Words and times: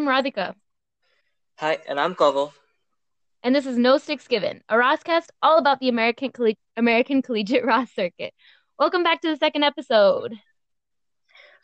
I'm 0.00 0.06
Radhika. 0.06 0.54
Hi, 1.58 1.76
and 1.86 2.00
I'm 2.00 2.14
Koval. 2.14 2.52
And 3.42 3.54
this 3.54 3.66
is 3.66 3.76
No 3.76 3.98
Sticks 3.98 4.26
Given, 4.26 4.62
a 4.66 4.76
Raascast 4.76 5.26
all 5.42 5.58
about 5.58 5.78
the 5.78 5.90
American 5.90 6.32
American 6.74 7.20
Collegiate 7.20 7.64
Raas 7.66 7.90
Circuit. 7.94 8.32
Welcome 8.78 9.02
back 9.02 9.20
to 9.20 9.28
the 9.28 9.36
second 9.36 9.62
episode. 9.62 10.36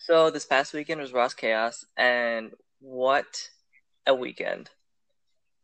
So 0.01 0.29
this 0.29 0.45
past 0.45 0.75
weekend 0.75 1.01
was 1.01 1.15
Raas 1.15 1.33
Chaos, 1.33 1.87
and 1.97 2.51
what 2.79 3.49
a 4.07 4.15
weekend! 4.15 4.69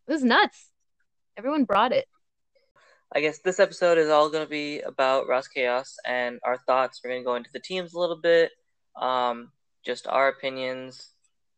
It 0.08 0.12
was 0.12 0.24
nuts. 0.24 0.70
Everyone 1.36 1.64
brought 1.64 1.92
it. 1.92 2.06
I 3.14 3.20
guess 3.20 3.40
this 3.40 3.60
episode 3.60 3.98
is 3.98 4.08
all 4.08 4.30
going 4.30 4.46
to 4.46 4.50
be 4.50 4.80
about 4.80 5.28
Raas 5.28 5.46
Chaos 5.46 5.96
and 6.06 6.40
our 6.42 6.56
thoughts. 6.56 7.02
We're 7.04 7.10
going 7.10 7.22
to 7.22 7.26
go 7.26 7.34
into 7.34 7.50
the 7.52 7.60
teams 7.60 7.92
a 7.92 7.98
little 7.98 8.18
bit, 8.18 8.50
um, 8.98 9.52
just 9.84 10.06
our 10.06 10.28
opinions. 10.28 11.11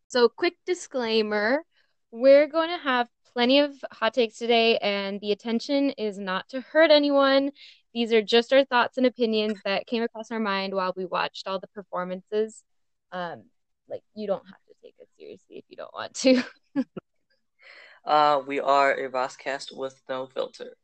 So, 0.07 0.29
quick 0.29 0.55
disclaimer 0.65 1.63
we're 2.11 2.47
going 2.47 2.69
to 2.69 2.77
have 2.77 3.09
plenty 3.33 3.59
of 3.59 3.73
hot 3.91 4.13
takes 4.13 4.37
today, 4.37 4.77
and 4.77 5.19
the 5.19 5.31
intention 5.31 5.89
is 5.91 6.17
not 6.17 6.47
to 6.49 6.61
hurt 6.61 6.91
anyone. 6.91 7.51
These 7.93 8.13
are 8.13 8.21
just 8.21 8.53
our 8.53 8.63
thoughts 8.63 8.97
and 8.97 9.05
opinions 9.05 9.59
that 9.65 9.87
came 9.87 10.03
across 10.03 10.31
our 10.31 10.39
mind 10.39 10.73
while 10.73 10.93
we 10.95 11.05
watched 11.05 11.47
all 11.47 11.59
the 11.59 11.67
performances. 11.67 12.63
Um, 13.11 13.43
like, 13.89 14.01
you 14.13 14.27
don't 14.27 14.45
have 14.45 14.63
to 14.67 14.73
take 14.81 14.95
it 14.99 15.09
seriously 15.19 15.57
if 15.57 15.65
you 15.67 15.75
don't 15.75 15.93
want 15.93 16.13
to. 16.15 16.43
uh, 18.05 18.41
we 18.47 18.59
are 18.61 18.93
a 18.93 19.09
Raascast 19.09 19.75
with 19.75 19.99
no 20.07 20.27
filter. 20.27 20.77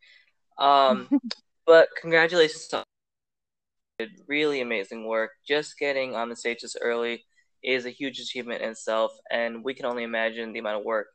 Um, 0.57 1.09
but 1.65 1.87
congratulations 1.99 2.67
to 2.67 2.83
really 4.27 4.61
amazing 4.61 5.07
work. 5.07 5.31
Just 5.47 5.77
getting 5.79 6.15
on 6.15 6.29
the 6.29 6.35
stage 6.35 6.61
this 6.61 6.75
early 6.81 7.23
is 7.63 7.85
a 7.85 7.89
huge 7.89 8.19
achievement 8.19 8.61
in 8.61 8.71
itself, 8.71 9.11
and 9.29 9.63
we 9.63 9.73
can 9.73 9.85
only 9.85 10.03
imagine 10.03 10.53
the 10.53 10.59
amount 10.59 10.79
of 10.79 10.85
work 10.85 11.07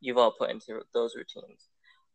you've 0.00 0.18
all 0.18 0.32
put 0.32 0.50
into 0.50 0.80
those 0.92 1.14
routines. 1.16 1.68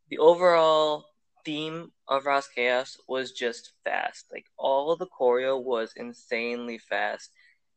The 0.10 0.20
overall 0.20 1.06
theme 1.46 1.92
of 2.08 2.26
Raas 2.26 2.48
Chaos 2.54 2.98
was 3.08 3.32
just 3.32 3.72
fast. 3.84 4.26
Like 4.32 4.46
all 4.58 4.96
the 4.96 5.08
choreo 5.08 5.62
was 5.62 5.94
insanely 5.96 6.78
fast, 6.78 7.32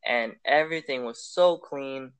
and 0.05 0.33
everything 0.45 1.05
was 1.05 1.23
so 1.23 1.57
clean. 1.57 2.11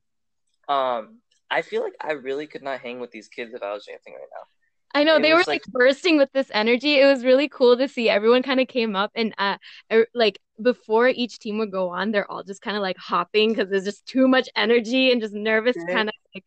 Um, 0.68 1.20
I 1.50 1.62
feel 1.62 1.82
like 1.82 1.94
I 2.00 2.12
really 2.12 2.46
could 2.46 2.62
not 2.62 2.80
hang 2.80 3.00
with 3.00 3.10
these 3.10 3.28
kids 3.28 3.54
if 3.54 3.62
I 3.62 3.72
was 3.72 3.86
dancing 3.86 4.14
right 4.14 4.22
now. 4.32 4.46
I 4.94 5.02
know 5.02 5.16
it 5.16 5.22
they 5.22 5.32
were 5.32 5.38
like, 5.38 5.48
like, 5.48 5.64
bursting 5.66 6.16
with 6.18 6.30
this 6.32 6.50
energy. 6.52 7.00
It 7.00 7.04
was 7.04 7.24
really 7.24 7.48
cool 7.48 7.76
to 7.76 7.88
see. 7.88 8.08
Everyone 8.08 8.42
kind 8.42 8.60
of 8.60 8.68
came 8.68 8.94
up 8.94 9.10
and 9.14 9.34
uh 9.38 9.56
er, 9.92 10.06
like 10.14 10.40
before 10.62 11.08
each 11.08 11.38
team 11.38 11.58
would 11.58 11.72
go 11.72 11.88
on, 11.90 12.10
they're 12.10 12.30
all 12.30 12.42
just 12.42 12.62
kind 12.62 12.76
of 12.76 12.82
like 12.82 12.96
hopping 12.96 13.50
because 13.50 13.68
there's 13.70 13.84
just 13.84 14.06
too 14.06 14.28
much 14.28 14.48
energy 14.56 15.10
and 15.10 15.20
just 15.20 15.34
nervous 15.34 15.76
yeah. 15.76 15.94
kind 15.94 16.08
of 16.08 16.14
like 16.34 16.44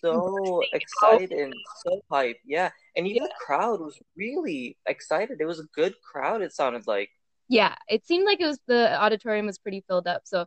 so 0.00 0.62
excited 0.72 1.32
and 1.32 1.54
so 1.84 2.00
hype. 2.10 2.38
Yeah. 2.44 2.70
And 2.96 3.06
even 3.06 3.22
yeah. 3.22 3.28
the 3.28 3.44
crowd 3.44 3.80
was 3.80 3.98
really 4.16 4.76
excited. 4.86 5.40
It 5.40 5.46
was 5.46 5.60
a 5.60 5.66
good 5.74 5.94
crowd, 6.00 6.42
it 6.42 6.52
sounded 6.52 6.86
like. 6.86 7.10
Yeah. 7.48 7.74
It 7.88 8.06
seemed 8.06 8.24
like 8.24 8.40
it 8.40 8.46
was 8.46 8.58
the 8.66 9.00
auditorium 9.00 9.46
was 9.46 9.58
pretty 9.58 9.84
filled 9.86 10.06
up. 10.06 10.22
So 10.24 10.46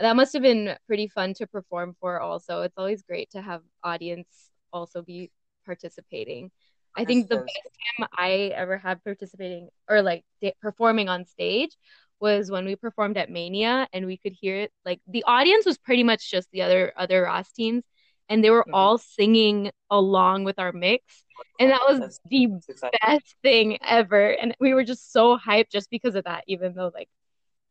that 0.00 0.16
must 0.16 0.32
have 0.32 0.42
been 0.42 0.76
pretty 0.86 1.08
fun 1.08 1.34
to 1.34 1.46
perform 1.46 1.96
for 2.00 2.20
also. 2.20 2.62
It's 2.62 2.78
always 2.78 3.02
great 3.02 3.30
to 3.30 3.42
have 3.42 3.62
audience 3.82 4.28
also 4.72 5.02
be 5.02 5.30
participating. 5.64 6.50
I 6.96 7.04
think 7.04 7.28
the 7.28 7.36
best 7.36 7.78
time 7.98 8.08
I 8.16 8.52
ever 8.56 8.76
had 8.76 9.04
participating 9.04 9.68
or 9.88 10.02
like 10.02 10.24
performing 10.60 11.08
on 11.08 11.26
stage 11.26 11.76
was 12.20 12.50
when 12.50 12.64
we 12.64 12.76
performed 12.76 13.16
at 13.16 13.30
Mania 13.30 13.88
and 13.92 14.06
we 14.06 14.16
could 14.16 14.32
hear 14.32 14.56
it 14.56 14.72
like 14.84 15.00
the 15.06 15.24
audience 15.24 15.66
was 15.66 15.78
pretty 15.78 16.02
much 16.02 16.30
just 16.30 16.48
the 16.52 16.62
other 16.62 16.92
other 16.96 17.22
Raas 17.22 17.52
teams 17.52 17.84
and 18.28 18.42
they 18.42 18.50
were 18.50 18.62
mm-hmm. 18.62 18.74
all 18.74 18.98
singing 18.98 19.70
along 19.90 20.44
with 20.44 20.58
our 20.58 20.72
mix 20.72 21.24
and 21.60 21.70
that 21.70 21.80
was 21.88 22.00
That's 22.00 22.20
the 22.24 22.90
best 23.00 23.36
thing 23.42 23.78
ever 23.82 24.30
and 24.30 24.54
we 24.60 24.74
were 24.74 24.84
just 24.84 25.12
so 25.12 25.38
hyped 25.38 25.70
just 25.70 25.90
because 25.90 26.14
of 26.14 26.24
that 26.24 26.44
even 26.46 26.74
though 26.74 26.90
like 26.92 27.08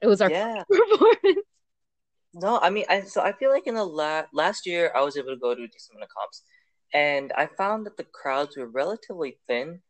it 0.02 0.08
was 0.08 0.22
our 0.22 0.32
yeah. 0.32 0.64
performance 0.70 1.46
no 2.34 2.60
i 2.60 2.70
mean 2.70 2.86
i 2.90 3.02
so 3.02 3.22
i 3.22 3.34
feel 3.34 3.50
like 3.50 3.68
in 3.68 3.76
the 3.76 3.84
la- 3.84 4.26
last 4.34 4.66
year 4.66 4.92
i 4.96 5.02
was 5.02 5.18
able 5.18 5.30
to 5.30 5.38
go 5.38 5.54
to 5.54 5.64
a 5.64 5.68
decent 5.68 5.96
amount 5.96 6.04
of 6.04 6.10
comps 6.10 6.44
and 6.94 7.32
I 7.36 7.48
found 7.48 7.86
that 7.86 7.98
the 7.98 8.04
crowds 8.06 8.58
were 8.58 8.68
relatively 8.68 9.38
thin. 9.48 9.82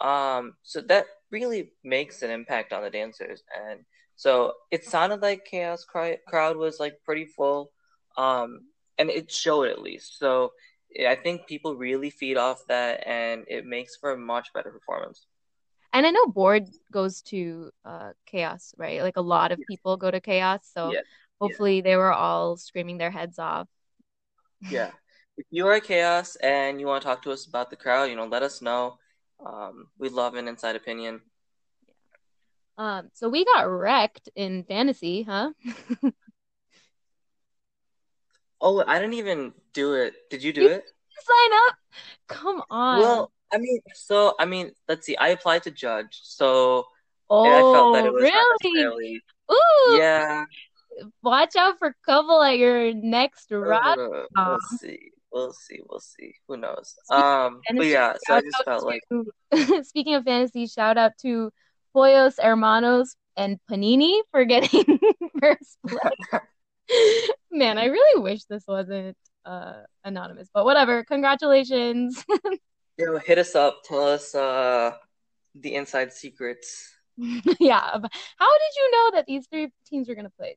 Um, 0.00 0.54
so 0.62 0.80
that 0.82 1.06
really 1.30 1.72
makes 1.84 2.22
an 2.22 2.30
impact 2.30 2.72
on 2.72 2.82
the 2.82 2.90
dancers, 2.90 3.42
and 3.54 3.80
so 4.18 4.54
it 4.72 4.84
sounded 4.84 5.22
like 5.22 5.44
Chaos 5.44 5.84
cry- 5.84 6.18
crowd 6.26 6.56
was 6.56 6.80
like 6.80 7.04
pretty 7.04 7.24
full, 7.24 7.70
um, 8.16 8.62
and 8.98 9.10
it 9.10 9.30
showed 9.30 9.68
at 9.68 9.80
least. 9.80 10.18
So 10.18 10.50
I 11.06 11.14
think 11.14 11.46
people 11.46 11.76
really 11.76 12.10
feed 12.10 12.36
off 12.36 12.60
that, 12.66 13.06
and 13.06 13.44
it 13.46 13.64
makes 13.64 13.94
for 13.94 14.10
a 14.10 14.18
much 14.18 14.52
better 14.52 14.72
performance. 14.72 15.26
And 15.92 16.04
I 16.04 16.10
know 16.10 16.26
board 16.26 16.66
goes 16.90 17.22
to 17.30 17.70
uh, 17.84 18.10
chaos, 18.26 18.74
right? 18.76 19.02
Like 19.02 19.18
a 19.18 19.22
lot 19.22 19.52
of 19.52 19.60
people 19.70 19.96
go 19.96 20.10
to 20.10 20.20
chaos, 20.20 20.68
so 20.74 20.92
yeah. 20.92 21.02
hopefully 21.40 21.76
yeah. 21.76 21.82
they 21.82 21.96
were 21.96 22.12
all 22.12 22.56
screaming 22.56 22.98
their 22.98 23.12
heads 23.12 23.38
off. 23.38 23.68
Yeah, 24.68 24.90
if 25.36 25.46
you 25.50 25.68
are 25.68 25.78
chaos 25.78 26.34
and 26.42 26.80
you 26.80 26.88
want 26.88 27.02
to 27.02 27.06
talk 27.06 27.22
to 27.22 27.30
us 27.30 27.46
about 27.46 27.70
the 27.70 27.76
crowd, 27.76 28.10
you 28.10 28.16
know, 28.16 28.26
let 28.26 28.42
us 28.42 28.60
know. 28.60 28.98
Um, 29.38 29.86
we 29.96 30.08
love 30.08 30.34
an 30.34 30.48
inside 30.48 30.74
opinion. 30.74 31.20
Um, 32.78 33.10
so 33.12 33.28
we 33.28 33.44
got 33.44 33.62
wrecked 33.62 34.28
in 34.36 34.62
fantasy, 34.62 35.24
huh? 35.24 35.50
oh, 38.60 38.84
I 38.86 39.00
didn't 39.00 39.14
even 39.14 39.52
do 39.74 39.94
it. 39.94 40.14
Did 40.30 40.44
you 40.44 40.52
do 40.52 40.62
you 40.62 40.68
it? 40.68 40.84
Sign 41.20 41.58
up. 41.66 41.76
Come 42.28 42.62
on. 42.70 43.00
Well, 43.00 43.32
I 43.52 43.58
mean, 43.58 43.80
so 43.94 44.34
I 44.38 44.44
mean, 44.44 44.70
let's 44.88 45.04
see. 45.04 45.16
I 45.16 45.28
applied 45.30 45.64
to 45.64 45.72
judge, 45.72 46.20
so 46.22 46.86
oh, 47.28 47.44
I 47.44 47.74
felt 47.74 47.94
that 47.96 48.06
it 48.06 48.12
was 48.12 48.22
really? 48.22 49.20
Ooh. 49.50 49.98
Yeah. 49.98 50.44
Watch 51.22 51.56
out 51.56 51.78
for 51.78 51.96
couple 52.06 52.42
at 52.42 52.58
your 52.58 52.94
next 52.94 53.50
rock. 53.50 53.98
Uh, 54.36 54.50
let's 54.52 54.80
see 54.80 55.10
we'll 55.32 55.52
see, 55.52 55.80
we'll 55.88 56.00
see. 56.00 56.34
Who 56.46 56.56
knows? 56.56 56.96
Um, 57.10 57.60
but 57.74 57.86
yeah, 57.86 58.14
so 58.26 58.34
I 58.34 58.40
just 58.40 58.64
felt 58.64 58.80
to, 58.80 59.24
like. 59.52 59.84
Speaking 59.84 60.14
of 60.14 60.24
fantasy, 60.24 60.66
shout 60.66 60.98
out 60.98 61.12
to 61.22 61.52
Pollos 61.92 62.36
Hermanos 62.38 63.16
and 63.36 63.58
Panini 63.70 64.20
for 64.30 64.44
getting 64.44 64.98
first 65.40 65.78
place. 65.86 66.40
Man, 67.50 67.78
I 67.78 67.86
really 67.86 68.22
wish 68.22 68.44
this 68.44 68.64
wasn't 68.66 69.16
uh 69.44 69.82
anonymous, 70.04 70.48
but 70.52 70.64
whatever. 70.64 71.04
Congratulations. 71.04 72.24
you 72.98 73.06
know, 73.06 73.18
hit 73.18 73.38
us 73.38 73.54
up. 73.54 73.80
Tell 73.84 74.06
us 74.06 74.34
uh 74.34 74.92
the 75.54 75.74
inside 75.74 76.12
secrets. 76.12 76.94
yeah. 77.16 77.80
How 77.80 77.98
did 78.00 78.72
you 78.76 78.90
know 78.92 79.10
that 79.14 79.24
these 79.26 79.46
three 79.48 79.70
teams 79.86 80.08
were 80.08 80.14
gonna 80.14 80.30
play? 80.30 80.56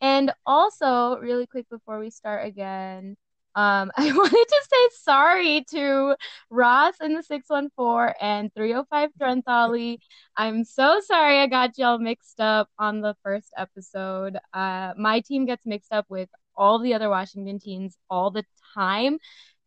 And 0.00 0.32
also, 0.44 1.16
really 1.18 1.46
quick 1.46 1.68
before 1.70 1.98
we 1.98 2.10
start 2.10 2.46
again, 2.46 3.16
um, 3.56 3.90
I 3.96 4.12
wanted 4.12 4.46
to 4.48 4.62
say 4.70 4.88
sorry 5.02 5.64
to 5.70 6.14
Raas 6.50 6.94
in 7.00 7.14
the 7.14 7.22
614 7.22 8.14
and 8.20 8.52
305 8.54 9.10
Drenthali. 9.18 9.98
I'm 10.36 10.62
so 10.62 11.00
sorry 11.00 11.40
I 11.40 11.46
got 11.46 11.78
y'all 11.78 11.98
mixed 11.98 12.38
up 12.38 12.68
on 12.78 13.00
the 13.00 13.16
first 13.24 13.48
episode. 13.56 14.38
Uh, 14.52 14.92
my 14.96 15.20
team 15.20 15.46
gets 15.46 15.64
mixed 15.64 15.92
up 15.92 16.04
with 16.08 16.28
all 16.54 16.78
the 16.78 16.94
other 16.94 17.08
Washington 17.08 17.58
teams 17.58 17.96
all 18.10 18.30
the 18.30 18.44
time. 18.74 19.18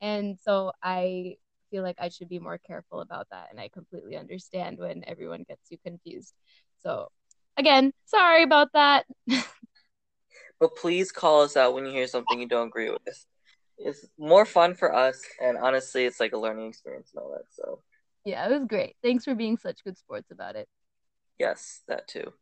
And 0.01 0.37
so 0.39 0.71
I 0.81 1.35
feel 1.71 1.83
like 1.83 1.97
I 1.99 2.09
should 2.09 2.29
be 2.29 2.39
more 2.39 2.59
careful 2.59 3.01
about 3.01 3.27
that. 3.31 3.47
And 3.51 3.59
I 3.59 3.69
completely 3.69 4.15
understand 4.17 4.77
when 4.77 5.03
everyone 5.07 5.45
gets 5.47 5.69
you 5.69 5.77
confused. 5.83 6.33
So, 6.83 7.09
again, 7.57 7.91
sorry 8.05 8.43
about 8.43 8.69
that. 8.73 9.05
but 10.59 10.75
please 10.77 11.11
call 11.11 11.41
us 11.41 11.57
out 11.57 11.73
when 11.73 11.85
you 11.85 11.91
hear 11.91 12.07
something 12.07 12.39
you 12.39 12.47
don't 12.47 12.67
agree 12.67 12.89
with 12.89 13.25
it's 13.79 14.05
more 14.17 14.45
fun 14.45 14.75
for 14.75 14.93
us, 14.93 15.21
and 15.41 15.57
honestly, 15.57 16.05
it's 16.05 16.19
like 16.19 16.33
a 16.33 16.37
learning 16.37 16.67
experience 16.67 17.11
and 17.13 17.23
all 17.23 17.31
that. 17.31 17.45
So 17.49 17.81
yeah, 18.25 18.45
it 18.45 18.51
was 18.51 18.67
great. 18.67 18.95
Thanks 19.01 19.23
for 19.23 19.35
being 19.35 19.57
such 19.57 19.83
good 19.83 19.97
sports 19.97 20.31
about 20.31 20.55
it. 20.55 20.67
Yes, 21.39 21.81
that 21.87 22.07
too. 22.07 22.33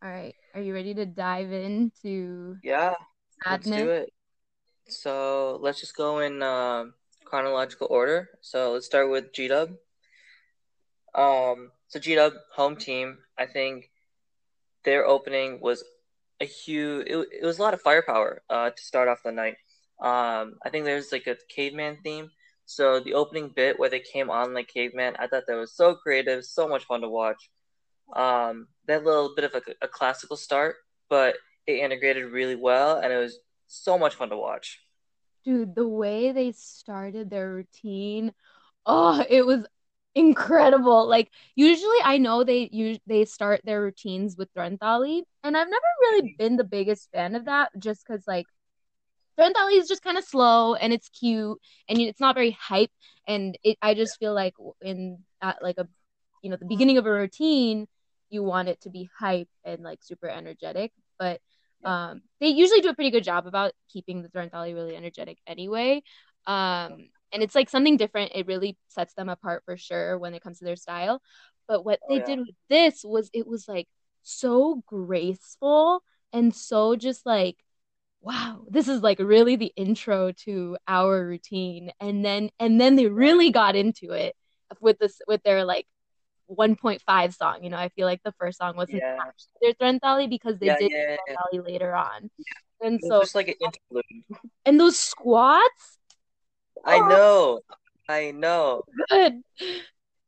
All 0.00 0.10
right, 0.10 0.34
are 0.54 0.60
you 0.60 0.72
ready 0.72 0.94
to 0.94 1.06
dive 1.06 1.52
into 1.52 2.56
yeah? 2.62 2.94
Madness? 3.44 3.66
Let's 3.66 3.82
do 3.82 3.90
it. 3.90 4.12
So 4.88 5.58
let's 5.60 5.80
just 5.80 5.96
go 5.96 6.20
in 6.20 6.42
uh, 6.42 6.86
chronological 7.24 7.88
order. 7.90 8.30
So 8.40 8.72
let's 8.72 8.86
start 8.86 9.10
with 9.10 9.32
G 9.32 9.48
Dub. 9.48 9.70
Um, 11.14 11.72
so 11.88 12.00
G 12.00 12.14
Dub 12.14 12.32
home 12.54 12.76
team. 12.76 13.18
I 13.36 13.46
think 13.46 13.90
their 14.84 15.06
opening 15.06 15.60
was 15.60 15.84
a 16.40 16.44
huge. 16.44 17.06
It, 17.06 17.28
it 17.42 17.46
was 17.46 17.58
a 17.58 17.62
lot 17.62 17.74
of 17.74 17.80
firepower 17.80 18.42
uh, 18.48 18.70
to 18.70 18.82
start 18.82 19.08
off 19.08 19.22
the 19.24 19.32
night. 19.32 19.56
Um, 20.00 20.54
I 20.64 20.70
think 20.70 20.84
there's 20.84 21.12
like 21.12 21.26
a 21.26 21.36
caveman 21.48 21.98
theme. 22.02 22.30
So 22.66 23.00
the 23.00 23.14
opening 23.14 23.50
bit 23.54 23.78
where 23.78 23.88
they 23.88 24.00
came 24.00 24.30
on 24.30 24.54
like 24.54 24.68
caveman, 24.68 25.16
I 25.18 25.26
thought 25.26 25.44
that 25.48 25.56
was 25.56 25.72
so 25.72 25.94
creative, 25.94 26.44
so 26.44 26.68
much 26.68 26.84
fun 26.84 27.00
to 27.00 27.08
watch. 27.08 27.50
Um, 28.14 28.68
that 28.86 29.04
little 29.04 29.34
bit 29.34 29.44
of 29.44 29.54
a, 29.54 29.62
a 29.82 29.88
classical 29.88 30.36
start, 30.36 30.76
but 31.08 31.36
it 31.66 31.80
integrated 31.80 32.30
really 32.30 32.56
well, 32.56 32.98
and 32.98 33.12
it 33.12 33.16
was 33.16 33.38
so 33.66 33.98
much 33.98 34.14
fun 34.14 34.30
to 34.30 34.36
watch. 34.36 34.80
Dude, 35.44 35.74
the 35.74 35.88
way 35.88 36.32
they 36.32 36.52
started 36.52 37.30
their 37.30 37.54
routine, 37.54 38.32
oh, 38.86 39.24
it 39.28 39.46
was 39.46 39.66
incredible. 40.14 41.08
Like 41.08 41.30
usually 41.54 41.98
I 42.04 42.18
know 42.18 42.44
they 42.44 42.68
use 42.72 42.98
they 43.06 43.24
start 43.24 43.60
their 43.64 43.82
routines 43.82 44.36
with 44.36 44.52
Drenthali, 44.54 45.22
and 45.44 45.56
I've 45.56 45.68
never 45.68 45.86
really 46.02 46.34
been 46.38 46.56
the 46.56 46.64
biggest 46.64 47.10
fan 47.12 47.34
of 47.34 47.46
that 47.46 47.70
just 47.78 48.04
because 48.06 48.24
like 48.26 48.46
Drenthali 49.38 49.78
is 49.78 49.88
just 49.88 50.02
kind 50.02 50.18
of 50.18 50.24
slow 50.24 50.74
and 50.74 50.92
it's 50.92 51.08
cute 51.08 51.58
and 51.88 51.98
it's 52.00 52.20
not 52.20 52.34
very 52.34 52.50
hype 52.50 52.90
and 53.26 53.56
it 53.62 53.78
I 53.80 53.94
just 53.94 54.18
feel 54.18 54.34
like 54.34 54.54
in 54.82 55.18
at 55.40 55.62
like 55.62 55.78
a 55.78 55.88
you 56.42 56.50
know 56.50 56.56
the 56.56 56.66
beginning 56.66 56.98
of 56.98 57.06
a 57.06 57.12
routine 57.12 57.86
you 58.30 58.42
want 58.42 58.68
it 58.68 58.80
to 58.82 58.90
be 58.90 59.08
hype 59.18 59.48
and 59.64 59.82
like 59.82 60.02
super 60.02 60.28
energetic 60.28 60.92
but 61.18 61.40
um 61.84 62.22
they 62.40 62.48
usually 62.48 62.80
do 62.80 62.88
a 62.88 62.94
pretty 62.94 63.10
good 63.10 63.24
job 63.24 63.46
about 63.46 63.72
keeping 63.88 64.22
the 64.22 64.28
Drenthali 64.28 64.74
really 64.74 64.96
energetic 64.96 65.38
anyway. 65.46 66.02
Um 66.46 67.10
and 67.32 67.42
it's 67.42 67.54
like 67.54 67.68
something 67.70 67.96
different 67.96 68.32
it 68.34 68.46
really 68.46 68.76
sets 68.88 69.14
them 69.14 69.28
apart 69.28 69.62
for 69.64 69.76
sure 69.76 70.18
when 70.18 70.34
it 70.34 70.42
comes 70.42 70.58
to 70.58 70.64
their 70.64 70.76
style 70.76 71.20
but 71.66 71.84
what 71.84 72.00
Oh, 72.08 72.14
they 72.14 72.18
yeah. 72.18 72.24
did 72.24 72.38
with 72.40 72.54
this 72.68 73.04
was 73.04 73.30
it 73.32 73.46
was 73.46 73.68
like 73.68 73.88
so 74.22 74.82
graceful 74.86 76.02
and 76.32 76.54
so 76.54 76.96
just 76.96 77.24
like 77.26 77.56
wow 78.20 78.62
this 78.68 78.88
is 78.88 79.02
like 79.02 79.18
really 79.18 79.56
the 79.56 79.72
intro 79.76 80.32
to 80.32 80.76
our 80.88 81.24
routine 81.26 81.90
and 82.00 82.24
then 82.24 82.50
and 82.58 82.80
then 82.80 82.96
they 82.96 83.06
really 83.06 83.50
got 83.50 83.76
into 83.76 84.12
it 84.12 84.34
with 84.80 84.98
this 84.98 85.20
with 85.26 85.42
their 85.44 85.64
like 85.64 85.86
1.5 86.46 87.34
song 87.34 87.62
you 87.62 87.70
know 87.70 87.76
i 87.76 87.88
feel 87.90 88.06
like 88.06 88.22
the 88.24 88.32
first 88.38 88.58
song 88.58 88.76
wasn't 88.76 89.02
Yeah. 89.02 89.18
their 89.62 89.72
Drenthali 89.74 90.28
because 90.28 90.58
they 90.58 90.66
Yeah, 90.66 90.76
did 90.80 90.92
yeah, 90.92 91.16
yeah. 91.52 91.60
Later 91.60 91.94
on 91.94 92.30
and 92.80 93.00
It 93.02 93.08
so 93.08 93.20
just 93.20 93.34
like 93.34 93.48
an 93.48 93.54
interlude. 93.60 94.04
and 94.64 94.80
those 94.80 94.98
squats 94.98 95.97
I 96.84 96.98
Oh. 96.98 97.08
know. 97.08 97.60
I 98.08 98.30
know. 98.30 98.82
good. 99.10 99.42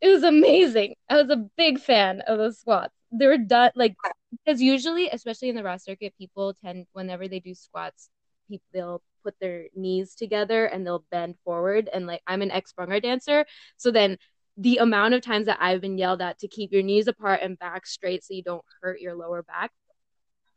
It 0.01 0.09
was 0.09 0.23
amazing. 0.23 0.95
I 1.09 1.21
was 1.21 1.31
a 1.31 1.49
big 1.57 1.79
fan 1.79 2.23
of 2.23 2.39
those 2.39 2.59
squats. 2.59 2.95
They 3.13 3.27
were 3.27 3.39
done 3.39 3.73
like 3.75 3.97
because 4.45 4.63
usually, 4.63 5.09
especially 5.11 5.49
in 5.51 5.57
the 5.57 5.63
raas 5.63 5.85
circuit, 5.85 6.15
people 6.19 6.55
tend 6.65 6.87
whenever 6.93 7.29
they 7.29 7.41
do 7.41 7.55
squats, 7.55 8.09
people 8.49 8.65
they'll 8.73 9.03
put 9.25 9.35
their 9.41 9.65
knees 9.75 10.15
together 10.15 10.67
and 10.67 10.87
they'll 10.87 11.05
bend 11.11 11.35
forward. 11.45 11.91
And 11.93 12.07
like 12.07 12.23
I'm 12.27 12.43
an 12.43 12.51
ex 12.51 12.73
Bhangra 12.79 13.03
dancer, 13.03 13.45
so 13.77 13.91
then 13.91 14.17
the 14.57 14.79
amount 14.79 15.15
of 15.15 15.23
times 15.23 15.47
that 15.47 15.59
I've 15.61 15.81
been 15.81 15.99
yelled 15.99 16.21
at 16.23 16.39
to 16.41 16.49
keep 16.49 16.73
your 16.73 16.83
knees 16.83 17.09
apart 17.09 17.41
and 17.43 17.59
back 17.59 17.87
straight 17.87 18.25
so 18.25 18.35
you 18.35 18.43
don't 18.43 18.65
hurt 18.83 19.01
your 19.01 19.15
lower 19.15 19.43
back 19.43 19.71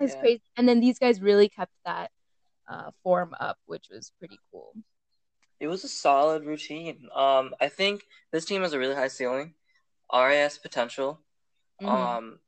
is 0.01 0.11
Yeah. 0.13 0.19
crazy. 0.19 0.41
And 0.57 0.67
then 0.67 0.79
these 0.79 0.99
guys 0.99 1.21
really 1.21 1.49
kept 1.49 1.71
that 1.85 2.11
uh, 2.67 2.91
form 3.03 3.33
up, 3.39 3.57
which 3.65 3.87
was 3.91 4.11
pretty 4.19 4.39
cool. 4.51 4.73
It 5.59 5.67
was 5.67 5.83
a 5.83 5.87
solid 5.89 6.45
routine. 6.45 7.07
Um, 7.15 7.53
I 7.61 7.69
think 7.69 8.03
this 8.31 8.45
team 8.45 8.61
has 8.61 8.73
a 8.73 8.79
really 8.79 8.95
high 8.95 9.07
ceiling. 9.07 9.53
RIS 10.09 10.57
potential. 10.57 11.21
Mhm. 11.81 11.89
Um, 11.89 12.39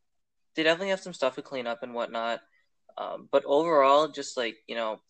they 0.55 0.63
definitely 0.63 0.89
have 0.89 1.01
some 1.01 1.13
stuff 1.13 1.35
to 1.35 1.41
clean 1.41 1.67
up 1.67 1.83
and 1.83 1.93
whatnot. 1.93 2.41
Um, 2.97 3.29
but 3.31 3.43
overall, 3.45 4.07
just 4.09 4.37
like, 4.37 4.57
you 4.67 4.75
know, 4.75 5.01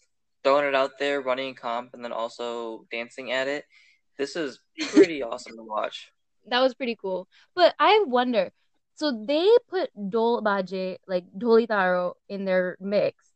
throwing 0.44 0.68
it 0.68 0.76
out 0.76 1.00
there, 1.00 1.22
running 1.22 1.56
comp, 1.56 1.94
and 1.94 2.04
then 2.04 2.12
also 2.14 2.88
dancing 2.92 3.32
at 3.32 3.48
it. 3.48 3.66
This 4.18 4.36
is 4.36 4.60
pretty 4.92 5.24
awesome 5.24 5.58
to 5.58 5.64
watch. 5.64 6.12
that 6.48 6.62
was 6.62 6.74
pretty 6.74 6.96
cool. 6.96 7.28
But 7.56 7.76
I 7.80 8.04
wonder, 8.08 8.52
so 8.96 9.26
they 9.26 9.50
put 9.68 9.90
Dhol 9.98 10.44
Baaje, 10.44 10.98
like 11.08 11.26
Dholi 11.38 11.68
Taro, 11.68 12.16
in 12.30 12.46
their 12.46 12.78
mix. 12.80 13.32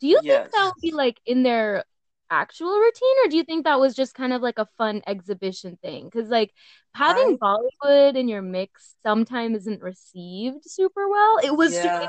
Do 0.00 0.08
you 0.08 0.20
Yes. 0.22 0.42
think 0.42 0.52
that 0.52 0.64
would 0.74 0.80
be 0.80 0.92
like 0.92 1.20
in 1.26 1.42
their 1.42 1.84
actual 2.32 2.78
routine, 2.78 3.16
or 3.24 3.28
do 3.30 3.36
you 3.36 3.44
think 3.44 3.64
that 3.64 3.80
was 3.80 3.94
just 3.94 4.14
kind 4.14 4.32
of 4.32 4.42
like 4.42 4.58
a 4.58 4.68
fun 4.78 5.02
exhibition 5.06 5.78
thing? 5.82 6.06
Because 6.10 6.30
like 6.30 6.52
having 6.94 7.38
Bollywood 7.38 8.16
in 8.16 8.28
your 8.28 8.42
mix 8.42 8.96
sometimes 9.04 9.58
isn't 9.58 9.82
received 9.82 10.64
super 10.64 11.08
well. 11.08 11.38
It 11.44 11.56
was 11.56 11.72
Yeah. 11.72 12.08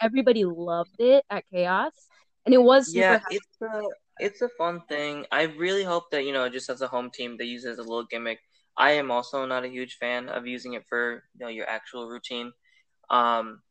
everybody 0.00 0.44
loved 0.44 1.00
it 1.00 1.24
at 1.30 1.44
Chaos, 1.52 1.92
and 2.44 2.54
it 2.54 2.62
was 2.62 2.88
super. 2.88 3.14
Yeah, 3.14 3.18
hype. 3.18 3.22
it's 3.30 3.62
a 3.62 3.82
it's 4.18 4.42
a 4.42 4.48
fun 4.56 4.80
thing. 4.88 5.26
I 5.32 5.42
really 5.44 5.84
hope 5.84 6.10
that, 6.10 6.24
you 6.24 6.32
know, 6.32 6.48
just 6.48 6.70
as 6.70 6.80
a 6.82 6.88
home 6.88 7.10
team, 7.10 7.36
they 7.36 7.44
use 7.44 7.64
it 7.64 7.70
as 7.72 7.78
a 7.78 7.82
little 7.82 8.06
gimmick. 8.10 8.40
I 8.78 8.92
am 8.92 9.10
also 9.10 9.44
not 9.46 9.64
a 9.64 9.68
huge 9.68 9.96
fan 9.98 10.28
of 10.28 10.46
using 10.46 10.74
it 10.74 10.84
for, 10.88 11.24
you 11.38 11.40
know, 11.46 11.48
your 11.48 11.68
actual 11.68 12.08
routine. 12.08 12.52
Um, 13.10 13.62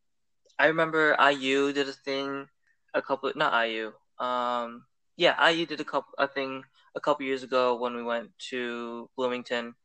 I 0.60 0.68
remember 0.68 1.16
IU 1.20 1.74
did 1.74 1.90
a 1.90 1.94
thing 1.94 2.48
a 2.94 3.02
couple, 3.02 3.32
not 3.36 3.54
IU. 3.54 3.92
Um, 4.20 4.86
yeah, 5.18 5.50
IU 5.50 5.66
did 5.66 5.80
a 5.80 5.86
couple 5.86 6.14
a 6.18 6.28
thing 6.28 6.64
a 6.96 7.00
couple 7.00 7.26
years 7.26 7.44
ago 7.44 7.76
when 7.76 7.96
we 7.96 8.04
went 8.04 8.30
to 8.50 9.10
Bloomington. 9.16 9.76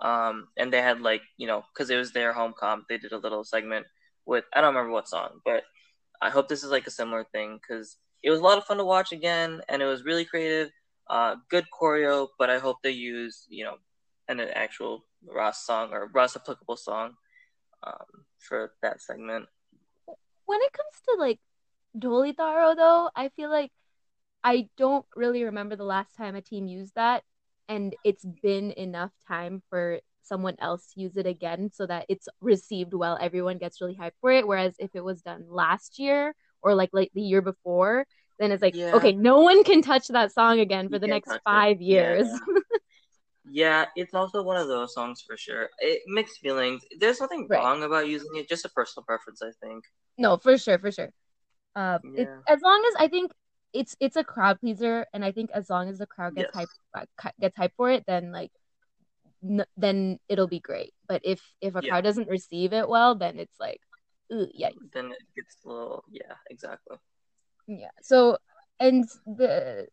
Um, 0.00 0.48
and 0.56 0.72
they 0.72 0.82
had 0.82 1.00
like, 1.00 1.22
you 1.36 1.46
know, 1.46 1.62
because 1.72 1.88
it 1.88 1.96
was 1.96 2.12
their 2.12 2.32
home 2.32 2.52
comp, 2.58 2.84
they 2.88 2.98
did 2.98 3.12
a 3.12 3.18
little 3.18 3.44
segment 3.44 3.86
with 4.26 4.44
I 4.52 4.60
don't 4.60 4.74
remember 4.74 4.92
what 4.92 5.08
song, 5.08 5.40
but 5.44 5.62
I 6.20 6.30
hope 6.30 6.48
this 6.48 6.64
is 6.64 6.70
like 6.70 6.86
a 6.86 6.90
similar 6.90 7.24
thing 7.24 7.58
because 7.60 7.96
it 8.22 8.30
was 8.30 8.40
a 8.40 8.42
lot 8.42 8.58
of 8.58 8.64
fun 8.64 8.78
to 8.78 8.84
watch 8.84 9.12
again, 9.12 9.60
and 9.68 9.82
it 9.82 9.86
was 9.86 10.04
really 10.04 10.24
creative, 10.24 10.70
uh, 11.10 11.36
good 11.50 11.66
choreo. 11.78 12.28
But 12.38 12.50
I 12.50 12.58
hope 12.58 12.78
they 12.82 12.90
use 12.90 13.46
you 13.48 13.64
know 13.64 13.76
an, 14.28 14.40
an 14.40 14.48
actual 14.54 15.04
Raas 15.26 15.64
song 15.66 15.92
or 15.92 16.10
Raas 16.12 16.36
applicable 16.36 16.76
song 16.76 17.14
um, 17.86 18.24
for 18.38 18.72
that 18.82 19.00
segment. 19.02 19.46
when 20.46 20.60
it 20.62 20.72
comes 20.72 21.00
to 21.08 21.14
like 21.18 21.40
Dholi 21.96 22.36
Taro 22.36 22.74
though, 22.74 23.10
I 23.14 23.28
feel 23.30 23.50
like 23.50 23.70
I 24.44 24.68
don't 24.76 25.06
really 25.16 25.44
remember 25.44 25.76
the 25.76 25.84
last 25.84 26.14
time 26.16 26.34
a 26.36 26.42
team 26.42 26.66
used 26.66 26.94
that 26.96 27.22
and 27.68 27.96
it's 28.04 28.24
been 28.42 28.72
enough 28.72 29.12
time 29.26 29.62
for 29.70 30.00
someone 30.22 30.56
else 30.58 30.92
to 30.94 31.00
use 31.00 31.16
it 31.16 31.26
again 31.26 31.70
so 31.72 31.86
that 31.86 32.06
it's 32.08 32.28
received 32.40 32.94
well. 32.94 33.18
Everyone 33.20 33.58
gets 33.58 33.80
really 33.80 33.96
hyped 33.96 34.18
for 34.20 34.30
it. 34.30 34.46
Whereas 34.46 34.74
if 34.78 34.90
it 34.94 35.04
was 35.04 35.22
done 35.22 35.46
last 35.48 35.98
year 35.98 36.34
or 36.62 36.74
like 36.74 36.90
like 36.92 37.10
the 37.14 37.22
year 37.22 37.42
before, 37.42 38.06
then 38.38 38.52
it's 38.52 38.62
like, 38.62 38.74
Yeah. 38.74 38.94
okay, 38.94 39.12
no 39.12 39.40
one 39.40 39.64
can 39.64 39.82
touch 39.82 40.08
that 40.08 40.32
song 40.32 40.60
again 40.60 40.88
for 40.88 40.94
You 40.94 41.00
the 41.00 41.06
next 41.08 41.28
touch 41.28 41.38
it. 41.38 41.44
five 41.44 41.80
years. 41.80 42.26
Yeah. 42.28 42.38
Yeah, 43.50 43.84
it's 43.94 44.14
also 44.14 44.42
one 44.42 44.56
of 44.56 44.68
those 44.68 44.94
songs 44.94 45.22
for 45.26 45.36
sure. 45.36 45.68
It 45.78 46.00
mixed 46.06 46.38
feelings. 46.40 46.82
There's 46.98 47.20
nothing 47.20 47.46
Right. 47.48 47.60
wrong 47.60 47.82
about 47.82 48.08
using 48.08 48.30
it, 48.36 48.48
just 48.48 48.64
a 48.64 48.70
personal 48.70 49.04
preference, 49.04 49.42
I 49.42 49.50
think. 49.62 49.84
No, 50.16 50.38
for 50.38 50.56
sure, 50.56 50.78
for 50.78 50.90
sure. 50.90 51.10
Uh, 51.76 51.98
it, 52.16 52.28
as 52.48 52.60
long 52.62 52.82
as 52.88 52.94
I 52.98 53.08
think 53.08 53.32
it's 53.74 53.96
it's 54.00 54.16
a 54.16 54.24
crowd 54.24 54.60
pleaser, 54.60 55.06
and 55.12 55.24
I 55.24 55.32
think 55.32 55.50
as 55.52 55.68
long 55.68 55.88
as 55.90 55.98
the 55.98 56.06
crowd 56.06 56.34
gets 56.36 56.54
Yes. 56.54 56.68
hype 56.94 57.06
uh, 57.24 57.30
gets 57.40 57.56
hype 57.56 57.72
for 57.76 57.90
it, 57.90 58.04
then 58.06 58.32
like 58.32 58.52
n- 59.42 59.66
then 59.76 60.18
it'll 60.28 60.48
be 60.48 60.60
great. 60.60 60.94
But 61.08 61.20
if 61.24 61.42
if 61.60 61.74
a 61.74 61.82
Yeah. 61.82 61.90
crowd 61.90 62.04
doesn't 62.04 62.28
receive 62.28 62.72
it 62.72 62.88
well, 62.88 63.14
then 63.14 63.38
it's 63.38 63.58
like, 63.60 63.80
ooh, 64.32 64.48
yikes. 64.58 64.78
Then 64.92 65.10
it 65.12 65.18
gets 65.36 65.56
a 65.64 65.68
little, 65.68 66.04
yeah, 66.10 66.34
exactly. 66.48 66.96
Yeah. 67.66 67.90
So 68.02 68.38
and 68.80 69.04
the 69.26 69.88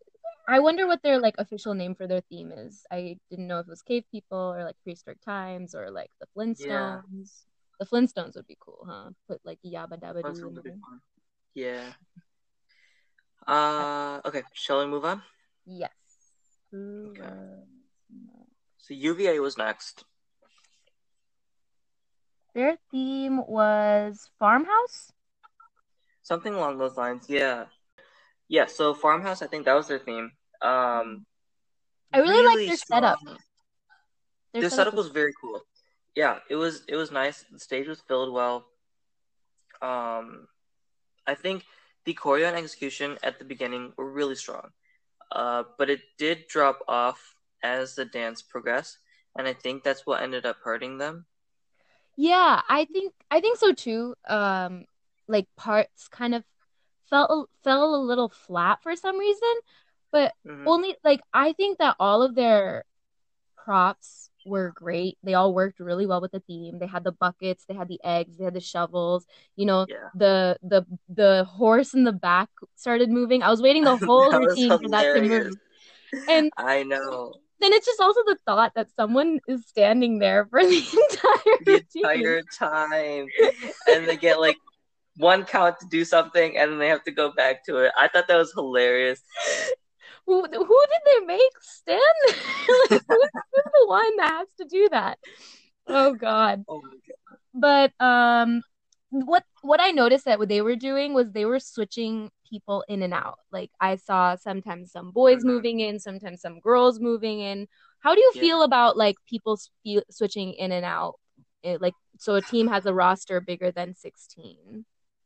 I 0.47 0.59
wonder 0.59 0.87
what 0.87 1.01
their 1.03 1.19
like 1.19 1.35
official 1.37 1.73
name 1.73 1.95
for 1.95 2.07
their 2.07 2.21
theme 2.29 2.51
is. 2.51 2.85
I 2.91 3.17
didn't 3.29 3.47
know 3.47 3.59
if 3.59 3.67
it 3.67 3.69
was 3.69 3.81
cave 3.81 4.03
people 4.11 4.37
or 4.37 4.63
like 4.63 4.75
prehistoric 4.83 5.21
times 5.21 5.73
or 5.75 5.89
like 5.91 6.11
the 6.19 6.27
Yeah. 6.27 6.37
Flintstones. 6.37 7.45
The 7.79 7.85
Flintstones 7.87 8.35
would 8.35 8.47
be 8.47 8.57
cool, 8.59 8.85
huh? 8.87 9.09
Put 9.27 9.41
like 9.43 9.59
Yabba 9.65 9.97
Dabba 9.99 10.21
Doo 10.21 10.29
in 10.29 10.53
gonna 10.53 10.61
be 10.61 10.69
there. 10.69 10.77
fun. 10.85 11.01
Yeah. 11.55 11.93
Uh, 13.47 14.21
okay. 14.25 14.43
Shall 14.53 14.79
we 14.79 14.87
move 14.87 15.05
on? 15.05 15.21
Yes. 15.65 15.91
Okay. 16.73 17.23
So 18.77 18.93
UVA 18.93 19.39
was 19.39 19.57
next. 19.57 20.03
Their 22.53 22.77
theme 22.91 23.45
was 23.47 24.29
farmhouse. 24.39 25.11
Something 26.23 26.53
along 26.53 26.77
those 26.77 26.97
lines. 26.97 27.25
Yeah. 27.29 27.65
Yeah. 28.47 28.65
So 28.65 28.93
farmhouse. 28.93 29.41
I 29.41 29.47
think 29.47 29.65
that 29.65 29.73
was 29.73 29.87
their 29.87 29.99
theme. 29.99 30.31
Um, 30.61 31.25
I 32.13 32.19
really 32.19 32.45
like 32.45 32.67
their 32.67 32.77
strong. 32.77 33.01
setup. 33.01 33.19
Their, 34.53 34.69
setup 34.69 34.93
was 34.93 35.07
very 35.07 35.31
cool. 35.39 35.61
Yeah, 36.15 36.39
it 36.49 36.55
was. 36.55 36.83
It 36.87 36.97
was 36.97 37.11
nice. 37.11 37.45
The 37.51 37.59
stage 37.59 37.87
was 37.87 38.01
filled 38.01 38.33
well. 38.33 38.65
Um, 39.81 40.47
I 41.25 41.35
think 41.35 41.63
the 42.05 42.13
choreo 42.13 42.47
and 42.47 42.57
execution 42.57 43.17
at 43.23 43.39
the 43.39 43.45
beginning 43.45 43.93
were 43.97 44.11
really 44.11 44.35
strong. 44.35 44.71
Uh, 45.31 45.63
but 45.77 45.89
it 45.89 46.01
did 46.17 46.47
drop 46.47 46.81
off 46.87 47.35
as 47.63 47.95
the 47.95 48.05
dance 48.05 48.41
progressed, 48.41 48.99
and 49.37 49.47
I 49.47 49.53
think 49.53 49.83
that's 49.83 50.05
what 50.05 50.21
ended 50.23 50.45
up 50.45 50.57
hurting 50.63 50.97
them. 50.99 51.25
Yeah, 52.17 52.61
I 52.69 52.85
think 52.85 53.13
I 53.31 53.41
think 53.41 53.57
so 53.57 53.73
too. 53.73 54.15
Um, 54.27 54.85
like 55.27 55.47
parts 55.55 56.07
kind 56.07 56.35
of 56.35 56.43
felt 57.09 57.49
fell 57.63 57.95
a 57.95 58.03
little 58.03 58.29
flat 58.29 58.83
for 58.83 58.95
some 58.95 59.17
reason, 59.19 59.53
but 60.11 60.33
Mhm. 60.45 60.75
only 60.75 60.97
like 61.03 61.21
I 61.33 61.53
think 61.53 61.79
that 61.79 61.95
all 61.99 62.21
of 62.23 62.35
their 62.35 62.85
props 63.57 64.30
were 64.45 64.71
great. 64.75 65.17
They 65.23 65.33
all 65.33 65.53
worked 65.53 65.79
really 65.79 66.05
well 66.05 66.21
with 66.21 66.31
the 66.31 66.39
theme. 66.41 66.79
They 66.79 66.87
had 66.87 67.03
the 67.03 67.11
buckets, 67.11 67.65
they 67.67 67.75
had 67.75 67.87
the 67.87 67.99
eggs, 68.03 68.37
they 68.37 68.45
had 68.45 68.53
the 68.53 68.59
shovels. 68.61 69.25
You 69.55 69.65
know, 69.65 69.87
Yeah. 69.87 70.09
the 70.15 70.57
the 70.63 70.85
the 71.09 71.45
horse 71.45 71.93
in 71.93 72.03
the 72.03 72.11
back 72.11 72.49
started 72.75 73.09
moving. 73.09 73.43
I 73.43 73.49
was 73.49 73.61
waiting 73.61 73.83
the 73.83 73.97
whole 74.05 74.33
routine 74.33 74.71
for 74.79 74.89
that 74.89 75.13
to 75.15 75.21
move. 75.21 75.53
And 76.27 76.51
I 76.57 76.83
know. 76.83 77.33
then 77.59 77.73
it's 77.73 77.85
just 77.85 77.99
also 78.01 78.21
the 78.25 78.37
thought 78.45 78.73
that 78.75 78.89
someone 78.95 79.39
is 79.47 79.65
standing 79.67 80.19
there 80.19 80.45
for 80.47 80.61
the 80.65 80.77
entire 80.77 81.57
The 81.65 81.73
routine. 81.73 82.13
entire 82.13 82.41
time. 82.57 83.27
And 83.87 84.07
they 84.07 84.17
get 84.17 84.39
like 84.39 84.57
one 85.17 85.45
count 85.45 85.79
to 85.79 85.87
do 85.89 86.05
something 86.05 86.57
and 86.57 86.71
then 86.71 86.79
they 86.79 86.87
have 86.87 87.03
to 87.03 87.11
go 87.11 87.31
back 87.31 87.65
to 87.65 87.77
it. 87.77 87.91
I 87.97 88.07
thought 88.07 88.27
that 88.27 88.37
was 88.37 88.53
hilarious. 88.53 89.21
Who 90.27 90.41
who 90.43 90.47
did 90.47 91.01
they 91.05 91.25
make 91.25 91.51
stand 91.61 92.01
like, 92.27 93.01
who's, 93.07 93.29
who's 93.53 93.71
the 93.73 93.87
one 93.87 94.17
that 94.17 94.31
has 94.39 94.47
to 94.59 94.65
do 94.65 94.87
that? 94.91 95.17
Oh 95.87 96.13
God. 96.13 96.63
Oh 96.69 96.81
god. 96.81 97.37
But 97.53 97.91
um, 98.05 98.61
what 99.09 99.43
what 99.61 99.81
I 99.81 99.91
noticed 99.91 100.25
that 100.25 100.39
what 100.39 100.47
they 100.49 100.61
were 100.61 100.75
doing 100.75 101.13
was 101.13 101.31
they 101.31 101.45
were 101.45 101.59
switching 101.59 102.31
people 102.49 102.83
in 102.87 103.01
and 103.03 103.13
out. 103.13 103.39
Like 103.51 103.71
I 103.79 103.95
saw 103.95 104.35
sometimes 104.35 104.91
some 104.91 105.11
boys 105.11 105.43
Mhm. 105.43 105.47
moving 105.47 105.79
in, 105.81 105.99
sometimes 105.99 106.41
some 106.41 106.59
girls 106.59 106.99
moving 106.99 107.39
in. 107.41 107.67
How 107.99 108.15
do 108.15 108.21
you 108.21 108.31
Yeah. 108.35 108.41
feel 108.41 108.63
about 108.63 108.97
like 108.97 109.15
people 109.27 109.57
spe- 109.57 110.07
switching 110.09 110.53
in 110.53 110.71
and 110.71 110.85
out? 110.85 111.15
It, 111.63 111.81
like 111.81 111.93
so 112.17 112.35
a 112.35 112.41
team 112.41 112.67
has 112.67 112.85
a 112.85 112.93
roster 112.93 113.41
bigger 113.41 113.71
than 113.71 113.95
16. 113.95 114.85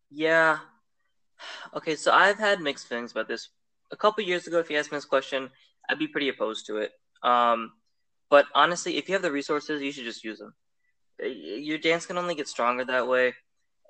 Yeah. 0.09 0.59
Okay, 1.73 1.95
so 1.95 2.11
I've 2.13 2.37
had 2.39 2.61
mixed 2.61 2.87
feelings 2.87 3.11
about 3.11 3.27
this. 3.27 3.49
A 3.91 3.97
couple 3.97 4.23
years 4.23 4.47
ago, 4.47 4.59
if 4.59 4.69
you 4.69 4.77
asked 4.77 4.91
me 4.91 4.97
this 4.97 5.05
question, 5.05 5.49
I'd 5.89 5.99
be 5.99 6.07
pretty 6.07 6.29
opposed 6.29 6.65
to 6.67 6.77
it. 6.77 6.91
Um, 7.23 7.71
but 8.29 8.45
honestly, 8.53 8.97
if 8.97 9.07
you 9.07 9.13
have 9.13 9.21
the 9.21 9.31
resources, 9.31 9.81
you 9.81 9.91
should 9.91 10.05
just 10.05 10.23
use 10.23 10.39
them. 10.39 10.53
Your 11.19 11.77
dance 11.77 12.05
can 12.05 12.17
only 12.17 12.35
get 12.35 12.47
stronger 12.47 12.83
that 12.85 13.07
way. 13.07 13.33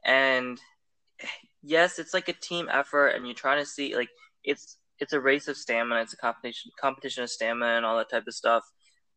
And 0.05 0.59
yes, 1.63 1.97
it's 1.99 2.13
like 2.13 2.29
a 2.29 2.33
team 2.33 2.69
effort, 2.71 3.09
and 3.09 3.25
you're 3.25 3.33
trying 3.33 3.59
to 3.59 3.65
see 3.65 3.95
like 3.95 4.09
it's 4.43 4.77
it's 4.99 5.13
a 5.13 5.19
race 5.19 5.47
of 5.47 5.57
stamina. 5.57 6.01
It's 6.01 6.13
a 6.13 6.17
competition 6.17 6.71
competition 6.79 7.23
of 7.23 7.29
stamina 7.29 7.77
and 7.77 7.85
all 7.85 7.97
that 7.97 8.09
type 8.09 8.27
of 8.27 8.33
stuff. 8.33 8.63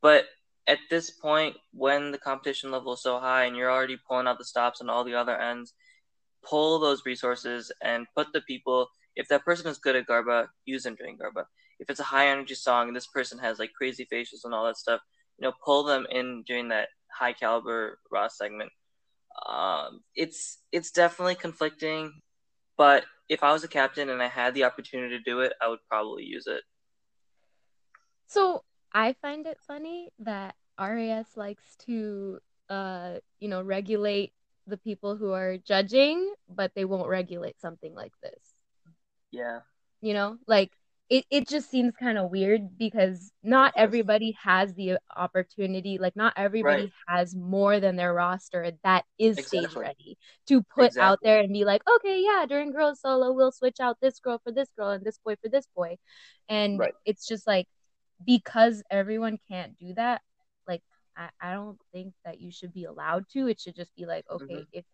But 0.00 0.24
at 0.66 0.78
this 0.90 1.10
point, 1.10 1.56
when 1.72 2.10
the 2.10 2.18
competition 2.18 2.70
level 2.70 2.94
is 2.94 3.02
so 3.02 3.18
high, 3.18 3.44
and 3.44 3.56
you're 3.56 3.70
already 3.70 3.98
pulling 4.08 4.26
out 4.26 4.38
the 4.38 4.44
stops 4.44 4.80
on 4.80 4.88
all 4.88 5.04
the 5.04 5.14
other 5.14 5.36
ends, 5.36 5.74
pull 6.48 6.78
those 6.78 7.02
resources 7.04 7.72
and 7.82 8.06
put 8.16 8.28
the 8.32 8.40
people. 8.42 8.88
If 9.16 9.28
that 9.28 9.44
person 9.44 9.66
is 9.68 9.78
good 9.78 9.96
at 9.96 10.06
Garba, 10.06 10.48
use 10.64 10.84
them 10.84 10.94
during 10.96 11.18
Garba. 11.18 11.44
If 11.80 11.90
it's 11.90 12.00
a 12.00 12.04
high 12.04 12.28
energy 12.28 12.54
song 12.54 12.88
and 12.88 12.96
this 12.96 13.06
person 13.06 13.38
has 13.38 13.58
like 13.58 13.72
crazy 13.76 14.06
facials 14.12 14.44
and 14.44 14.54
all 14.54 14.66
that 14.66 14.76
stuff, 14.76 15.00
you 15.38 15.46
know, 15.46 15.52
pull 15.64 15.84
them 15.84 16.06
in 16.10 16.44
during 16.46 16.68
that 16.68 16.88
high 17.12 17.32
caliber 17.32 17.98
raas 18.10 18.36
segment. 18.36 18.70
Um, 19.48 20.00
it's 20.14 20.58
it's 20.72 20.90
definitely 20.90 21.36
conflicting, 21.36 22.12
but 22.76 23.04
if 23.28 23.42
I 23.42 23.52
was 23.52 23.62
a 23.62 23.68
captain 23.68 24.08
and 24.08 24.22
I 24.22 24.28
had 24.28 24.54
the 24.54 24.64
opportunity 24.64 25.16
to 25.16 25.22
do 25.22 25.40
it, 25.40 25.52
I 25.62 25.68
would 25.68 25.78
probably 25.88 26.24
use 26.24 26.46
it. 26.46 26.62
So 28.26 28.64
I 28.92 29.14
find 29.20 29.46
it 29.46 29.58
funny 29.66 30.10
that 30.20 30.56
RAS 30.78 31.36
likes 31.36 31.76
to, 31.86 32.40
uh, 32.68 33.18
you 33.40 33.48
know, 33.48 33.62
regulate 33.62 34.32
the 34.66 34.76
people 34.76 35.16
who 35.16 35.32
are 35.32 35.56
judging, 35.58 36.34
but 36.48 36.72
they 36.74 36.84
won't 36.84 37.08
regulate 37.08 37.60
something 37.60 37.94
like 37.94 38.12
this. 38.22 38.57
Yeah, 39.30 39.60
You 40.00 40.14
know, 40.14 40.36
like 40.46 40.70
it, 41.10 41.24
it 41.30 41.48
just 41.48 41.70
seems 41.70 41.94
kind 41.98 42.18
of 42.18 42.30
weird 42.30 42.76
because 42.78 43.32
not 43.42 43.72
everybody 43.76 44.36
has 44.42 44.74
the 44.74 44.98
opportunity, 45.16 45.98
like 45.98 46.14
not 46.16 46.34
everybody 46.36 46.82
Right. 46.82 46.92
has 47.06 47.34
more 47.34 47.80
than 47.80 47.96
their 47.96 48.12
roster 48.14 48.72
that 48.84 49.04
is 49.18 49.38
stage 49.46 49.74
ready 49.76 50.18
to 50.48 50.62
put 50.62 50.92
out 50.98 51.18
there 51.22 51.40
and 51.40 51.52
be 51.52 51.64
like, 51.64 51.82
okay, 51.96 52.20
yeah, 52.22 52.44
during 52.46 52.72
girls 52.72 53.00
solo, 53.00 53.32
we'll 53.32 53.52
switch 53.52 53.80
out 53.80 53.96
this 54.00 54.20
girl 54.20 54.38
for 54.44 54.52
this 54.52 54.68
girl 54.76 54.90
and 54.90 55.04
this 55.04 55.18
boy 55.24 55.34
for 55.42 55.48
this 55.48 55.66
boy. 55.74 55.96
And 56.48 56.78
Right. 56.78 56.94
it's 57.06 57.26
just 57.26 57.46
like 57.46 57.66
because 58.24 58.82
everyone 58.90 59.38
can't 59.48 59.78
do 59.78 59.94
that, 59.94 60.20
like 60.66 60.82
I, 61.16 61.30
I 61.40 61.52
don't 61.54 61.78
think 61.92 62.14
that 62.24 62.40
you 62.40 62.50
should 62.52 62.72
be 62.74 62.84
allowed 62.84 63.24
to. 63.32 63.48
It 63.48 63.60
should 63.60 63.76
just 63.76 63.94
be 63.96 64.06
like, 64.06 64.24
okay, 64.30 64.54
Mhm. 64.54 64.66
if 64.72 64.84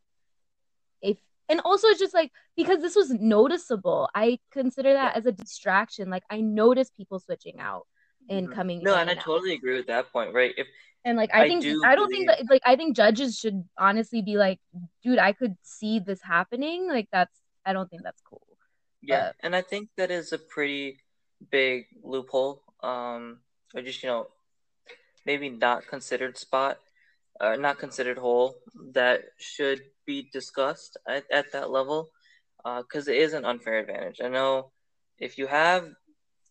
if 1.02 1.18
and 1.48 1.60
also 1.64 1.88
it's 1.88 2.00
just 2.00 2.14
like 2.14 2.30
because 2.56 2.80
this 2.80 2.96
was 2.96 3.10
noticeable, 3.10 4.08
I 4.14 4.38
consider 4.52 4.92
that 4.94 5.12
Yeah. 5.14 5.18
as 5.18 5.26
a 5.26 5.32
distraction. 5.32 6.10
Like 6.10 6.24
I 6.30 6.40
notice 6.40 6.90
people 6.90 7.18
switching 7.18 7.60
out 7.60 7.86
and 8.28 8.48
Mhm. 8.48 8.54
coming 8.54 8.82
No, 8.82 8.94
and 8.96 9.10
I 9.10 9.14
out. 9.14 9.20
totally 9.22 9.52
agree 9.54 9.76
with 9.76 9.86
that 9.88 10.10
point. 10.12 10.32
Right? 10.34 10.54
If 10.56 10.66
And 11.04 11.16
like 11.18 11.30
I 11.34 11.44
I 11.44 11.48
think 11.48 11.62
do 11.62 11.82
I 11.84 11.94
don't 11.94 12.08
think 12.10 12.28
that 12.28 12.48
like 12.48 12.62
I 12.64 12.76
think 12.76 12.96
judges 12.96 13.38
should 13.38 13.68
honestly 13.76 14.22
be 14.22 14.36
like, 14.36 14.60
dude, 15.02 15.18
I 15.18 15.32
could 15.32 15.56
see 15.62 15.98
this 15.98 16.22
happening. 16.22 16.88
Like 16.88 17.08
that's 17.12 17.36
I 17.66 17.72
don't 17.72 17.88
think 17.90 18.02
that's 18.02 18.22
cool. 18.22 18.46
Yeah, 19.02 19.28
But- 19.28 19.36
and 19.44 19.54
I 19.56 19.60
think 19.62 19.90
that 19.96 20.10
is 20.10 20.32
a 20.32 20.38
pretty 20.38 21.00
big 21.50 21.86
loophole, 22.02 22.62
um, 22.80 23.40
or 23.74 23.82
just 23.82 24.02
you 24.02 24.08
know, 24.08 24.30
maybe 25.26 25.50
not 25.50 25.86
considered 25.86 26.38
spot, 26.38 26.80
or 27.40 27.56
not 27.56 27.78
considered 27.78 28.18
whole 28.18 28.54
that 28.92 29.22
should 29.38 29.82
be 30.06 30.28
discussed 30.32 30.96
at, 31.08 31.24
at 31.32 31.52
that 31.52 31.70
level, 31.70 32.10
because 32.64 33.08
it 33.08 33.16
is 33.16 33.32
an 33.32 33.44
unfair 33.44 33.78
advantage. 33.78 34.20
I 34.22 34.28
know 34.28 34.70
if 35.18 35.38
you 35.38 35.46
have, 35.46 35.88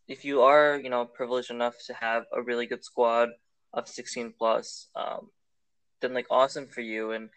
if 0.08 0.26
you 0.26 0.42
are, 0.42 0.80
you 0.82 0.90
know, 0.90 1.06
privileged 1.06 1.52
enough 1.52 1.76
to 1.88 1.94
have 1.94 2.24
a 2.34 2.42
really 2.42 2.66
good 2.66 2.84
squad 2.84 3.30
of 3.74 3.88
16 3.88 4.34
plus, 4.38 4.90
um, 4.96 5.30
then 6.02 6.14
like 6.14 6.28
awesome 6.30 6.68
for 6.68 6.82
you, 6.82 7.12
and 7.12 7.30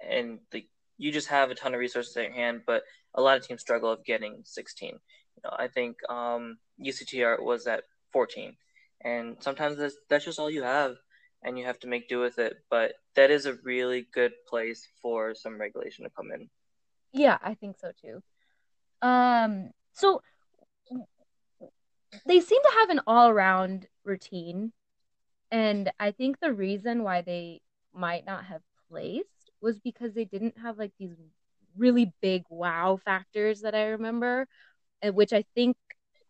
and 0.00 0.38
like 0.52 0.66
you 0.98 1.12
just 1.12 1.28
have 1.28 1.50
a 1.50 1.54
ton 1.54 1.74
of 1.74 1.80
resources 1.80 2.16
at 2.16 2.24
your 2.24 2.32
hand, 2.32 2.62
but 2.66 2.82
a 3.14 3.22
lot 3.22 3.36
of 3.36 3.46
teams 3.46 3.60
struggle 3.60 3.90
of 3.90 4.04
getting 4.04 4.40
16. 4.44 4.90
You 4.90 4.98
know, 5.44 5.50
I 5.56 5.68
think 5.68 5.96
um, 6.08 6.58
UCTR 6.84 7.42
was 7.42 7.66
at 7.66 7.84
14, 8.12 8.56
and 9.02 9.36
sometimes 9.40 9.78
that's, 9.78 9.96
that's 10.08 10.24
just 10.24 10.38
all 10.38 10.50
you 10.50 10.62
have, 10.62 10.96
and 11.46 11.58
you 11.58 11.64
have 11.64 11.78
to 11.78 11.86
make 11.86 12.08
do 12.08 12.20
with 12.20 12.38
it. 12.38 12.58
But 12.68 12.94
that 13.14 13.30
is 13.30 13.46
a 13.46 13.54
really 13.62 14.06
good 14.12 14.32
place 14.48 14.86
for 15.00 15.34
some 15.34 15.58
regulation 15.58 16.04
to 16.04 16.10
come 16.10 16.32
in. 16.32 16.50
Yeah, 17.12 17.38
I 17.42 17.54
think 17.54 17.78
so 17.78 17.92
too. 17.98 18.22
Um, 19.00 19.70
so 19.92 20.20
they 22.26 22.40
seem 22.40 22.62
to 22.62 22.72
have 22.80 22.90
an 22.90 23.00
all-around 23.06 23.86
routine, 24.04 24.72
and 25.50 25.90
I 26.00 26.10
think 26.10 26.40
the 26.40 26.52
reason 26.52 27.02
why 27.02 27.22
they 27.22 27.62
might 27.94 28.26
not 28.26 28.44
have 28.46 28.62
placed 28.90 29.50
was 29.62 29.78
because 29.78 30.12
they 30.12 30.24
didn't 30.24 30.58
have 30.58 30.78
like 30.78 30.92
these 30.98 31.14
really 31.76 32.12
big 32.20 32.44
wow 32.50 32.98
factors 33.04 33.60
that 33.60 33.74
I 33.74 33.84
remember, 33.86 34.48
which 35.04 35.32
I 35.32 35.44
think 35.54 35.76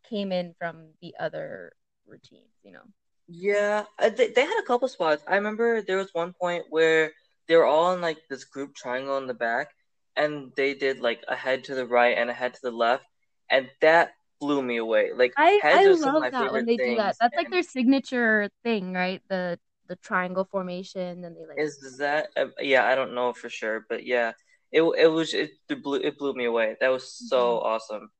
came 0.08 0.30
in 0.30 0.54
from 0.58 0.88
the 1.00 1.14
other 1.18 1.72
routines, 2.06 2.52
you 2.62 2.72
know. 2.72 2.82
Yeah, 3.28 3.84
uh, 3.98 4.10
they, 4.10 4.28
they 4.28 4.42
had 4.42 4.60
a 4.62 4.66
couple 4.66 4.88
spots. 4.88 5.22
I 5.26 5.36
remember 5.36 5.82
there 5.82 5.96
was 5.96 6.10
one 6.12 6.32
point 6.32 6.64
where 6.70 7.12
they 7.48 7.56
were 7.56 7.64
all 7.64 7.92
in 7.92 8.00
like 8.00 8.18
this 8.30 8.44
group 8.44 8.74
triangle 8.74 9.18
in 9.18 9.26
the 9.26 9.34
back, 9.34 9.68
and 10.16 10.52
they 10.56 10.74
did 10.74 11.00
like 11.00 11.22
a 11.28 11.34
head 11.34 11.64
to 11.64 11.74
the 11.74 11.86
right 11.86 12.16
and 12.16 12.30
a 12.30 12.32
head 12.32 12.54
to 12.54 12.60
the 12.62 12.70
left, 12.70 13.04
and 13.50 13.68
that 13.80 14.12
blew 14.40 14.62
me 14.62 14.76
away. 14.76 15.10
Like 15.14 15.34
I 15.36 15.58
heads 15.62 15.86
I 15.86 15.90
are 15.90 15.96
some 15.96 16.16
of 16.16 16.22
love 16.22 16.32
that 16.32 16.52
when 16.52 16.66
they 16.66 16.76
do 16.76 16.96
that. 16.96 17.16
That's 17.20 17.36
like 17.36 17.50
their 17.50 17.62
signature 17.62 18.48
thing, 18.62 18.92
right? 18.92 19.20
The 19.28 19.58
the 19.88 19.96
triangle 19.96 20.44
formation, 20.44 21.24
and 21.24 21.36
they 21.36 21.46
like 21.48 21.58
Is 21.58 21.76
is 21.82 21.98
that? 21.98 22.28
Uh, 22.36 22.46
yeah, 22.60 22.84
I 22.84 22.94
don't 22.94 23.14
know 23.14 23.32
for 23.32 23.48
sure, 23.48 23.86
but 23.88 24.06
yeah, 24.06 24.32
it 24.72 24.82
it 24.82 25.08
was 25.08 25.34
it 25.34 25.50
blew 25.82 26.00
it 26.00 26.18
blew 26.18 26.34
me 26.34 26.44
away. 26.44 26.76
That 26.80 26.88
was 26.88 27.08
so 27.08 27.58
awesome. 27.60 28.10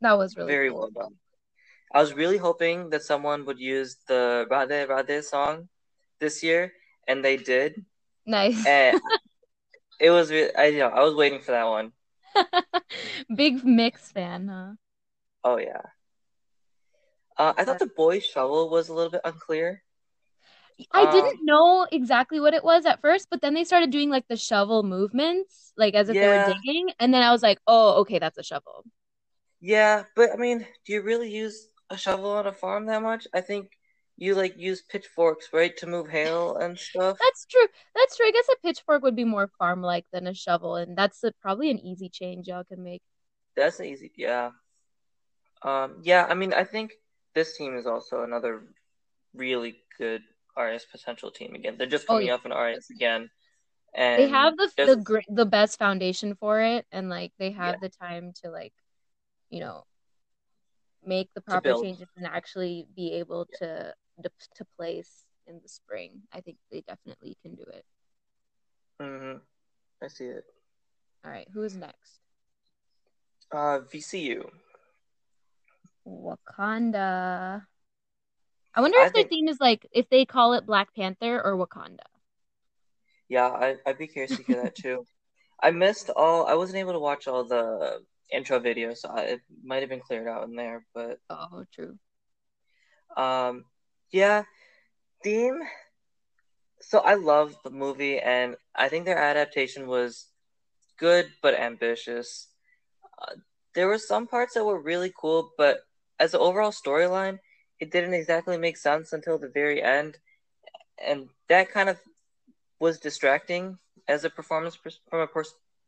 that 0.00 0.16
was 0.16 0.36
really 0.36 0.52
Very 0.52 0.70
cool. 0.70 0.78
well 0.78 0.90
done. 0.90 1.14
I 1.92 2.00
was 2.00 2.14
really 2.14 2.38
hoping 2.38 2.90
that 2.90 3.02
someone 3.02 3.44
would 3.46 3.58
use 3.60 3.96
the 4.08 4.46
Radhe 4.50 4.86
Radhe 4.88 5.22
song 5.22 5.68
this 6.20 6.42
year, 6.42 6.72
and 7.06 7.24
they 7.24 7.36
did. 7.36 7.84
Nice. 8.26 8.66
And 8.66 8.96
it 10.00 10.10
was 10.10 10.30
re- 10.30 10.52
I 10.54 10.66
you 10.66 10.78
know 10.80 10.88
I 10.88 11.02
was 11.02 11.14
waiting 11.14 11.40
for 11.40 11.52
that 11.52 11.64
one. 11.68 11.92
Big 13.34 13.64
mix 13.64 14.10
fan, 14.12 14.48
huh? 14.48 14.72
Oh 15.44 15.58
yeah. 15.58 15.92
Uh, 17.36 17.52
I 17.56 17.64
thought 17.64 17.78
the 17.78 17.86
boy 17.86 18.20
shovel 18.20 18.68
was 18.70 18.88
a 18.88 18.94
little 18.94 19.10
bit 19.10 19.20
unclear. 19.24 19.82
I 20.92 21.04
Um, 21.04 21.06
didn't 21.06 21.44
know 21.44 21.86
exactly 21.92 22.40
what 22.40 22.54
it 22.54 22.64
was 22.64 22.86
at 22.86 23.00
first, 23.00 23.28
but 23.30 23.40
then 23.40 23.54
they 23.54 23.64
started 23.64 23.90
doing 23.90 24.10
like 24.10 24.26
the 24.28 24.36
shovel 24.36 24.82
movements, 24.82 25.72
like 25.76 25.94
as 25.94 26.08
if 26.08 26.18
they 26.18 26.28
were 26.28 26.38
digging, 26.38 26.90
and 26.98 27.12
then 27.14 27.22
I 27.22 27.30
was 27.32 27.42
like, 27.42 27.60
"Oh, 27.66 28.00
okay, 28.02 28.18
that's 28.18 28.38
a 28.38 28.42
shovel." 28.42 28.84
Yeah, 29.60 30.04
but 30.16 30.30
I 30.32 30.36
mean, 30.36 30.66
do 30.84 30.92
you 30.92 31.02
really 31.02 31.30
use 31.30 31.68
a 31.92 31.96
shovel 31.98 32.30
on 32.32 32.46
a 32.46 32.52
farm 32.52 32.86
that 32.86 33.02
much? 33.02 33.26
I 33.34 33.40
think 33.42 33.70
you 34.16 34.34
like 34.34 34.58
use 34.58 34.82
pitchforks, 34.82 35.48
right, 35.52 35.76
to 35.78 35.86
move 35.86 36.08
hail 36.08 36.56
and 36.56 36.78
stuff. 36.78 37.18
That's 37.22 37.46
true. 37.46 37.66
That's 37.94 38.16
true. 38.16 38.26
I 38.26 38.30
guess 38.32 38.48
a 38.52 38.56
pitchfork 38.66 39.02
would 39.02 39.16
be 39.16 39.24
more 39.24 39.50
farm-like 39.58 40.06
than 40.12 40.26
a 40.26 40.34
shovel, 40.34 40.76
and 40.76 40.96
that's 40.96 41.22
a, 41.24 41.32
probably 41.40 41.70
an 41.70 41.78
easy 41.78 42.08
change 42.08 42.48
y'all 42.48 42.64
can 42.64 42.82
make. 42.82 43.02
That's 43.56 43.80
easy, 43.80 44.10
yeah. 44.16 44.50
Um, 45.62 46.00
yeah, 46.02 46.26
I 46.28 46.34
mean, 46.34 46.52
I 46.52 46.64
think 46.64 46.92
this 47.34 47.56
team 47.56 47.76
is 47.76 47.86
also 47.86 48.22
another 48.22 48.64
really 49.34 49.76
good 49.98 50.22
RS 50.56 50.84
potential 50.90 51.30
team 51.30 51.54
again. 51.54 51.76
They're 51.78 51.86
just 51.86 52.04
Oh, 52.08 52.14
coming 52.14 52.26
yeah. 52.28 52.34
off 52.34 52.44
an 52.44 52.52
RS 52.52 52.90
again, 52.90 53.30
and 53.94 54.22
They 54.22 54.28
have 54.28 54.56
the 54.56 54.70
there's- 54.76 54.96
the 54.96 55.02
great 55.02 55.24
the 55.28 55.46
best 55.46 55.78
foundation 55.78 56.34
for 56.36 56.60
it, 56.60 56.86
and 56.92 57.08
like 57.08 57.32
they 57.38 57.50
have 57.52 57.76
Yeah. 57.76 57.88
the 57.88 57.88
time 57.88 58.32
to 58.42 58.50
like, 58.50 58.74
you 59.48 59.60
know, 59.60 59.84
make 61.04 61.28
the 61.34 61.40
proper 61.40 61.74
changes 61.82 62.08
and 62.16 62.26
actually 62.26 62.86
be 62.94 63.12
able 63.14 63.46
to 63.58 63.94
to 64.22 64.30
to 64.56 64.64
place 64.76 65.24
in 65.46 65.60
the 65.62 65.68
spring. 65.68 66.22
I 66.32 66.40
think 66.40 66.58
they 66.70 66.82
definitely 66.86 67.36
can 67.42 67.54
do 67.54 67.64
it. 67.64 67.84
Mhm. 69.00 69.40
I 70.02 70.08
see 70.08 70.26
it. 70.26 70.44
All 71.24 71.30
right, 71.30 71.48
who 71.52 71.62
is 71.62 71.76
next? 71.76 72.20
Uh, 73.50 73.80
VCU. 73.80 74.50
Wakanda. 76.06 77.66
I 78.74 78.80
wonder 78.80 78.98
I 78.98 79.06
if 79.06 79.12
their 79.12 79.22
think- 79.22 79.30
theme 79.30 79.48
is 79.48 79.60
like 79.60 79.86
if 79.92 80.08
they 80.08 80.24
call 80.24 80.54
it 80.54 80.66
Black 80.66 80.94
Panther 80.94 81.40
or 81.42 81.54
Wakanda. 81.56 82.06
Yeah, 83.28 83.48
I, 83.48 83.76
I'd 83.86 83.98
be 83.98 84.06
curious 84.08 84.36
to 84.36 84.42
hear 84.42 84.62
that 84.62 84.74
too. 84.74 85.06
I 85.62 85.70
missed 85.70 86.10
all. 86.10 86.46
I 86.46 86.54
wasn't 86.54 86.78
able 86.78 86.92
to 86.92 86.98
watch 86.98 87.28
all 87.28 87.44
the 87.44 88.02
intro 88.32 88.58
video, 88.58 88.94
So 88.94 89.08
I, 89.10 89.20
it 89.22 89.40
might 89.64 89.80
have 89.82 89.90
been 89.90 90.00
cleared 90.00 90.28
out 90.28 90.44
in 90.44 90.54
there, 90.54 90.84
but 90.94 91.18
Oh, 91.30 91.64
true. 91.72 91.98
um, 93.16 93.64
yeah, 94.10 94.44
theme. 95.22 95.60
So 96.80 96.98
I 96.98 97.14
love 97.14 97.56
the 97.64 97.70
movie, 97.70 98.18
and 98.18 98.56
I 98.74 98.88
think 98.88 99.04
their 99.04 99.18
adaptation 99.18 99.86
was 99.86 100.28
good 100.98 101.26
but 101.42 101.54
ambitious. 101.58 102.48
Uh, 103.20 103.36
there 103.74 103.88
were 103.88 103.98
some 103.98 104.26
parts 104.26 104.54
that 104.54 104.64
were 104.64 104.80
really 104.80 105.12
cool, 105.16 105.52
but 105.56 105.80
as 106.18 106.34
an 106.34 106.40
overall 106.40 106.72
storyline, 106.72 107.38
it 107.80 107.90
didn't 107.90 108.14
exactly 108.14 108.56
make 108.58 108.76
sense 108.76 109.12
until 109.12 109.38
the 109.38 109.48
very 109.48 109.82
end, 109.82 110.18
and 111.04 111.28
that 111.48 111.70
kind 111.70 111.88
of 111.88 111.98
was 112.80 112.98
distracting 112.98 113.78
as 114.08 114.24
a 114.24 114.30
performance 114.30 114.76
from 115.08 115.20
a 115.20 115.28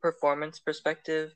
performance 0.01 0.59
perspective. 0.59 1.35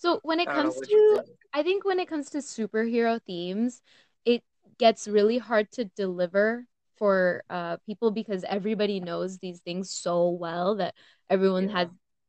So 0.00 0.20
when 0.22 0.40
it 0.40 0.48
I 0.48 0.54
don't 0.54 0.64
know 0.64 0.72
comes 0.72 0.80
to. 0.88 1.22
I 1.52 1.62
think 1.62 1.84
when 1.84 2.00
it 2.00 2.08
comes 2.08 2.30
to 2.30 2.38
superhero 2.38 3.20
themes, 3.26 3.82
it 4.24 4.42
gets 4.78 5.06
really 5.08 5.38
hard 5.38 5.70
to 5.72 5.84
deliver 5.84 6.66
for 6.96 7.44
uh 7.50 7.76
people 7.86 8.10
because 8.10 8.44
everybody 8.44 9.00
knows 9.00 9.38
these 9.38 9.60
things 9.60 9.90
so 9.92 10.30
well 10.30 10.76
that 10.76 10.94
everyone 11.30 11.68
Yeah. 11.68 11.74
has 11.76 11.88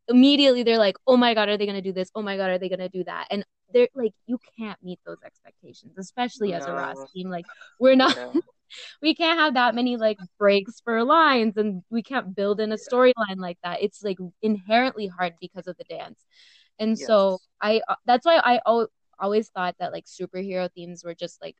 immediately 0.09 0.63
they're 0.63 0.77
like, 0.77 0.97
"Oh 1.07 1.17
my 1.17 1.33
God, 1.33 1.49
are 1.49 1.57
they 1.57 1.65
gonna 1.65 1.81
do 1.81 1.93
this? 1.93 2.11
Oh 2.15 2.21
my 2.21 2.37
God, 2.37 2.49
are 2.51 2.57
they 2.59 2.69
gonna 2.69 2.89
do 2.89 3.03
that?" 3.05 3.27
And 3.31 3.45
they're 3.73 3.87
like, 3.95 4.13
you 4.27 4.37
can't 4.59 4.81
meet 4.83 4.99
those 5.05 5.19
expectations, 5.25 5.97
especially 5.97 6.53
as 6.53 6.67
a 6.67 6.73
Raas 6.73 7.05
team. 7.13 7.29
Like, 7.29 7.47
we're 7.79 7.95
not, 7.95 8.17
Yeah. 8.17 8.31
we 9.01 9.15
can't 9.15 9.39
have 9.39 9.53
that 9.55 9.75
many 9.75 9.97
like 9.97 10.17
breaks 10.39 10.81
for 10.83 11.03
lines, 11.05 11.57
and 11.57 11.83
we 11.91 12.03
can't 12.03 12.35
build 12.35 12.59
in 12.61 12.71
a 12.73 12.75
storyline 12.77 13.37
like 13.37 13.59
that. 13.63 13.81
It's 13.83 14.03
like 14.03 14.17
inherently 14.41 15.07
hard 15.07 15.35
because 15.41 15.67
of 15.67 15.77
the 15.77 15.85
dance. 15.85 16.25
And 16.79 16.97
so 16.97 17.39
I 17.61 17.81
uh, 17.87 17.95
that's 18.05 18.25
why 18.25 18.37
I 18.37 18.59
al- 18.65 18.87
always 19.19 19.49
thought 19.49 19.75
that 19.79 19.91
like 19.91 20.05
superhero 20.05 20.69
themes 20.73 21.03
were 21.03 21.13
just 21.15 21.41
like 21.41 21.55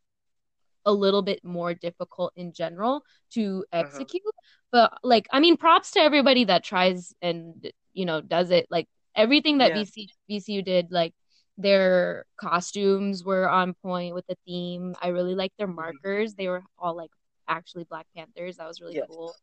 a 0.86 0.92
little 0.92 1.22
bit 1.22 1.44
more 1.44 1.74
difficult 1.76 2.34
in 2.36 2.54
general 2.54 3.04
to 3.34 3.64
Uh-huh. 3.72 3.80
execute. 3.86 4.24
But 4.72 4.98
like 5.04 5.28
I 5.32 5.40
mean 5.40 5.58
props 5.58 5.92
to 5.92 6.00
everybody 6.00 6.46
that 6.46 6.64
tries 6.64 7.14
and 7.22 7.72
you 7.94 8.06
know 8.06 8.22
does 8.22 8.50
it. 8.52 8.68
Like 8.72 8.88
everything 9.16 9.60
that 9.60 9.76
Yeah. 9.76 9.84
VC 9.84 10.08
VCU 10.30 10.64
did 10.66 10.92
like 10.92 11.14
their 11.58 12.26
costumes 12.38 13.24
were 13.24 13.48
on 13.48 13.76
point 13.76 14.16
with 14.16 14.26
the 14.28 14.38
theme. 14.48 14.96
I 15.02 15.10
really 15.10 15.36
liked 15.36 15.58
their 15.58 15.68
markers. 15.68 16.34
They 16.34 16.48
were 16.48 16.64
all 16.80 16.96
like 16.98 17.12
actually 17.48 17.84
Black 17.84 18.08
Panthers. 18.16 18.58
That 18.58 18.68
was 18.68 18.82
really 18.82 18.96
Yes. 18.96 19.08
cool. 19.10 19.36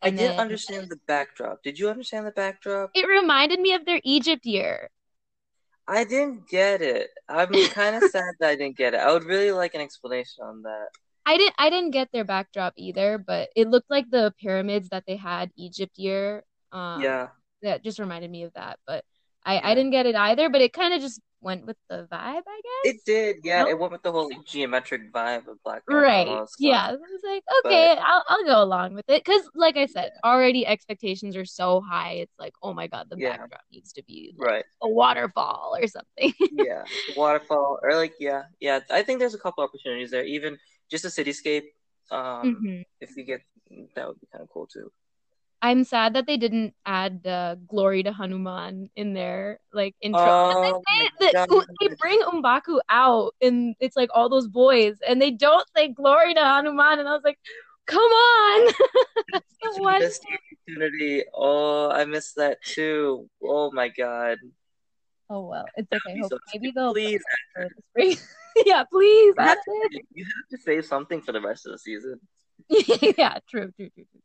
I 0.00 0.10
didn't 0.10 0.36
then- 0.36 0.38
understand 0.40 0.90
the 0.90 1.00
backdrop. 1.08 1.62
Did 1.64 1.76
you 1.80 1.88
understand 1.88 2.24
the 2.26 2.30
backdrop? 2.30 2.90
It 2.94 3.08
reminded 3.08 3.58
me 3.58 3.72
of 3.72 3.84
their 3.84 4.00
Egypt 4.04 4.46
year. 4.46 4.90
I 5.88 6.04
didn't 6.04 6.48
get 6.48 6.82
it. 6.82 7.08
I'm 7.28 7.50
kind 7.70 7.96
of 7.96 8.04
sad 8.10 8.34
that 8.40 8.50
I 8.50 8.56
didn't 8.56 8.76
get 8.76 8.94
it. 8.94 9.00
I 9.00 9.12
would 9.12 9.24
really 9.24 9.52
like 9.52 9.74
an 9.74 9.80
explanation 9.80 10.44
on 10.44 10.62
that. 10.62 10.88
I 11.24 11.36
didn't 11.36 11.54
I 11.58 11.70
didn't 11.70 11.90
get 11.90 12.10
their 12.12 12.24
backdrop 12.24 12.74
either, 12.76 13.18
but 13.18 13.48
it 13.56 13.68
looked 13.68 13.90
like 13.90 14.10
the 14.10 14.32
pyramids 14.38 14.90
that 14.90 15.04
they 15.06 15.16
had 15.16 15.50
Egypt 15.56 15.98
year. 15.98 16.44
Um, 16.72 17.02
yeah. 17.02 17.28
that 17.62 17.82
just 17.82 17.98
reminded 17.98 18.30
me 18.30 18.44
of 18.44 18.52
that. 18.54 18.78
But 18.86 19.04
I 19.48 19.70
I 19.70 19.74
didn't 19.74 19.90
get 19.92 20.06
it 20.06 20.14
either. 20.14 20.48
But 20.50 20.60
it 20.60 20.72
kind 20.72 20.92
of 20.94 21.00
just 21.00 21.20
went 21.40 21.64
with 21.66 21.76
the 21.88 22.06
vibe, 22.10 22.42
I 22.46 22.60
guess. 22.66 22.94
It 22.94 22.96
did, 23.06 23.36
yeah. 23.44 23.64
It 23.68 23.78
went 23.78 23.92
with 23.92 24.02
the 24.02 24.10
whole 24.10 24.28
like, 24.28 24.44
geometric 24.44 25.12
vibe 25.12 25.46
of 25.46 25.62
Black 25.64 25.86
Panther 25.86 26.02
Right. 26.02 26.46
Yeah. 26.58 26.88
I 26.88 26.92
was 26.92 27.20
like, 27.24 27.44
okay, 27.64 27.96
I'll 27.96 28.24
I'll 28.28 28.44
go 28.44 28.62
along 28.62 28.94
with 28.94 29.04
it. 29.08 29.24
Cause 29.24 29.42
like 29.54 29.76
I 29.76 29.86
said, 29.86 30.10
already 30.24 30.66
expectations 30.66 31.36
are 31.36 31.44
so 31.44 31.80
high. 31.80 32.14
It's 32.24 32.34
like, 32.38 32.54
oh 32.62 32.74
my 32.74 32.86
God, 32.88 33.06
the 33.08 33.16
Yeah. 33.18 33.36
backdrop 33.36 33.60
needs 33.72 33.92
to 33.94 34.02
be 34.04 34.34
like 34.36 34.48
Right. 34.48 34.64
a 34.82 34.88
waterfall 34.88 35.76
or 35.80 35.86
something. 35.86 36.32
Yeah. 36.52 36.82
Waterfall 37.16 37.78
or 37.82 37.94
like 37.94 38.14
yeah, 38.18 38.42
yeah. 38.60 38.80
I 38.90 39.02
think 39.02 39.20
there's 39.20 39.34
a 39.34 39.38
couple 39.38 39.62
opportunities 39.64 40.10
there. 40.10 40.24
Even 40.24 40.58
just 40.90 41.04
a 41.04 41.08
cityscape. 41.08 41.66
Um, 42.10 42.62
Mhm. 42.64 42.84
if 43.00 43.16
you 43.16 43.24
get 43.24 43.42
that 43.94 44.08
would 44.08 44.18
be 44.20 44.26
kind 44.32 44.42
of 44.42 44.48
cool 44.50 44.66
too. 44.66 44.90
I'm 45.60 45.82
sad 45.84 46.14
that 46.14 46.26
they 46.26 46.36
didn't 46.36 46.74
add 46.86 47.26
uh, 47.26 47.56
"Glory 47.66 48.02
to 48.04 48.12
Hanuman" 48.12 48.90
in 48.94 49.12
their 49.12 49.58
like 49.72 49.96
intro. 50.00 50.22
Oh 50.24 50.82
They, 50.88 51.26
the, 51.26 51.32
God. 51.32 51.66
they 51.80 51.88
bring 51.98 52.20
M'Baku 52.20 52.78
out, 52.88 53.34
and 53.42 53.74
it's 53.80 53.96
like 53.96 54.10
all 54.14 54.28
those 54.28 54.46
boys, 54.46 54.98
and 55.06 55.20
they 55.20 55.32
don't 55.32 55.66
say 55.76 55.88
"Glory 55.88 56.34
to 56.34 56.40
Hanuman," 56.40 57.00
and 57.00 57.08
I 57.08 57.12
was 57.12 57.22
like, 57.24 57.38
"Come 57.86 58.00
on!" 58.00 58.72
That's 59.32 59.44
the 59.60 59.82
one. 59.82 60.02
opportunity. 60.68 61.24
Oh, 61.34 61.90
I 61.90 62.04
missed 62.04 62.36
that 62.36 62.58
too. 62.62 63.28
Oh 63.42 63.72
my 63.72 63.88
god. 63.88 64.38
Oh 65.28 65.46
well, 65.46 65.66
it's 65.74 65.88
okay. 65.92 66.22
So 66.28 66.38
maybe 66.52 66.70
they'll 66.70 66.94
Please, 66.94 67.24
the 67.96 68.18
yeah, 68.64 68.84
please. 68.84 69.34
you 69.36 69.44
have, 69.44 69.58
to, 69.58 70.00
you 70.14 70.24
have 70.24 70.48
to 70.58 70.64
save 70.64 70.86
something 70.86 71.20
for 71.20 71.32
the 71.32 71.40
rest 71.40 71.66
of 71.66 71.72
the 71.72 71.78
season. 71.78 72.20
yeah, 73.18 73.38
true, 73.48 73.72
true, 73.76 73.90
true, 73.90 74.04
true. 74.10 74.20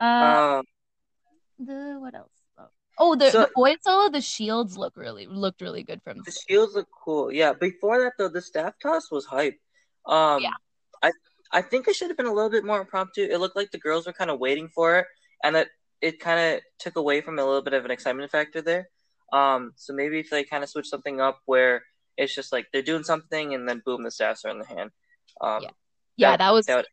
Uh, 0.00 0.04
Um, 0.04 0.64
the 1.58 1.96
what 2.00 2.14
else? 2.14 2.30
Oh, 2.98 3.16
the 3.16 3.30
So- 3.30 3.40
the 3.42 3.50
boy 3.54 3.76
solo, 3.82 4.08
the 4.08 4.20
shields 4.20 4.76
look 4.78 4.96
really 4.96 5.26
looked 5.26 5.60
really 5.60 5.82
good 5.82 6.00
from. 6.02 6.22
the 6.22 6.30
shields 6.30 6.74
look 6.74 6.88
cool. 7.04 7.32
Yeah. 7.32 7.52
Before 7.52 7.98
that 8.02 8.12
though, 8.18 8.28
the 8.28 8.40
staff 8.42 8.74
toss 8.80 9.10
was 9.10 9.26
hype. 9.26 9.58
Um, 10.06 10.42
Yeah. 10.42 10.54
I 11.02 11.10
I 11.50 11.62
think 11.62 11.86
it 11.88 11.94
should 11.96 12.08
have 12.08 12.16
been 12.16 12.26
a 12.26 12.32
little 12.32 12.50
bit 12.50 12.64
more 12.64 12.80
impromptu. 12.80 13.22
It 13.22 13.38
looked 13.38 13.56
like 13.56 13.70
the 13.70 13.78
girls 13.78 14.06
were 14.06 14.12
kind 14.12 14.30
of 14.30 14.38
waiting 14.38 14.68
for 14.68 14.98
it, 15.00 15.06
and 15.42 15.54
that 15.56 15.68
it 16.00 16.20
kind 16.20 16.38
of 16.56 16.62
took 16.78 16.96
away 16.96 17.20
from 17.20 17.38
a 17.38 17.44
little 17.44 17.62
bit 17.62 17.72
of 17.74 17.84
an 17.84 17.90
excitement 17.90 18.30
factor 18.30 18.60
there. 18.62 18.90
Um, 19.32 19.72
so 19.76 19.92
maybe 19.92 20.18
if 20.20 20.30
they 20.30 20.44
kind 20.44 20.62
of 20.62 20.70
switch 20.70 20.88
something 20.88 21.20
up 21.20 21.40
where 21.46 21.84
it's 22.16 22.34
just 22.34 22.52
like 22.52 22.66
they're 22.72 22.82
doing 22.82 23.02
something 23.04 23.54
and 23.54 23.68
then 23.68 23.82
boom, 23.84 24.02
the 24.04 24.10
staffs 24.10 24.44
are 24.44 24.50
in 24.50 24.58
the 24.58 24.66
hand. 24.66 24.90
Um, 25.40 25.62
Yeah. 25.62 25.70
Yeah, 26.16 26.30
that- 26.32 26.38
that 26.38 26.50
was 26.52 26.66
that 26.66 26.76
would 26.76 26.86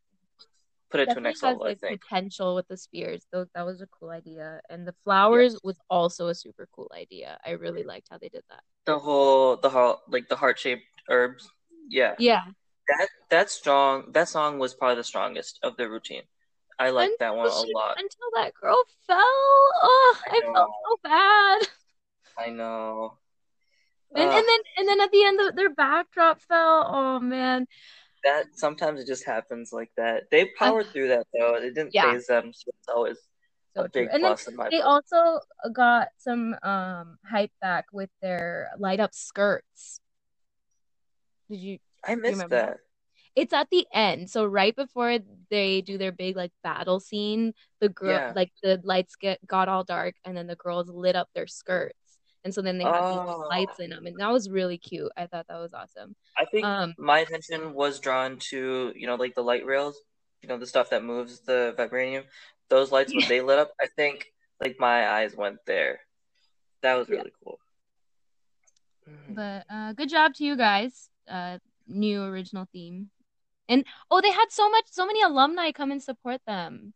put 0.92 1.00
it 1.00 1.06
to 1.06 1.10
definitely 1.10 1.30
next 1.30 1.42
has 1.42 1.48
level. 1.54 1.64
I 1.64 1.70
like 1.70 1.80
think. 1.80 2.02
potential 2.02 2.56
with 2.56 2.68
the 2.68 2.78
spears. 2.78 3.26
Though 3.32 3.46
that 3.56 3.66
was 3.66 3.82
a 3.82 3.88
cool 3.88 4.10
idea, 4.10 4.62
and 4.70 4.88
the 4.88 4.96
flowers 5.04 5.58
was 5.64 5.80
also 5.90 6.28
a 6.28 6.36
super 6.36 6.68
cool 6.76 6.92
idea. 6.96 7.40
I 7.46 7.52
really 7.52 7.84
liked 7.84 8.08
how 8.12 8.18
they 8.18 8.30
did 8.30 8.44
that. 8.50 8.62
The 8.86 9.00
whole 9.00 9.58
the 9.58 9.70
whole 9.70 10.02
like 10.08 10.28
the 10.30 10.36
heart 10.36 10.60
shaped 10.60 10.84
herbs. 11.10 11.50
Yeah. 11.90 12.16
Yeah, 12.20 12.44
That 12.88 13.08
that 13.30 13.50
strong 13.50 14.12
that 14.12 14.30
song 14.30 14.60
was 14.60 14.74
probably 14.74 14.96
the 14.98 15.04
strongest 15.04 15.60
of 15.64 15.78
the 15.78 15.90
routine. 15.90 16.24
I 16.80 16.90
like 16.90 17.12
that 17.20 17.36
one 17.36 17.48
a 17.48 17.78
lot. 17.78 17.98
Until 17.98 18.30
that 18.36 18.54
girl 18.60 18.82
fell, 19.06 19.18
oh, 19.20 20.18
I 20.28 20.38
I, 20.38 20.54
felt 20.54 20.72
so 20.84 20.98
bad. 21.04 21.68
I 22.38 22.50
know. 22.50 23.18
And, 24.16 24.30
Ugh, 24.30 24.36
and 24.36 24.46
then 24.48 24.60
and 24.78 24.88
then 24.90 25.02
at 25.02 25.12
the 25.12 25.24
end, 25.24 25.40
the, 25.40 25.54
their 25.56 25.70
backdrop 25.70 26.42
fell. 26.42 26.86
Oh 26.90 27.20
man, 27.20 27.68
that 28.24 28.46
sometimes 28.54 29.00
it 29.00 29.08
just 29.08 29.26
happens 29.26 29.72
like 29.74 29.92
that. 29.98 30.24
They 30.32 30.46
powered 30.58 30.88
through 30.88 31.10
that 31.10 31.28
though. 31.34 31.56
It 31.56 31.74
didn't 31.76 31.94
Yeah. 31.94 32.12
phase 32.12 32.28
them, 32.28 32.52
so 32.54 32.72
it's 32.78 32.88
always 32.88 33.18
so 33.76 33.84
a 33.84 33.90
big 33.90 34.10
And 34.12 34.22
plus 34.22 34.48
in 34.48 34.56
my 34.56 34.70
they 34.70 34.78
book. 34.80 34.86
also 34.86 35.40
got 35.74 36.10
some 36.18 36.56
um 36.64 37.18
hype 37.26 37.52
back 37.62 37.86
with 37.92 38.10
their 38.22 38.70
light 38.78 39.00
up 39.00 39.14
skirts. 39.14 40.00
Did 41.50 41.60
you? 41.60 41.80
I 42.06 42.16
missed 42.16 42.32
remember 42.32 42.56
that. 42.56 42.68
that? 42.68 42.80
It's 43.36 43.54
at 43.54 43.70
the 43.72 43.86
end, 43.94 44.30
so 44.30 44.46
right 44.46 44.76
before 44.76 45.20
they 45.50 45.82
do 45.82 45.98
their 45.98 46.12
big 46.12 46.36
like 46.36 46.52
battle 46.64 47.00
scene, 47.00 47.54
the 47.80 47.88
girl 47.90 48.10
Yeah. 48.10 48.34
like 48.36 48.52
the 48.62 48.82
lights 48.84 49.16
get 49.16 49.40
got 49.48 49.70
all 49.70 49.84
dark, 49.86 50.16
and 50.26 50.36
then 50.36 50.48
the 50.48 50.56
girls 50.58 50.90
lit 50.90 51.16
up 51.16 51.30
their 51.34 51.48
skirts, 51.48 51.96
and 52.44 52.54
so 52.54 52.62
then 52.62 52.78
they 52.78 52.86
had 52.86 53.04
these 53.04 53.36
Oh. 53.36 53.48
lights 53.50 53.80
in 53.80 53.90
them, 53.92 54.06
and 54.06 54.20
that 54.20 54.32
was 54.32 54.50
really 54.50 54.78
cute. 54.78 55.12
I 55.18 55.28
thought 55.28 55.48
that 55.48 55.60
was 55.60 55.74
awesome. 55.74 56.16
I 56.38 56.46
think 56.46 56.66
Um, 56.66 56.96
my 56.98 57.20
attention 57.20 57.74
was 57.74 58.00
drawn 58.00 58.38
to, 58.50 58.94
you 58.96 59.08
know, 59.08 59.16
like 59.16 59.36
the 59.36 59.44
light 59.44 59.66
rails, 59.66 60.00
you 60.42 60.50
know, 60.50 60.58
the 60.58 60.66
stuff 60.66 60.90
that 60.90 61.04
moves 61.04 61.42
the 61.42 61.76
vibranium. 61.78 62.26
Those 62.70 62.92
lights 62.92 63.14
when 63.14 63.28
they 63.28 63.42
lit 63.42 63.60
up, 63.60 63.72
I 63.80 63.88
think 63.88 64.26
like 64.60 64.78
my 64.80 65.10
eyes 65.10 65.36
went 65.36 65.58
there. 65.66 66.02
That 66.82 66.96
was 66.96 67.10
Yeah. 67.10 67.18
really 67.18 67.34
cool. 67.44 67.60
Mhm. 69.08 69.36
But 69.36 69.66
uh, 69.70 69.94
good 69.94 70.10
job 70.10 70.34
to 70.36 70.44
you 70.46 70.56
guys. 70.56 71.10
Uh, 71.28 71.60
new 71.88 72.24
original 72.24 72.68
theme. 72.72 73.10
And 73.70 73.86
oh, 74.10 74.22
they 74.22 74.32
had 74.32 74.52
so 74.52 74.70
much, 74.70 74.86
so 74.90 75.06
many 75.06 75.22
alumni 75.22 75.72
come 75.72 75.92
and 75.92 76.02
support 76.02 76.42
them. 76.46 76.94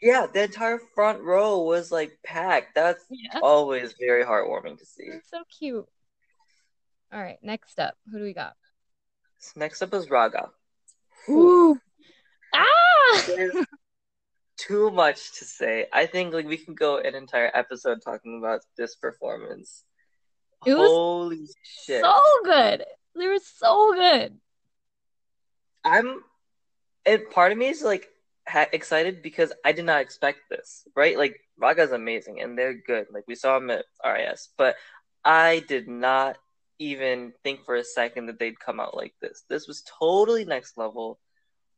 Yeah, 0.00 0.26
the 0.32 0.44
entire 0.44 0.78
front 0.94 1.22
row 1.22 1.62
was 1.62 1.90
like 1.90 2.18
packed. 2.22 2.74
That's 2.74 3.04
Yeah. 3.08 3.40
always 3.42 3.94
very 3.98 4.24
heartwarming 4.24 4.78
to 4.78 4.86
see. 4.86 5.10
So 5.30 5.42
cute. 5.58 5.86
All 7.12 7.20
right, 7.20 7.38
next 7.42 7.78
up, 7.78 7.94
who 8.10 8.18
do 8.18 8.24
we 8.24 8.34
got? 8.34 8.56
Next 9.54 9.80
up 9.82 9.94
is 9.94 10.10
Raga. 10.10 10.50
Ooh. 11.28 11.80
Ah! 12.54 13.22
There's 13.26 13.66
too 14.56 14.90
much 14.90 15.38
to 15.38 15.44
say. 15.44 15.86
I 15.92 16.06
think 16.06 16.34
like 16.34 16.46
we 16.46 16.56
can 16.56 16.74
go 16.74 16.98
an 16.98 17.14
entire 17.14 17.50
episode 17.54 18.02
talking 18.02 18.38
about 18.38 18.60
this 18.76 18.96
performance. 18.96 19.84
It 20.64 20.74
was 20.74 20.88
Holy 20.88 21.46
shit. 21.62 22.02
So 22.02 22.20
good. 22.44 22.84
They 23.14 23.26
were 23.28 23.38
so 23.38 23.94
good. 23.94 24.38
I'm 25.84 26.22
and 27.04 27.30
part 27.30 27.52
of 27.52 27.58
me 27.58 27.68
is 27.68 27.82
like 27.82 28.08
ha- 28.48 28.66
excited 28.72 29.22
because 29.22 29.52
I 29.64 29.72
did 29.72 29.84
not 29.84 30.00
expect 30.00 30.40
this, 30.50 30.86
right? 30.94 31.16
Like 31.16 31.40
Raga's 31.58 31.92
amazing 31.92 32.40
and 32.40 32.58
they're 32.58 32.74
good. 32.74 33.06
Like 33.12 33.24
we 33.26 33.34
saw 33.34 33.58
them 33.58 33.70
at 33.70 33.84
RIS, 34.04 34.48
but 34.56 34.76
I 35.24 35.64
did 35.68 35.88
not 35.88 36.36
even 36.78 37.32
think 37.42 37.64
for 37.64 37.74
a 37.76 37.84
second 37.84 38.26
that 38.26 38.38
they'd 38.38 38.60
come 38.60 38.80
out 38.80 38.96
like 38.96 39.14
this. 39.20 39.44
This 39.48 39.66
was 39.66 39.82
totally 39.98 40.44
next 40.44 40.76
level. 40.76 41.18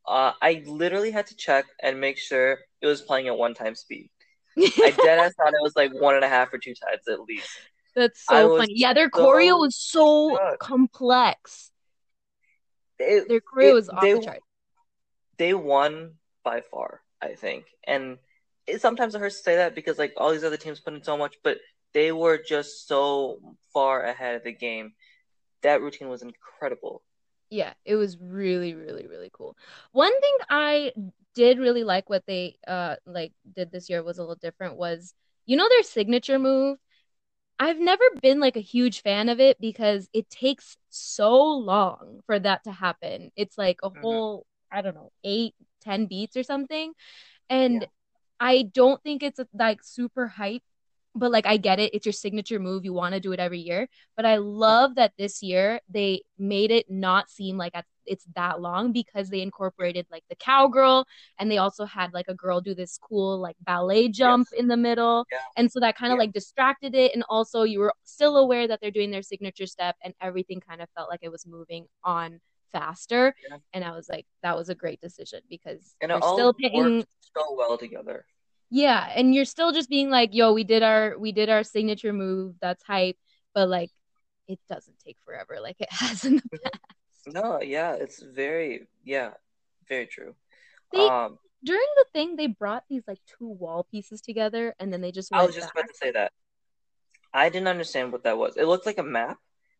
Uh, 0.07 0.33
I 0.41 0.63
literally 0.65 1.11
had 1.11 1.27
to 1.27 1.35
check 1.35 1.65
and 1.81 2.01
make 2.01 2.17
sure 2.17 2.59
it 2.81 2.87
was 2.87 3.01
playing 3.01 3.27
at 3.27 3.37
one 3.37 3.53
time 3.53 3.75
speed. 3.75 4.09
I 4.57 4.93
dead 5.03 5.19
ass 5.19 5.33
thought 5.35 5.53
it 5.53 5.61
was 5.63 5.75
like 5.75 5.93
one 5.93 6.15
and 6.15 6.25
a 6.25 6.29
half 6.29 6.53
or 6.53 6.57
two 6.57 6.73
times 6.73 7.07
at 7.07 7.21
least. 7.21 7.49
That's 7.95 8.25
so 8.25 8.57
funny. 8.57 8.73
Yeah, 8.75 8.93
their 8.93 9.09
so 9.13 9.25
choreo 9.25 9.59
was 9.59 9.75
so 9.75 10.37
complex. 10.59 11.71
It- 12.97 13.27
Their 13.27 13.41
choreo 13.41 13.69
it- 13.69 13.73
was 13.73 13.89
off 13.89 14.01
they, 14.01 14.13
the 14.13 14.21
chart. 14.21 14.39
they 15.37 15.53
won 15.53 16.15
by 16.49 16.61
far, 16.71 17.01
I 17.21 17.35
think. 17.35 17.65
And 17.85 18.17
it, 18.67 18.81
sometimes 18.81 19.15
it 19.15 19.21
hurts 19.21 19.37
to 19.37 19.43
say 19.43 19.55
that 19.57 19.75
because 19.75 19.97
like 19.99 20.13
all 20.17 20.31
these 20.31 20.43
other 20.43 20.57
teams 20.57 20.79
put 20.79 20.93
in 20.93 21.03
so 21.03 21.17
much, 21.17 21.35
but 21.43 21.57
they 21.93 22.11
were 22.11 22.37
just 22.37 22.87
so 22.87 23.39
far 23.73 24.03
ahead 24.03 24.35
of 24.35 24.43
the 24.43 24.53
game. 24.53 24.93
That 25.63 25.81
routine 25.81 26.09
was 26.09 26.23
incredible. 26.23 27.03
Yeah, 27.49 27.73
it 27.85 27.95
was 27.95 28.17
really, 28.19 28.75
really, 28.75 29.07
really 29.07 29.31
cool. 29.33 29.57
One 29.91 30.19
thing 30.21 30.37
I 30.49 30.93
did 31.35 31.59
really 31.59 31.83
like 31.83 32.09
what 32.09 32.23
they 32.27 32.57
uh 32.67 32.95
like 33.05 33.31
did 33.55 33.71
this 33.71 33.89
year 33.89 34.03
was 34.03 34.17
a 34.17 34.21
little 34.21 34.35
different 34.35 34.77
was 34.77 35.13
you 35.45 35.57
know 35.57 35.69
their 35.69 35.83
signature 35.83 36.39
move? 36.39 36.77
I've 37.59 37.79
never 37.79 38.03
been 38.21 38.39
like 38.39 38.57
a 38.57 38.61
huge 38.61 39.01
fan 39.03 39.29
of 39.29 39.39
it 39.39 39.59
because 39.61 40.09
it 40.13 40.29
takes 40.29 40.77
so 40.89 41.35
long 41.43 42.21
for 42.27 42.39
that 42.39 42.63
to 42.65 42.71
happen. 42.73 43.31
It's 43.35 43.57
like 43.57 43.79
a 43.83 43.89
Mhm. 43.93 44.01
whole, 44.01 44.45
I 44.71 44.81
don't 44.81 44.95
know, 44.95 45.11
eight, 45.25 45.55
ten 45.81 46.05
beats 46.07 46.35
or 46.37 46.43
something. 46.43 46.93
And 47.49 47.81
Yeah. 47.83 47.87
I 48.39 48.63
don't 48.73 49.01
think 49.03 49.23
it's 49.23 49.39
like 49.53 49.83
super 49.83 50.27
hype, 50.27 50.63
but 51.15 51.31
like 51.31 51.45
I 51.45 51.57
get 51.57 51.79
it. 51.79 51.93
It's 51.93 52.05
your 52.05 52.13
signature 52.13 52.59
move. 52.59 52.85
You 52.85 52.93
want 52.93 53.13
to 53.15 53.19
do 53.19 53.31
it 53.33 53.39
every 53.39 53.59
year. 53.59 53.89
But 54.15 54.25
I 54.25 54.37
love 54.37 54.95
that 54.95 55.13
this 55.17 55.43
year 55.43 55.81
they 55.89 56.21
made 56.37 56.71
it 56.71 56.89
not 56.89 57.29
seem 57.29 57.57
like 57.57 57.73
it's 58.05 58.25
that 58.35 58.61
long 58.61 58.91
because 58.91 59.29
they 59.29 59.41
incorporated 59.41 60.07
like 60.11 60.23
the 60.29 60.35
cowgirl 60.35 61.05
and 61.37 61.51
they 61.51 61.57
also 61.57 61.85
had 61.85 62.13
like 62.13 62.27
a 62.27 62.33
girl 62.33 62.59
do 62.61 62.73
this 62.73 62.97
cool 62.97 63.39
like 63.39 63.55
ballet 63.61 64.07
jump 64.09 64.47
Yes. 64.51 64.59
in 64.61 64.67
the 64.67 64.77
middle. 64.77 65.25
Yeah. 65.31 65.37
And 65.57 65.71
so 65.71 65.79
that 65.81 65.95
kind 65.97 66.11
of 66.13 66.17
Yeah. 66.17 66.21
like 66.21 66.33
distracted 66.33 66.95
it. 66.95 67.13
And 67.13 67.23
also 67.29 67.63
you 67.63 67.79
were 67.79 67.93
still 68.03 68.37
aware 68.37 68.67
that 68.67 68.79
they're 68.81 68.89
doing 68.89 69.11
their 69.11 69.21
signature 69.21 69.67
step 69.67 69.95
and 70.03 70.13
everything 70.21 70.59
kind 70.61 70.81
of 70.81 70.89
felt 70.95 71.09
like 71.09 71.19
it 71.23 71.31
was 71.31 71.45
moving 71.45 71.85
on 72.03 72.39
faster. 72.71 73.35
Yeah. 73.49 73.57
And 73.73 73.83
I 73.83 73.91
was 73.91 74.09
like, 74.09 74.25
that 74.43 74.55
was 74.57 74.69
a 74.69 74.75
great 74.75 75.01
decision 75.01 75.41
because 75.49 75.95
And 76.01 76.11
it 76.11 76.21
all 76.21 76.35
still 76.35 76.53
paying 76.53 77.05
so 77.35 77.55
well 77.55 77.77
together. 77.77 78.25
yeah, 78.69 79.11
and 79.15 79.33
you're 79.33 79.45
still 79.45 79.71
just 79.71 79.89
being 79.89 80.09
like, 80.09 80.33
yo, 80.33 80.53
we 80.53 80.63
did 80.63 80.83
our 80.83 81.17
we 81.17 81.31
did 81.31 81.49
our 81.49 81.63
signature 81.63 82.13
move, 82.13 82.55
that's 82.61 82.83
hype, 82.83 83.17
but 83.53 83.67
like 83.69 83.91
it 84.47 84.59
doesn't 84.69 84.97
take 84.99 85.17
forever 85.25 85.59
like 85.61 85.77
it 85.79 85.89
has 85.93 86.25
in 86.25 86.35
the 86.37 86.59
past. 86.63 86.75
No, 87.27 87.61
yeah, 87.61 87.93
it's 87.93 88.21
very 88.21 88.87
yeah, 89.03 89.31
very 89.87 90.07
true. 90.07 90.35
They 90.91 90.99
Um, 91.05 91.37
during 91.63 91.87
the 91.97 92.05
thing 92.13 92.35
they 92.35 92.47
brought 92.47 92.85
these 92.89 93.03
like 93.07 93.19
two 93.25 93.47
wall 93.49 93.85
pieces 93.91 94.21
together 94.21 94.75
and 94.79 94.91
then 94.93 95.01
they 95.01 95.11
just 95.11 95.31
I 95.33 95.45
was 95.45 95.55
just 95.55 95.67
back. 95.67 95.83
about 95.83 95.87
to 95.89 95.97
say 95.97 96.11
that. 96.11 96.31
I 97.33 97.49
didn't 97.49 97.67
understand 97.67 98.11
what 98.11 98.23
that 98.23 98.37
was. 98.37 98.55
It 98.57 98.65
looked 98.65 98.85
like 98.85 98.97
a 98.97 99.03
map, 99.03 99.39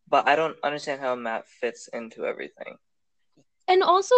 but 0.10 0.28
I 0.28 0.36
don't 0.36 0.58
understand 0.64 1.02
how 1.02 1.16
Matt 1.16 1.48
fits 1.48 1.88
into 1.94 2.26
everything. 2.26 2.78
And 3.68 3.84
also 3.84 4.16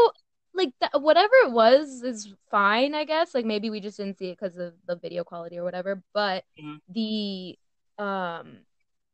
like 0.53 0.73
that 0.81 1.01
whatever 1.01 1.33
it 1.45 1.51
was 1.51 2.03
is 2.03 2.33
fine, 2.49 2.93
I 2.95 3.05
guess. 3.05 3.33
Like 3.33 3.45
maybe 3.45 3.69
we 3.69 3.79
just 3.79 3.97
didn't 3.97 4.17
see 4.17 4.29
it 4.29 4.39
because 4.39 4.57
of 4.57 4.73
the 4.87 4.95
video 4.95 5.23
quality 5.23 5.57
or 5.57 5.63
whatever, 5.63 6.01
but 6.13 6.43
Mhm. 6.61 6.79
the 6.89 7.57
um 8.03 8.57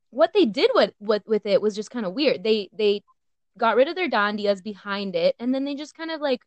what 0.10 0.34
they 0.34 0.46
did 0.46 0.72
with 0.74 0.94
with 1.00 1.24
with 1.28 1.46
it 1.46 1.62
was 1.62 1.76
just 1.76 1.92
kind 1.92 2.06
of 2.06 2.13
weird. 2.13 2.44
They 2.44 2.70
they 2.74 3.04
got 3.58 3.76
rid 3.76 3.88
of 3.88 3.96
their 3.96 4.10
dandias 4.10 4.63
behind 4.63 5.16
it 5.16 5.36
and 5.40 5.54
then 5.54 5.66
they 5.66 5.74
just 5.76 5.96
kind 5.96 6.12
of 6.12 6.22
like 6.22 6.42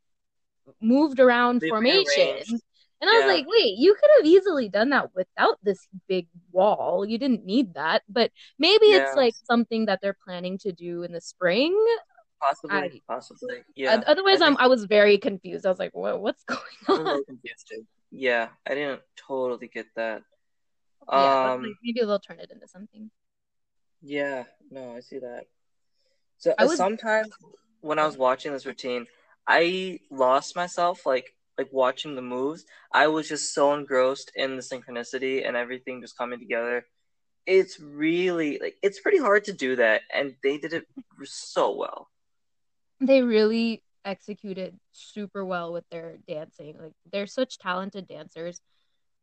moved 0.81 1.21
around 1.21 1.61
They 1.61 1.69
formation. 1.69 2.05
rearranged. 2.07 2.63
And 3.01 3.09
I 3.09 3.15
was 3.15 3.27
like, 3.27 3.47
wait, 3.49 3.79
you 3.79 3.95
could 3.95 4.11
have 4.19 4.27
easily 4.27 4.69
done 4.69 4.91
that 4.91 5.15
without 5.15 5.59
this 5.63 5.89
big 6.07 6.29
wall. 6.53 7.07
You 7.07 7.17
didn't 7.17 7.47
need 7.47 7.75
that. 7.75 8.03
But 8.09 8.31
maybe 8.59 8.87
it's 8.87 9.17
like 9.17 9.35
something 9.45 9.87
that 9.87 10.01
they're 10.03 10.17
planning 10.25 10.59
to 10.59 10.73
do 10.73 11.03
in 11.03 11.13
the 11.13 11.21
spring. 11.21 11.75
Possibly, 12.41 12.77
I 12.77 13.01
possibly. 13.07 13.63
Yeah. 13.75 14.03
otherwise 14.07 14.41
I 14.41 14.47
I'm 14.47 14.57
I 14.59 14.67
was 14.67 14.85
very 14.85 15.19
confused. 15.19 15.67
I 15.67 15.71
was 15.71 15.79
like, 15.79 15.95
what 15.95 16.21
what's 16.21 16.43
going 16.45 16.61
I 16.89 16.93
was 16.93 17.25
a 17.29 17.33
on? 17.33 17.39
too. 17.69 17.87
Yeah, 18.11 18.49
I 18.67 18.75
didn't 18.75 19.03
totally 19.17 19.69
get 19.69 19.87
that. 19.97 20.23
Yeah, 21.13 21.53
Um, 21.55 21.63
like 21.63 21.73
maybe 21.83 22.01
they'll 22.01 22.19
turn 22.19 22.41
it 22.41 22.51
into 22.51 22.69
something. 22.69 23.11
yeah, 24.03 24.45
no, 24.71 24.95
I 24.97 25.01
see 25.01 25.19
that. 25.19 25.45
So 26.39 26.55
I 26.59 26.65
uh, 26.65 26.69
was 26.69 26.77
sometimes 26.79 27.29
when 27.81 27.99
I 27.99 28.07
was 28.07 28.17
watching 28.17 28.53
this 28.53 28.67
routine, 28.67 29.07
I 29.47 30.01
lost 30.11 30.57
myself, 30.57 31.05
like 31.07 31.35
like 31.61 31.73
watching 31.73 32.15
the 32.17 32.23
moves. 32.23 32.65
I 32.93 33.09
was 33.09 33.29
just 33.29 33.55
so 33.55 33.75
engrossed 33.75 34.33
in 34.35 34.57
the 34.57 34.63
synchronicity 34.63 35.47
and 35.47 35.57
everything 35.57 36.01
just 36.01 36.17
coming 36.19 36.39
together. 36.39 36.87
It's 37.47 37.81
really 37.81 38.59
like 38.59 38.77
it's 38.83 39.01
pretty 39.01 39.19
hard 39.19 39.45
to 39.45 39.53
do 39.53 39.77
that, 39.77 40.03
and 40.13 40.35
they 40.43 40.59
did 40.59 40.73
it 40.75 40.87
so 41.25 41.77
well. 41.77 42.09
they 43.01 43.23
really 43.23 43.83
executed 44.05 44.79
super 44.93 45.45
well 45.45 45.73
with 45.73 45.85
their 45.91 46.17
dancing. 46.27 46.77
Like 46.81 46.93
they're 47.13 47.27
such 47.27 47.59
talented 47.59 48.07
dancers. 48.09 48.61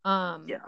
Um 0.06 0.46
Yeah. 0.48 0.68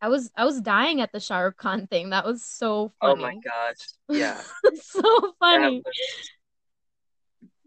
I 0.00 0.08
was 0.08 0.30
I 0.36 0.44
was 0.44 0.60
dying 0.60 1.00
at 1.00 1.12
the 1.12 1.20
Shah 1.20 1.38
Rukh 1.40 1.56
Khan 1.56 1.86
thing. 1.86 2.10
That 2.10 2.24
was 2.24 2.44
so 2.44 2.92
funny. 3.00 3.12
Oh 3.12 3.16
my 3.16 3.34
gosh. 3.36 3.76
Yeah. 4.10 4.40
so 4.74 5.34
funny. 5.40 5.82
was 5.84 6.30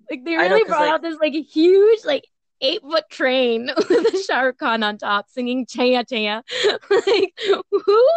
Like 0.10 0.25
they 0.25 0.36
I 0.36 0.47
know 0.47 0.56
really 0.56 0.63
brought 0.65 0.82
like 0.82 0.91
out 0.91 1.02
this 1.02 1.17
like 1.19 1.34
huge 1.34 2.06
like 2.06 2.25
eight 2.62 2.82
foot 2.82 3.06
train 3.10 3.69
with 3.78 3.89
a 4.13 4.24
Shah 4.28 4.52
Khan 4.52 4.84
on 4.84 4.98
top 4.98 5.28
singing 5.30 5.65
Chaiyya 5.65 6.06
Chaiyya. 6.06 6.43
like 7.08 7.34
who? 7.72 8.08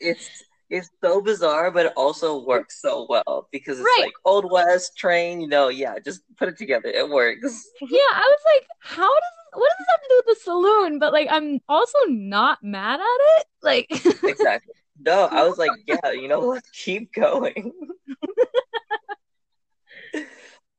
it's 0.00 0.44
it's 0.70 0.88
so 1.02 1.20
bizarre, 1.20 1.70
but 1.70 1.86
it 1.86 1.92
also 1.96 2.42
works 2.44 2.80
so 2.80 3.06
well 3.08 3.48
because 3.52 3.78
it's 3.78 3.84
Right. 3.98 4.06
like 4.06 4.14
Old 4.24 4.50
West 4.50 4.96
train, 4.96 5.40
you 5.40 5.46
know, 5.46 5.68
yeah, 5.68 5.98
just 6.04 6.22
put 6.36 6.48
it 6.48 6.56
together. 6.56 6.88
It 6.88 7.08
works. 7.08 7.64
Yeah, 7.80 7.98
I 8.12 8.22
was 8.36 8.40
like, 8.54 8.66
how 8.80 9.02
does 9.02 9.30
what 9.52 9.70
does 9.70 9.78
this 9.78 9.86
have 9.90 10.00
to 10.00 10.08
do 10.08 10.22
with 10.26 10.38
the 10.38 10.42
saloon? 10.42 10.98
But 10.98 11.12
like 11.12 11.28
I'm 11.30 11.60
also 11.68 11.98
not 12.08 12.58
mad 12.62 12.98
at 13.00 13.20
it. 13.38 13.46
Like 13.62 13.86
Exactly. 14.24 14.74
No, 15.00 15.26
I 15.30 15.42
was 15.46 15.58
like, 15.58 15.70
yeah, 15.86 16.10
you 16.12 16.28
know 16.28 16.40
what? 16.40 16.64
Keep 16.72 17.12
going. 17.12 17.72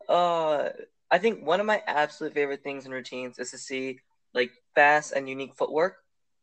uh 0.10 0.70
I 1.12 1.18
think 1.20 1.46
one 1.46 1.60
of 1.60 1.66
my 1.66 1.82
absolute 1.88 2.34
favorite 2.34 2.64
things 2.64 2.86
in 2.86 2.92
routines 2.92 3.40
is 3.40 3.52
to 3.52 3.58
see 3.58 4.00
like 4.34 4.52
fast 4.76 5.14
and 5.14 5.30
unique 5.30 5.56
footwork. 5.56 5.98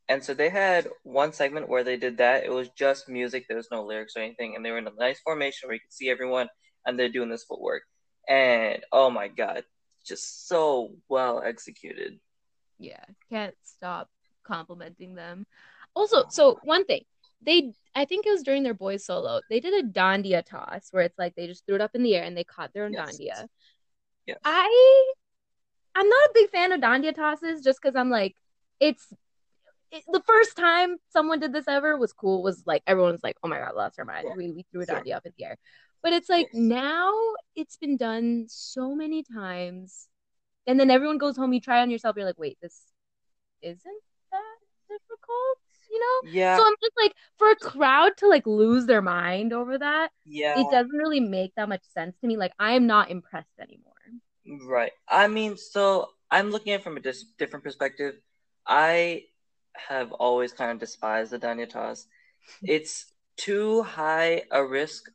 And 0.08 0.22
so 0.22 0.34
they 0.34 0.50
had 0.50 0.88
one 1.04 1.32
segment 1.32 1.68
where 1.68 1.84
they 1.84 1.96
did 1.96 2.18
that. 2.18 2.44
It 2.44 2.50
was 2.52 2.68
just 2.70 3.08
music, 3.08 3.46
there 3.48 3.56
was 3.56 3.70
no 3.70 3.84
lyrics 3.84 4.14
or 4.16 4.20
anything, 4.20 4.54
and 4.56 4.64
they 4.64 4.70
were 4.70 4.78
in 4.78 4.86
a 4.86 4.92
nice 4.98 5.20
formation 5.20 5.68
where 5.68 5.74
you 5.74 5.80
could 5.80 5.92
see 5.92 6.10
everyone 6.10 6.48
and 6.86 6.98
they're 6.98 7.08
doing 7.08 7.30
this 7.30 7.44
footwork. 7.44 7.82
And 8.28 8.84
oh 8.92 9.10
my 9.10 9.28
god, 9.28 9.64
just 10.06 10.48
so 10.48 10.96
well 11.08 11.42
executed. 11.44 12.18
yeah, 12.78 13.04
can't 13.30 13.54
stop 13.62 14.08
complimenting 14.44 15.14
them. 15.14 15.46
Also, 15.94 16.24
so 16.28 16.58
one 16.62 16.84
thing, 16.84 17.02
they 17.42 17.72
I 17.94 18.04
think 18.04 18.26
it 18.26 18.30
was 18.30 18.42
during 18.42 18.62
their 18.62 18.74
boys 18.74 19.04
solo, 19.04 19.40
they 19.48 19.60
did 19.60 19.84
a 19.84 19.88
dandia 19.88 20.44
toss 20.44 20.88
where 20.90 21.02
it's 21.04 21.18
like 21.18 21.34
they 21.34 21.46
just 21.46 21.66
threw 21.66 21.74
it 21.76 21.80
up 21.80 21.92
in 21.94 22.02
the 22.02 22.14
air 22.14 22.24
and 22.24 22.36
they 22.36 22.44
caught 22.44 22.72
their 22.72 22.84
own 22.84 22.94
Yes. 22.94 22.94
dandia. 22.94 23.46
Yes. 24.26 24.38
I 24.44 25.12
I'm 25.94 26.08
not 26.08 26.24
a 26.24 26.30
big 26.34 26.50
fan 26.50 26.72
of 26.72 26.80
dandia 26.80 27.14
tosses 27.14 27.62
just 27.62 27.80
because 27.82 27.96
I'm 27.96 28.10
like 28.10 28.34
it's 28.80 29.12
it, 29.90 30.04
the 30.10 30.22
first 30.26 30.56
time 30.56 30.96
someone 31.10 31.38
did 31.38 31.52
this 31.52 31.68
ever 31.68 31.98
was 31.98 32.12
cool. 32.12 32.42
Was 32.42 32.62
like 32.66 32.82
everyone's 32.86 33.22
like, 33.22 33.36
oh 33.42 33.48
my 33.48 33.58
god, 33.58 33.74
lost 33.74 33.98
our 33.98 34.04
mind. 34.04 34.26
Yeah. 34.28 34.34
We 34.36 34.50
we 34.50 34.66
threw 34.72 34.82
a 34.82 34.86
Sure. 34.86 35.00
dandia 35.00 35.16
up 35.16 35.26
in 35.26 35.32
the 35.36 35.44
air. 35.44 35.58
But 36.02 36.12
it's 36.14 36.28
like 36.28 36.48
now 36.52 37.12
it's 37.54 37.76
been 37.76 37.96
done 37.96 38.46
so 38.48 38.94
many 38.94 39.22
times. 39.22 40.08
And 40.66 40.78
then 40.80 40.90
everyone 40.90 41.18
goes 41.18 41.36
home, 41.36 41.52
you 41.52 41.60
try 41.60 41.82
on 41.82 41.90
yourself, 41.90 42.16
you're 42.16 42.24
like, 42.24 42.38
wait, 42.38 42.56
this 42.62 42.80
isn't 43.62 44.02
that 44.30 44.56
difficult, 44.88 45.58
you 45.90 45.98
know? 46.00 46.30
Yeah, 46.30 46.56
So 46.56 46.64
I'm 46.66 46.74
just 46.80 46.92
like, 47.00 47.14
for 47.36 47.50
a 47.50 47.56
crowd 47.56 48.16
to 48.18 48.28
like 48.28 48.46
lose 48.46 48.86
their 48.86 49.02
mind 49.02 49.52
over 49.52 49.78
that, 49.78 50.10
yeah, 50.24 50.58
it 50.60 50.66
doesn't 50.70 50.96
really 50.96 51.20
make 51.20 51.52
that 51.56 51.68
much 51.68 51.82
sense 51.92 52.16
to 52.20 52.26
me. 52.26 52.36
Like, 52.36 52.52
I 52.58 52.72
am 52.72 52.86
not 52.86 53.10
impressed 53.10 53.58
anymore. 53.60 53.91
Right. 54.60 54.92
I 55.08 55.28
mean, 55.28 55.56
so 55.56 56.08
I'm 56.30 56.50
looking 56.50 56.72
at 56.72 56.80
it 56.80 56.84
from 56.84 56.96
a 56.96 57.00
dis 57.00 57.24
different 57.38 57.64
perspective. 57.64 58.14
I 58.66 59.24
have 59.74 60.12
always 60.12 60.52
kind 60.52 60.70
of 60.70 60.78
despised 60.78 61.32
the 61.32 61.38
dandia 61.38 61.68
toss. 61.68 62.06
It's 62.62 63.06
too 63.36 63.82
high 63.82 64.42
a 64.50 64.64
risk, 64.64 65.10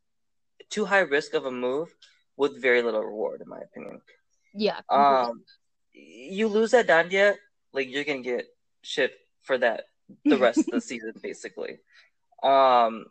too 0.69 0.85
high 0.85 0.99
risk 0.99 1.33
of 1.33 1.45
a 1.45 1.51
move 1.51 1.93
with 2.35 2.61
very 2.61 2.81
little 2.81 3.03
reward, 3.03 3.41
in 3.41 3.49
my 3.49 3.59
opinion. 3.59 4.01
Yeah. 4.53 4.81
completely. 4.89 5.31
Um, 5.31 5.43
you 5.93 6.47
lose 6.47 6.71
that 6.71 6.87
dandia, 6.87 7.35
like 7.73 7.89
you're 7.89 8.03
gonna 8.03 8.21
get 8.21 8.45
shit 8.81 9.13
for 9.43 9.57
that 9.57 9.85
the 10.25 10.37
rest 10.37 10.59
of 10.59 10.65
the 10.67 10.81
season, 10.91 11.13
basically. 11.21 11.79
Um, 12.43 13.05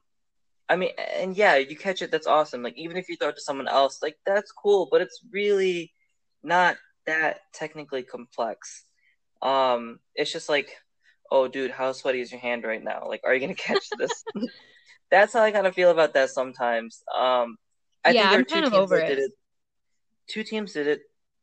I 0.69 0.77
mean, 0.77 0.91
and 0.99 1.37
yeah, 1.37 1.57
you 1.57 1.77
catch 1.77 2.03
it, 2.03 2.11
that's 2.11 2.27
awesome. 2.27 2.63
Like 2.63 2.77
even 2.77 2.97
if 2.97 3.09
you 3.09 3.17
throw 3.17 3.29
it 3.29 3.37
to 3.37 3.41
someone 3.41 3.69
else, 3.69 4.03
like 4.03 4.17
that's 4.27 4.53
cool, 4.53 4.89
but 4.91 5.01
it's 5.01 5.21
really 5.31 5.93
not 6.47 6.77
that 7.07 7.41
technically 7.53 8.03
complex. 8.05 8.85
Um, 9.43 10.01
it's 10.15 10.33
just 10.33 10.49
like, 10.49 10.71
oh, 11.31 11.49
dude, 11.49 11.73
how 11.73 11.93
sweaty 11.93 12.21
is 12.21 12.33
your 12.33 12.41
hand 12.41 12.65
right 12.65 12.83
now? 12.83 13.05
Like, 13.09 13.21
are 13.25 13.35
you 13.35 13.41
gonna 13.41 13.55
catch 13.55 13.91
this? 13.99 14.25
That's 15.11 15.33
how 15.35 15.43
I 15.43 15.53
kind 15.53 15.67
of 15.67 15.75
feel 15.75 15.91
about 15.91 16.15
that 16.15 16.31
sometimes. 16.31 17.03
Um, 17.17 17.59
I 18.05 18.13
Yeah, 18.13 18.23
think 18.23 18.31
there 18.31 18.39
I'm 18.39 18.43
are 18.43 18.45
two 18.45 18.71
teams 18.71 18.73
over 18.75 18.97
that 18.97 19.07
did 19.09 19.19
it. 19.19 19.25
it. 19.25 19.33
Two 20.29 20.45
teams 20.45 20.73
did 20.73 20.87
it 20.87 21.01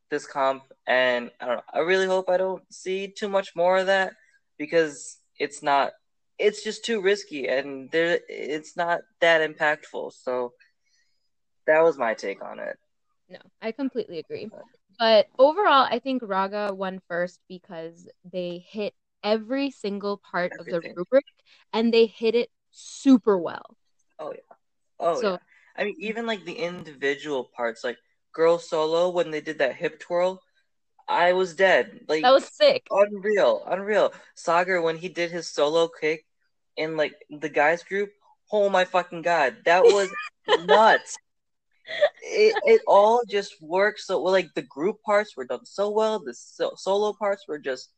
this 0.09 0.25
comp, 0.25 0.63
and 0.87 1.31
I 1.39 1.45
don't 1.45 1.55
know. 1.57 1.63
I 1.73 1.79
really 1.79 2.07
hope 2.07 2.29
I 2.29 2.37
don't 2.37 2.63
see 2.71 3.07
too 3.07 3.29
much 3.29 3.55
more 3.55 3.77
of 3.77 3.87
that 3.87 4.13
because 4.57 5.17
it's 5.39 5.63
not. 5.63 5.91
It's 6.39 6.63
just 6.63 6.83
too 6.83 7.01
risky, 7.01 7.47
and 7.47 7.89
there, 7.91 8.19
it's 8.27 8.75
not 8.75 9.01
that 9.21 9.41
impactful. 9.41 10.13
So 10.13 10.53
that 11.67 11.81
was 11.83 11.97
my 11.97 12.13
take 12.13 12.43
on 12.43 12.59
it. 12.59 12.77
No, 13.29 13.39
I 13.61 13.71
completely 13.71 14.19
agree. 14.19 14.49
But 14.99 15.27
overall, 15.37 15.87
I 15.89 15.99
think 15.99 16.21
Raga 16.23 16.73
won 16.73 17.01
first 17.07 17.39
because 17.47 18.07
they 18.31 18.63
hit 18.67 18.93
every 19.23 19.71
single 19.71 20.17
part 20.17 20.51
of 20.59 20.65
the 20.65 20.81
rubric 20.95 21.25
and 21.71 21.93
they 21.93 22.05
hit 22.05 22.35
it 22.35 22.49
super 22.71 23.37
well. 23.37 23.77
Oh 24.19 24.31
yeah. 24.31 24.55
Oh 24.99 25.21
So- 25.21 25.31
yeah. 25.31 25.37
I 25.75 25.85
mean, 25.85 25.95
even 25.97 26.27
like 26.27 26.45
the 26.45 26.53
individual 26.53 27.45
parts, 27.55 27.83
like 27.83 27.97
girl 28.31 28.59
solo 28.59 29.09
when 29.09 29.31
they 29.31 29.41
did 29.41 29.57
that 29.57 29.75
hip 29.75 29.99
twirl, 29.99 30.39
I 31.07 31.33
was 31.33 31.55
dead. 31.55 32.01
Like 32.07 32.21
That 32.21 32.31
was 32.33 32.45
sick. 32.45 32.85
unreal, 32.91 33.63
unreal. 33.67 34.13
Sagar 34.35 34.81
when 34.81 34.97
he 34.97 35.09
did 35.09 35.31
his 35.31 35.47
solo 35.47 35.87
kick 35.87 36.25
in 36.77 36.95
like 36.95 37.13
the 37.29 37.49
guys 37.49 37.83
group, 37.83 38.11
oh 38.51 38.69
my 38.69 38.85
fucking 38.85 39.23
god, 39.23 39.57
that 39.65 39.83
was 39.83 40.11
nuts. 40.65 41.17
It 42.21 42.55
it 42.65 42.81
all 42.87 43.23
just 43.29 43.61
worked 43.61 43.99
so 43.99 44.21
well. 44.21 44.31
Like 44.31 44.53
the 44.55 44.61
group 44.61 45.01
parts 45.03 45.35
were 45.35 45.45
done 45.45 45.65
so 45.65 45.89
well. 45.89 46.19
The 46.19 46.33
so- 46.33 46.73
solo 46.75 47.13
parts 47.13 47.45
were 47.47 47.59
just 47.59 47.89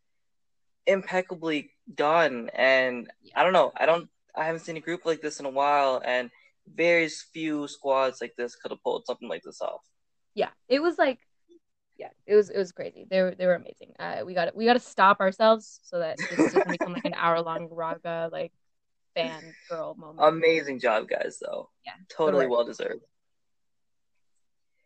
impeccably 0.88 1.72
done. 1.94 2.50
And 2.54 3.10
I 3.36 3.44
don't 3.44 3.54
know. 3.54 3.72
I 3.76 3.86
don't. 3.86 4.10
I 4.36 4.46
haven't 4.46 4.62
seen 4.62 4.78
a 4.78 4.82
group 4.82 5.06
like 5.06 5.22
this 5.22 5.40
in 5.40 5.46
a 5.46 5.50
while, 5.50 6.02
and 6.04 6.30
very 6.74 7.08
few 7.34 7.68
squads 7.68 8.20
like 8.22 8.34
this 8.38 8.56
could 8.56 8.72
have 8.72 8.84
pulled 8.84 9.06
something 9.06 9.30
like 9.30 9.44
this 9.44 9.62
off. 9.62 9.82
Yeah, 10.34 10.50
it 10.68 10.82
was 10.82 10.98
like, 10.98 11.20
yeah, 11.98 12.10
it 12.26 12.36
was 12.36 12.50
it 12.50 12.58
was 12.58 12.72
crazy. 12.72 13.06
They 13.10 13.22
were 13.22 13.36
they 13.36 13.46
were 13.46 13.56
amazing. 13.56 13.94
Uh, 13.98 14.24
we 14.26 14.34
got 14.34 14.56
we 14.56 14.66
got 14.66 14.74
to 14.74 14.80
stop 14.80 15.20
ourselves 15.20 15.80
so 15.84 16.00
that 16.00 16.18
this 16.18 16.54
doesn't 16.54 16.70
become 16.70 16.94
like 16.94 17.06
an 17.06 17.14
hour 17.14 17.42
long 17.42 17.70
Raga 17.72 18.30
like 18.32 18.52
fan 19.16 19.42
girl 19.70 19.96
moment. 19.96 20.28
Amazing 20.28 20.80
job, 20.80 21.08
guys. 21.08 21.38
Though. 21.42 21.70
Yeah, 21.86 21.94
Totally 22.10 22.48
well 22.48 22.66
deserved. 22.66 23.04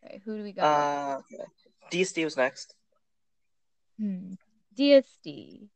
Okay, 0.04 0.20
who 0.24 0.38
do 0.38 0.42
we 0.42 0.52
got? 0.52 0.64
Uh. 0.64 1.20
DSD 1.92 2.24
was 2.24 2.36
next. 2.36 2.74
Hmm. 3.98 4.34
DSD. 4.78 5.68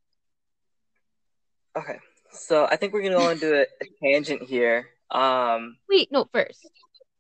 Okay, 1.77 1.99
so 2.31 2.67
I 2.67 2.77
think 2.77 2.93
we're 2.93 3.03
gonna 3.03 3.17
go 3.19 3.31
into 3.31 3.53
a, 3.53 3.63
a 3.63 3.87
tangent 4.03 4.43
here. 4.43 4.89
Um, 5.11 5.77
Wait, 5.89 6.11
no, 6.13 6.27
first. 6.33 6.69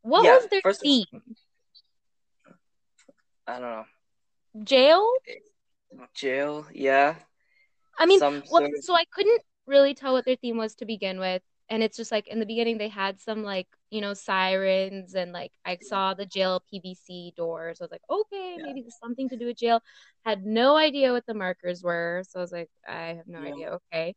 What 0.02 0.24
Yeah, 0.24 0.36
was 0.36 0.46
their 0.46 0.60
first- 0.62 0.80
theme? 0.82 1.04
I 3.46 3.52
don't 3.58 3.62
know. 3.62 3.84
Jail? 4.62 5.10
Jail, 6.14 6.66
yeah. 6.72 7.16
I 7.98 8.06
mean, 8.06 8.20
well, 8.20 8.42
sort 8.44 8.64
of- 8.64 8.70
so 8.84 8.94
I 8.94 9.04
couldn't 9.12 9.42
really 9.66 9.94
tell 9.94 10.12
what 10.12 10.24
their 10.24 10.36
theme 10.36 10.56
was 10.56 10.74
to 10.76 10.84
begin 10.86 11.18
with. 11.18 11.42
And 11.70 11.82
it's 11.82 11.96
just 11.96 12.12
like 12.12 12.28
in 12.28 12.40
the 12.40 12.46
beginning, 12.46 12.78
they 12.78 12.88
had 12.88 13.20
some 13.20 13.42
like, 13.42 13.66
you 13.90 14.00
know, 14.00 14.12
sirens 14.12 15.14
and 15.14 15.32
like 15.32 15.52
I 15.64 15.78
saw 15.80 16.12
the 16.12 16.26
jail 16.26 16.62
PVC 16.72 17.34
doors. 17.36 17.80
I 17.80 17.84
was 17.84 17.90
like, 17.90 18.02
okay, 18.10 18.56
Yeah. 18.58 18.66
maybe 18.66 18.82
there's 18.82 18.98
something 19.02 19.28
to 19.30 19.36
do 19.36 19.46
with 19.46 19.56
jail. 19.56 19.80
Had 20.24 20.44
no 20.44 20.76
idea 20.76 21.12
what 21.12 21.24
the 21.26 21.34
markers 21.34 21.82
were. 21.82 22.22
So 22.28 22.38
I 22.38 22.42
was 22.42 22.52
like, 22.52 22.70
I 22.86 23.14
have 23.16 23.26
no 23.26 23.40
Yeah. 23.40 23.52
idea. 23.54 23.70
Okay. 23.92 24.14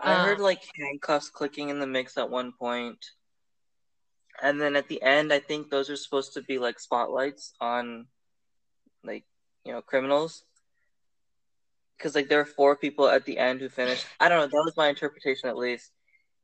I 0.00 0.14
heard 0.14 0.38
Um, 0.38 0.44
like 0.44 0.62
handcuffs 0.78 1.28
clicking 1.28 1.68
in 1.68 1.80
the 1.80 1.86
mix 1.86 2.16
at 2.16 2.30
one. 2.30 2.52
And 4.40 4.60
then 4.60 4.76
at 4.76 4.88
the 4.88 5.02
end, 5.02 5.32
I 5.32 5.40
think 5.40 5.68
those 5.68 5.90
are 5.90 5.96
supposed 5.96 6.34
to 6.34 6.42
be 6.42 6.58
like 6.58 6.78
spotlights 6.78 7.52
on 7.60 8.06
like, 9.04 9.24
you 9.64 9.72
know, 9.72 9.82
criminals. 9.82 10.44
Because 11.96 12.14
like 12.14 12.28
there 12.28 12.38
were 12.38 12.44
four 12.44 12.76
people 12.76 13.08
at 13.08 13.24
the 13.24 13.38
end 13.38 13.60
who 13.60 13.68
finished. 13.68 14.06
I 14.20 14.28
don't 14.28 14.38
know. 14.38 14.46
That 14.46 14.64
was 14.64 14.76
my 14.76 14.88
interpretation, 14.88 15.48
at 15.48 15.56
least. 15.56 15.90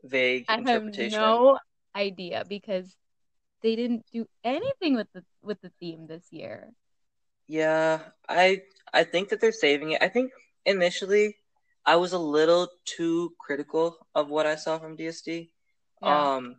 Vague 0.05 0.45
I 0.49 0.61
have 0.67 0.85
no 0.85 1.59
idea 1.97 2.45
because 2.47 2.95
they 3.63 3.75
didn't 3.75 4.05
do 4.13 4.29
anything 4.45 4.95
with 4.97 5.09
the 5.15 5.25
with 5.43 5.61
the 5.63 5.73
theme 5.81 6.07
this 6.07 6.27
year. 6.31 6.73
Yeah, 7.49 8.01
I 8.29 8.63
I 8.93 9.05
think 9.05 9.31
that 9.31 9.41
they're 9.41 9.53
saving 9.53 9.93
it. 9.93 10.03
I 10.03 10.09
think 10.09 10.33
initially 10.67 11.37
I 11.87 11.97
was 11.97 12.13
a 12.13 12.19
little 12.19 12.69
too 12.85 13.33
critical 13.39 13.97
of 14.15 14.29
what 14.29 14.47
I 14.47 14.57
saw 14.57 14.79
from 14.79 14.97
DSD. 14.97 15.51
Yeah. 16.03 16.35
Um, 16.37 16.57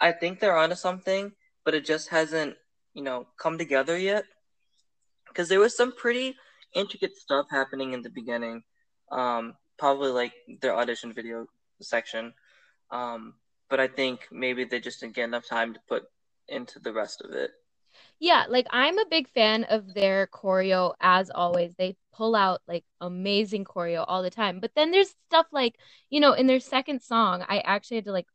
I 0.00 0.12
think 0.12 0.40
they're 0.40 0.56
onto 0.56 0.76
something, 0.76 1.32
but 1.64 1.74
it 1.74 1.84
just 1.84 2.10
hasn't, 2.10 2.56
you 2.94 3.02
know, 3.02 3.26
come 3.38 3.58
together 3.58 3.98
yet. 3.98 4.24
Because 5.26 5.48
there 5.48 5.60
was 5.60 5.76
some 5.76 5.92
pretty 5.92 6.36
intricate 6.74 7.16
stuff 7.16 7.46
happening 7.50 7.92
in 7.92 8.02
the 8.02 8.10
beginning. 8.10 8.62
Um, 9.10 9.54
probably 9.78 10.10
like 10.10 10.32
their 10.60 10.76
audition 10.76 11.12
video 11.12 11.46
section. 11.80 12.32
Um, 12.90 13.34
but 13.68 13.80
I 13.80 13.88
think 13.88 14.28
maybe 14.30 14.64
they 14.64 14.80
just 14.80 15.00
didn't 15.00 15.14
get 15.16 15.24
enough 15.24 15.46
time 15.46 15.74
to 15.74 15.80
put 15.88 16.04
into 16.48 16.78
the 16.78 16.92
rest 16.92 17.20
of 17.22 17.32
it. 17.32 17.50
Yeah, 18.18 18.44
like 18.48 18.66
I'm 18.70 18.98
a 18.98 19.06
big 19.10 19.28
fan 19.28 19.64
of 19.64 19.94
their 19.94 20.26
choreo 20.28 20.94
as 21.00 21.30
always. 21.30 21.74
They 21.76 21.96
pull 22.12 22.34
out 22.34 22.60
like 22.66 22.84
amazing 23.00 23.64
choreo 23.64 24.04
all 24.06 24.22
the 24.22 24.30
time. 24.30 24.60
But 24.60 24.72
then 24.74 24.90
there's 24.90 25.14
stuff 25.28 25.46
like, 25.52 25.76
you 26.10 26.20
know, 26.20 26.32
in 26.32 26.46
their 26.46 26.60
second 26.60 27.02
song, 27.02 27.44
I 27.48 27.58
actually 27.60 27.98
had 27.98 28.04
to 28.06 28.12
like 28.12 28.26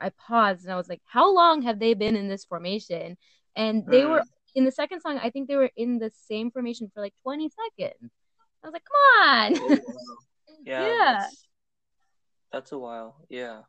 I 0.00 0.10
paused 0.10 0.64
and 0.64 0.72
I 0.72 0.76
was 0.76 0.88
like, 0.88 1.02
how 1.04 1.32
long 1.34 1.62
have 1.62 1.78
they 1.78 1.94
been 1.94 2.16
in 2.16 2.28
this 2.28 2.44
formation? 2.44 3.16
And 3.56 3.84
they 3.90 4.04
Mm. 4.04 4.10
were 4.10 4.22
in 4.54 4.64
the 4.64 4.72
second 4.72 5.00
song, 5.00 5.18
I 5.22 5.30
think 5.30 5.48
they 5.48 5.56
were 5.56 5.70
in 5.76 5.98
the 5.98 6.10
same 6.28 6.50
formation 6.50 6.90
for 6.94 7.00
like 7.00 7.14
20 7.22 7.50
seconds. 7.50 8.12
I 8.62 8.66
was 8.66 8.72
like, 8.72 8.84
come 8.84 9.28
on. 9.30 9.54
Oh. 9.60 9.76
Yeah, 10.64 10.96
Yeah. 10.98 11.04
That's, 11.04 11.46
that's 12.52 12.72
a 12.72 12.78
while. 12.78 13.16
Yeah. 13.28 13.62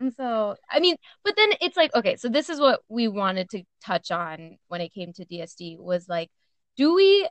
And 0.00 0.12
so, 0.14 0.56
I 0.70 0.80
mean, 0.80 0.96
but 1.24 1.36
then 1.36 1.50
it's 1.60 1.76
like, 1.76 1.94
okay, 1.94 2.16
so 2.16 2.28
this 2.28 2.50
is 2.50 2.60
what 2.60 2.80
we 2.88 3.08
wanted 3.08 3.50
to 3.50 3.62
touch 3.84 4.10
on 4.10 4.58
when 4.68 4.80
it 4.80 4.92
came 4.92 5.12
to 5.14 5.24
DSD 5.24 5.78
was 5.78 6.08
like, 6.08 6.30
do 6.76 6.94
we 6.94 7.28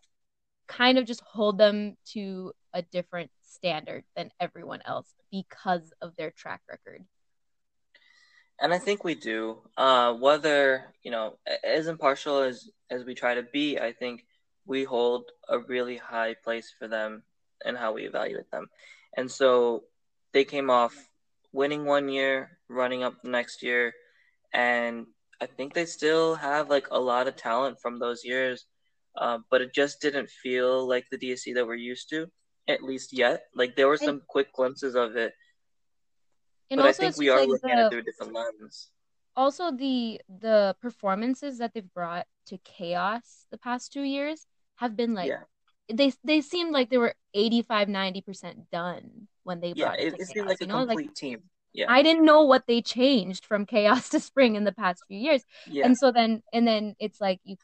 kind 0.68 0.98
of 0.98 1.06
just 1.06 1.22
hold 1.26 1.58
them 1.58 1.98
to 2.14 2.54
a 2.74 2.82
different 2.82 3.30
standard 3.42 4.04
than 4.16 4.32
everyone 4.40 4.82
else 4.86 5.08
because 5.32 5.94
of 6.02 6.16
their 6.16 6.32
track 6.32 6.62
record? 6.70 7.04
And 8.60 8.74
I 8.74 8.80
think 8.80 9.04
we 9.04 9.16
do. 9.16 9.58
Uh, 9.76 10.14
whether 10.14 10.94
you 11.04 11.12
know, 11.12 11.38
as 11.64 11.88
impartial 11.88 12.40
as 12.40 12.70
as 12.90 13.04
we 13.04 13.14
try 13.16 13.36
to 13.36 13.44
be, 13.44 13.78
I 13.80 13.92
think 13.92 14.26
we 14.66 14.84
hold 14.84 15.26
a 15.50 15.60
really 15.60 15.98
high 15.98 16.36
place 16.36 16.74
for 16.78 16.88
them 16.88 17.24
and 17.66 17.78
how 17.78 17.94
we 17.94 18.06
evaluate 18.06 18.50
them. 18.52 18.68
And 19.18 19.30
so 19.30 19.84
they 20.32 20.46
came 20.46 20.70
off 20.70 20.96
winning 21.54 21.86
one 21.86 22.10
year, 22.10 22.58
running 22.68 23.04
up 23.04 23.22
the 23.24 23.30
next 23.30 23.64
year, 23.64 23.94
and 24.54 25.06
I 25.42 25.46
think 25.46 25.74
they 25.74 25.86
still 25.86 26.36
have 26.36 26.70
like 26.70 26.88
a 26.92 27.00
lot 27.00 27.28
of 27.28 27.36
talent 27.36 27.78
from 27.82 28.00
those 28.00 28.24
years. 28.26 28.66
Uh, 29.16 29.38
but 29.52 29.62
it 29.62 29.74
just 29.74 30.02
didn't 30.02 30.30
feel 30.30 30.88
like 30.90 31.06
the 31.12 31.18
DSD 31.18 31.54
that 31.54 31.68
we're 31.68 31.76
used 31.76 32.10
to, 32.10 32.28
at 32.68 32.82
least 32.82 33.14
yet. 33.14 33.44
Like 33.56 33.76
there 33.76 33.88
were 33.88 33.98
some 33.98 34.22
quick 34.28 34.52
glimpses 34.54 34.96
of 34.96 35.16
it, 35.16 35.34
And 36.72 36.80
but 36.80 36.88
I 36.88 36.94
think 36.94 37.18
we 37.18 37.30
are 37.30 37.40
like 37.42 37.50
looking 37.50 37.70
at 37.70 37.78
it 37.86 37.90
through 37.92 38.00
a 38.00 38.04
different 38.04 38.34
lens. 38.34 38.90
also 39.36 39.72
the 39.72 40.20
the 40.28 40.76
performances 40.82 41.58
that 41.60 41.74
they've 41.74 41.94
brought 41.94 42.26
to 42.48 42.58
chaos 42.60 43.46
the 43.52 43.58
past 43.58 43.94
two 43.94 44.02
years 44.02 44.46
have 44.78 44.96
been 44.96 45.14
like 45.14 45.30
Yeah. 45.30 45.44
they 45.94 46.14
they 46.24 46.42
seemed 46.42 46.72
like 46.74 46.90
they 46.90 46.98
were 46.98 47.14
85 47.34 47.88
90% 47.88 48.70
done 48.72 49.28
when 49.44 49.60
they 49.62 49.74
Yeah, 49.74 49.86
brought 49.86 50.00
it, 50.00 50.14
it, 50.14 50.22
it 50.22 50.28
seemed 50.28 50.48
like 50.48 50.62
a 50.62 50.66
you 50.66 50.68
know 50.68 50.84
complete 50.84 50.86
like 50.86 51.12
team. 51.16 51.44
Yeah. 51.74 51.88
I 51.88 52.04
didn't 52.04 52.26
know 52.26 52.44
what 52.44 52.68
they 52.68 52.82
changed 52.82 53.46
from 53.46 53.66
chaos 53.66 54.10
to 54.12 54.20
spring 54.20 54.56
in 54.56 54.64
the 54.64 54.72
past 54.72 55.04
few 55.08 55.18
years 55.20 55.44
yeah. 55.68 55.88
and 55.88 55.98
so 55.98 56.12
then 56.12 56.44
and 56.54 56.68
then 56.68 56.96
it's 57.00 57.22
like 57.22 57.40
you 57.44 57.58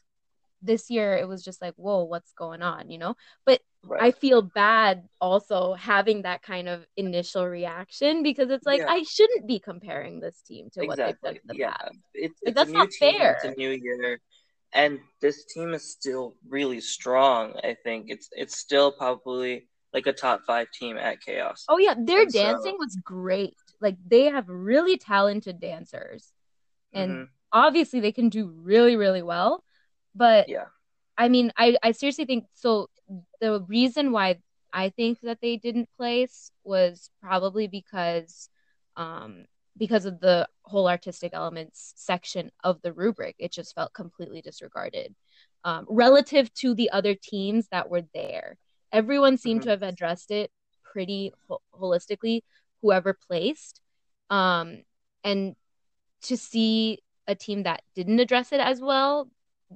this 0.61 0.89
year 0.89 1.15
it 1.17 1.27
was 1.27 1.43
just 1.43 1.61
like 1.61 1.73
whoa 1.77 2.03
what's 2.03 2.33
going 2.33 2.61
on 2.61 2.89
you 2.89 2.97
know 2.97 3.15
but 3.45 3.61
right. 3.83 4.01
I 4.01 4.11
feel 4.11 4.41
bad 4.41 5.07
also 5.21 5.73
having 5.73 6.23
that 6.23 6.41
kind 6.41 6.69
of 6.69 6.85
initial 6.97 7.45
reaction 7.47 8.23
because 8.23 8.49
it's 8.49 8.65
like 8.65 8.81
Yeah. 8.81 8.87
I 8.87 9.03
shouldn't 9.03 9.47
be 9.47 9.59
comparing 9.59 10.19
this 10.21 10.41
team 10.41 10.69
to 10.73 10.83
what 10.85 11.01
they've 11.03 11.19
done 11.21 11.35
in 11.35 11.41
the 11.47 11.55
Yeah. 11.55 11.69
past. 11.69 11.97
It's 12.13 12.39
Like, 12.45 12.55
it's 12.55 12.55
that's 12.55 12.73
not 12.73 12.89
team, 12.91 13.15
it's 13.21 13.43
a 13.43 13.51
new 13.57 13.71
year. 13.71 14.19
And 14.73 14.99
this 15.21 15.45
team 15.45 15.73
is 15.75 15.91
still 15.91 16.35
really 16.47 16.81
strong, 16.81 17.55
I 17.63 17.75
think. 17.83 18.07
It's 18.09 18.29
it's 18.33 18.57
still 18.57 18.91
probably 18.93 19.68
like 19.93 20.05
a 20.07 20.13
top 20.13 20.41
five 20.45 20.67
team 20.71 20.97
at 20.97 21.21
Chaos. 21.21 21.65
Oh 21.67 21.77
yeah, 21.77 21.95
their 21.97 22.21
And 22.23 22.31
so- 22.31 22.39
dancing 22.39 22.75
was 22.79 22.95
great. 23.03 23.55
Like 23.81 23.97
they 24.05 24.25
have 24.25 24.47
really 24.47 24.97
talented 24.97 25.59
dancers. 25.59 26.31
And 26.93 27.11
Mhm. 27.11 27.29
obviously 27.51 27.99
they 27.99 28.11
can 28.11 28.29
do 28.29 28.47
really 28.47 28.95
really 28.95 29.21
well. 29.23 29.63
But 30.15 30.49
Yeah. 30.49 30.67
I 31.17 31.27
mean, 31.29 31.51
I 31.57 31.77
I 31.83 31.91
seriously 31.91 32.25
think 32.25 32.45
so 32.53 32.89
the 33.41 33.61
reason 33.61 34.11
why 34.11 34.39
I 34.71 34.89
think 34.89 35.19
that 35.21 35.41
they 35.41 35.57
didn't 35.57 35.89
place 35.97 36.51
was 36.63 37.09
probably 37.21 37.67
because 37.67 38.49
um 38.95 39.45
because 39.77 40.05
of 40.05 40.19
the 40.19 40.47
whole 40.63 40.87
artistic 40.89 41.31
elements 41.33 41.93
section 41.95 42.51
of 42.63 42.81
the 42.81 42.91
rubric. 42.93 43.35
It 43.39 43.51
just 43.51 43.73
felt 43.73 43.93
completely 43.93 44.41
disregarded. 44.41 45.15
Um, 45.63 45.85
relative 45.89 46.53
to 46.55 46.73
the 46.75 46.89
other 46.91 47.15
teams 47.15 47.67
that 47.69 47.89
were 47.89 48.03
there. 48.13 48.57
Everyone 48.91 49.37
seemed 49.37 49.61
Mhm. 49.61 49.63
to 49.65 49.69
have 49.69 49.83
addressed 49.83 50.31
it 50.31 50.51
pretty 50.83 51.33
ho- 51.47 51.61
holistically, 51.73 52.41
whoever 52.81 53.13
placed. 53.13 53.81
Um, 54.29 54.83
and 55.23 55.55
to 56.23 56.37
see 56.37 56.99
a 57.27 57.35
team 57.35 57.63
that 57.63 57.83
didn't 57.95 58.19
address 58.19 58.51
it 58.51 58.59
as 58.59 58.81
well, 58.81 59.29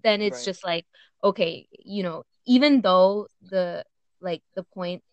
then 0.04 0.22
it's 0.22 0.38
Right. 0.38 0.46
just 0.46 0.64
like, 0.66 0.86
okay, 1.24 1.68
you 1.72 2.04
know, 2.04 2.24
even 2.46 2.82
though 2.82 3.28
the 3.42 3.86
like 4.22 4.42
the 4.56 4.64
point 4.64 5.04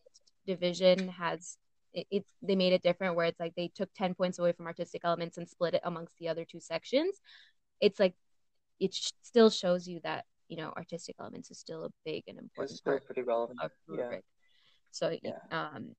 division 0.47 1.09
has 1.09 1.59
it, 1.93 2.07
it 2.11 2.25
they 2.43 2.57
made 2.57 2.73
it 2.73 2.83
different 2.83 3.15
where 3.17 3.27
it's 3.27 3.41
like 3.41 3.55
they 3.57 3.69
took 3.69 3.93
10 3.95 4.15
points 4.15 4.39
away 4.39 4.53
from 4.53 4.67
artistic 4.67 5.03
elements 5.05 5.37
and 5.39 5.49
split 5.49 5.75
it 5.75 5.81
amongst 5.85 6.17
the 6.19 6.29
other 6.29 6.45
two 6.45 6.61
sections 6.61 7.21
it's 7.81 7.99
like 8.01 8.15
it 8.79 8.95
sh- 8.95 9.11
still 9.23 9.51
shows 9.51 9.87
you 9.89 10.01
that 10.05 10.25
you 10.51 10.57
know 10.57 10.73
artistic 10.77 11.17
elements 11.21 11.51
is 11.51 11.59
still 11.59 11.85
a 11.85 11.91
big 12.05 12.25
and 12.27 12.37
It's 12.39 12.45
important 12.49 12.77
still 12.77 12.93
part 12.93 13.07
pretty 13.07 13.23
relevant. 13.23 13.59
Yeah. 13.89 14.19
so 14.91 15.17
Yeah. 15.23 15.39
um 15.51 15.95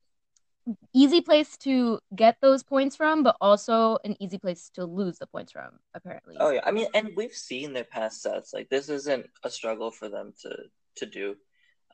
easy 0.94 1.22
place 1.22 1.58
to 1.58 2.00
get 2.16 2.38
those 2.42 2.62
points 2.62 2.96
from 2.96 3.24
but 3.24 3.36
also 3.42 3.98
an 4.04 4.16
easy 4.20 4.38
place 4.38 4.70
to 4.76 4.86
lose 4.86 5.18
the 5.18 5.26
points 5.26 5.52
from 5.52 5.80
apparently 5.96 6.38
Oh 6.40 6.52
yeah, 6.52 6.62
I 6.64 6.72
mean, 6.72 6.88
and 6.94 7.10
we've 7.16 7.34
seen 7.34 7.74
their 7.74 7.84
past 7.84 8.22
sets. 8.22 8.54
Like 8.54 8.70
this 8.70 8.90
isn't 8.90 9.26
a 9.44 9.50
struggle 9.50 9.90
for 9.92 10.08
them 10.10 10.34
to 10.44 10.52
to 10.98 11.06
do. 11.06 11.36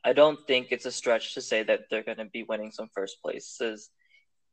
I 0.04 0.12
don't 0.12 0.38
think 0.46 0.68
it's 0.70 0.86
a 0.86 0.92
stretch 0.92 1.34
to 1.34 1.40
say 1.40 1.62
that 1.64 1.80
they're 1.90 2.04
going 2.04 2.18
to 2.18 2.24
be 2.26 2.44
winning 2.44 2.70
some 2.70 2.88
first 2.94 3.20
places 3.22 3.90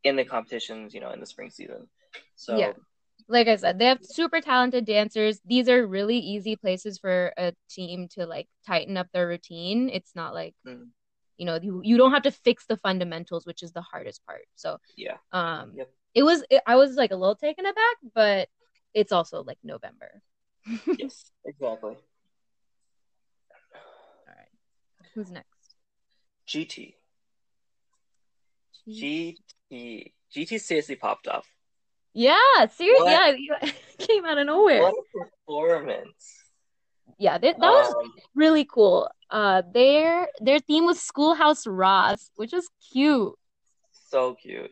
in 0.03 0.15
the 0.15 0.25
competitions, 0.25 0.93
you 0.93 1.01
know, 1.01 1.11
in 1.11 1.19
the 1.19 1.25
spring 1.25 1.49
season. 1.49 1.87
So 2.35 2.57
Yeah. 2.57 2.73
Like 3.27 3.47
I 3.47 3.55
said, 3.55 3.79
they 3.79 3.85
have 3.85 3.99
super 4.03 4.39
talented 4.41 4.85
dancers. 4.85 5.39
These 5.45 5.67
are 5.69 5.85
really 5.85 6.17
easy 6.17 6.55
places 6.55 6.99
for 6.99 7.33
a 7.37 7.53
team 7.69 8.07
to 8.09 8.25
like 8.25 8.47
tighten 8.67 8.97
up 8.97 9.07
their 9.13 9.27
routine. 9.27 9.89
It's 9.89 10.15
not 10.15 10.33
like 10.33 10.53
Mm. 10.65 10.89
you 11.37 11.45
know 11.45 11.59
you 11.61 11.81
you 11.83 11.97
don't 11.97 12.11
have 12.13 12.23
to 12.23 12.31
fix 12.31 12.65
the 12.65 12.77
fundamentals, 12.77 13.45
which 13.45 13.63
is 13.63 13.71
the 13.71 13.81
hardest 13.81 14.25
part. 14.25 14.45
So 14.55 14.77
yeah, 14.95 15.17
um, 15.31 15.73
Yep. 15.75 15.89
it 16.13 16.23
was 16.23 16.43
it, 16.49 16.61
I 16.67 16.75
was 16.75 16.95
like 16.95 17.11
a 17.11 17.15
little 17.15 17.35
taken 17.35 17.65
aback, 17.65 17.97
but 18.13 18.49
it's 18.93 19.11
also 19.11 19.43
like 19.43 19.57
November. 19.63 20.21
yes, 20.97 21.31
exactly. 21.45 21.97
All 24.27 24.33
right, 24.35 24.49
who's 25.13 25.31
next? 25.31 25.75
GT, 26.47 26.95
GT, 28.87 30.13
GT 30.33 30.59
seriously 30.59 30.95
popped 30.95 31.27
off. 31.27 31.47
Yeah, 32.15 32.65
seriously, 32.71 33.11
yeah, 33.11 33.31
you 33.37 33.55
came 33.99 34.25
out 34.25 34.37
of 34.37 34.47
nowhere. 34.47 34.81
What 34.81 34.95
a 34.95 35.19
performance! 35.45 36.43
Yeah, 37.17 37.37
that, 37.37 37.59
that 37.59 37.69
was 37.69 37.95
Um, 37.95 38.11
really 38.35 38.65
cool. 38.65 39.09
Uh, 39.29 39.61
their 39.73 40.29
their 40.39 40.59
theme 40.59 40.85
was 40.85 41.01
Schoolhouse 41.01 41.67
Raas, 41.67 42.31
which 42.35 42.53
is 42.53 42.69
cute. 42.91 43.33
so 44.09 44.35
cute. 44.35 44.71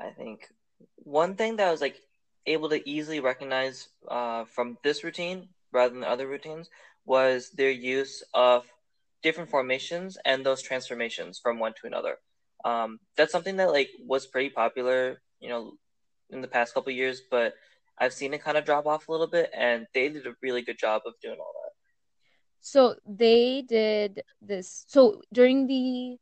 I 0.00 0.10
think 0.10 0.48
one 0.96 1.34
thing 1.36 1.56
that 1.56 1.68
I 1.68 1.70
was 1.70 1.80
like 1.80 2.00
able 2.46 2.68
to 2.70 2.88
easily 2.88 3.20
recognize 3.20 3.88
uh, 4.08 4.44
from 4.44 4.78
this 4.84 5.04
routine 5.04 5.48
rather 5.72 5.92
than 5.92 6.00
the 6.02 6.08
other 6.10 6.26
routines 6.28 6.68
was 7.04 7.50
their 7.50 7.70
use 7.70 8.22
of 8.34 8.64
different 9.22 9.50
formations 9.50 10.18
and 10.24 10.44
those 10.44 10.62
transformations 10.62 11.38
from 11.42 11.58
one 11.58 11.74
to 11.80 11.86
another. 11.86 12.18
Um, 12.64 13.00
that's 13.16 13.32
something 13.32 13.56
that 13.56 13.72
like 13.72 13.90
was 14.06 14.26
pretty 14.26 14.50
popular, 14.50 15.20
you 15.40 15.48
know, 15.48 15.72
in 16.30 16.40
the 16.40 16.48
past 16.48 16.74
couple 16.74 16.92
years, 16.92 17.22
but 17.30 17.54
I've 17.98 18.12
seen 18.12 18.34
it 18.34 18.42
kind 18.42 18.56
of 18.56 18.64
drop 18.64 18.86
off 18.86 19.08
a 19.08 19.12
little 19.12 19.26
bit, 19.26 19.50
and 19.54 19.86
they 19.94 20.08
did 20.08 20.26
a 20.26 20.34
really 20.42 20.62
good 20.62 20.78
job 20.78 21.02
of 21.06 21.14
doing 21.20 21.38
all 21.40 21.52
that. 21.64 21.72
So 22.60 22.96
they 23.06 23.62
did 23.62 24.22
this. 24.40 24.84
So 24.88 25.22
during 25.32 25.66
the 25.66 26.18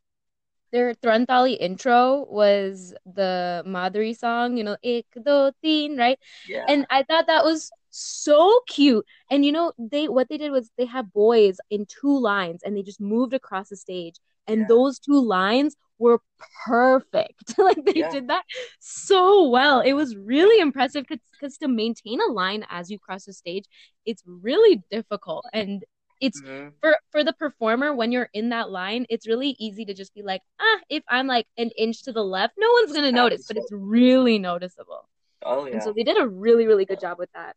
their 0.71 0.93
Thrantali 0.95 1.57
intro 1.59 2.25
was 2.29 2.93
the 3.05 3.63
Madhuri 3.65 4.15
song, 4.17 4.57
you 4.57 4.63
know, 4.63 4.77
ek 4.83 5.05
do 5.23 5.51
teen, 5.63 5.97
right? 5.97 6.19
Yeah, 6.47 6.65
And 6.67 6.85
I 6.89 7.03
thought 7.03 7.27
that 7.27 7.45
was 7.45 7.71
so 7.89 8.61
cute. 8.67 9.05
And 9.31 9.45
you 9.45 9.51
know, 9.51 9.71
they 9.77 10.07
what 10.07 10.29
they 10.29 10.37
did 10.37 10.51
was 10.51 10.69
they 10.77 10.85
had 10.85 11.13
boys 11.13 11.57
in 11.69 11.85
two 11.87 12.17
lines 12.19 12.61
and 12.63 12.75
they 12.75 12.83
just 12.83 12.99
moved 13.01 13.33
across 13.33 13.69
the 13.69 13.77
stage. 13.77 14.19
And 14.47 14.61
Yeah. 14.61 14.67
those 14.67 14.99
two 14.99 15.19
lines 15.19 15.75
were 15.99 16.19
perfect. 16.65 17.57
like 17.57 17.83
they 17.85 17.93
Yeah. 17.93 18.09
did 18.11 18.27
that 18.29 18.43
so 18.79 19.47
well. 19.49 19.81
It 19.81 19.93
was 19.93 20.15
really 20.15 20.59
impressive 20.61 21.05
because 21.07 21.57
to 21.57 21.67
maintain 21.67 22.19
a 22.21 22.31
line 22.31 22.65
as 22.69 22.89
you 22.89 22.99
cross 22.99 23.25
the 23.25 23.33
stage, 23.33 23.65
it's 24.05 24.23
really 24.25 24.83
difficult. 24.91 25.45
And 25.53 25.83
it's 26.19 26.41
Mhm. 26.41 26.73
for 26.81 26.97
for 27.11 27.23
the 27.23 27.33
performer 27.33 27.93
when 27.93 28.11
you're 28.11 28.29
in 28.33 28.49
that 28.49 28.69
line 28.71 29.05
it's 29.09 29.27
really 29.27 29.55
easy 29.59 29.85
to 29.85 29.93
just 29.93 30.13
be 30.13 30.21
like 30.23 30.41
ah 30.59 30.79
if 30.89 31.03
i'm 31.09 31.27
like 31.27 31.47
an 31.57 31.69
inch 31.77 32.03
to 32.03 32.11
the 32.11 32.23
left 32.23 32.53
no 32.57 32.69
one's 32.71 32.93
gonna 32.93 33.11
notice 33.11 33.43
but 33.47 33.57
it's 33.57 33.71
really 33.71 34.39
noticeable 34.39 35.07
oh 35.43 35.65
yeah. 35.65 35.73
and 35.73 35.83
so 35.83 35.93
they 35.93 36.03
did 36.03 36.17
a 36.19 36.27
really 36.27 36.65
really 36.67 36.85
good 36.85 36.99
job 36.99 37.17
with 37.19 37.29
that 37.33 37.55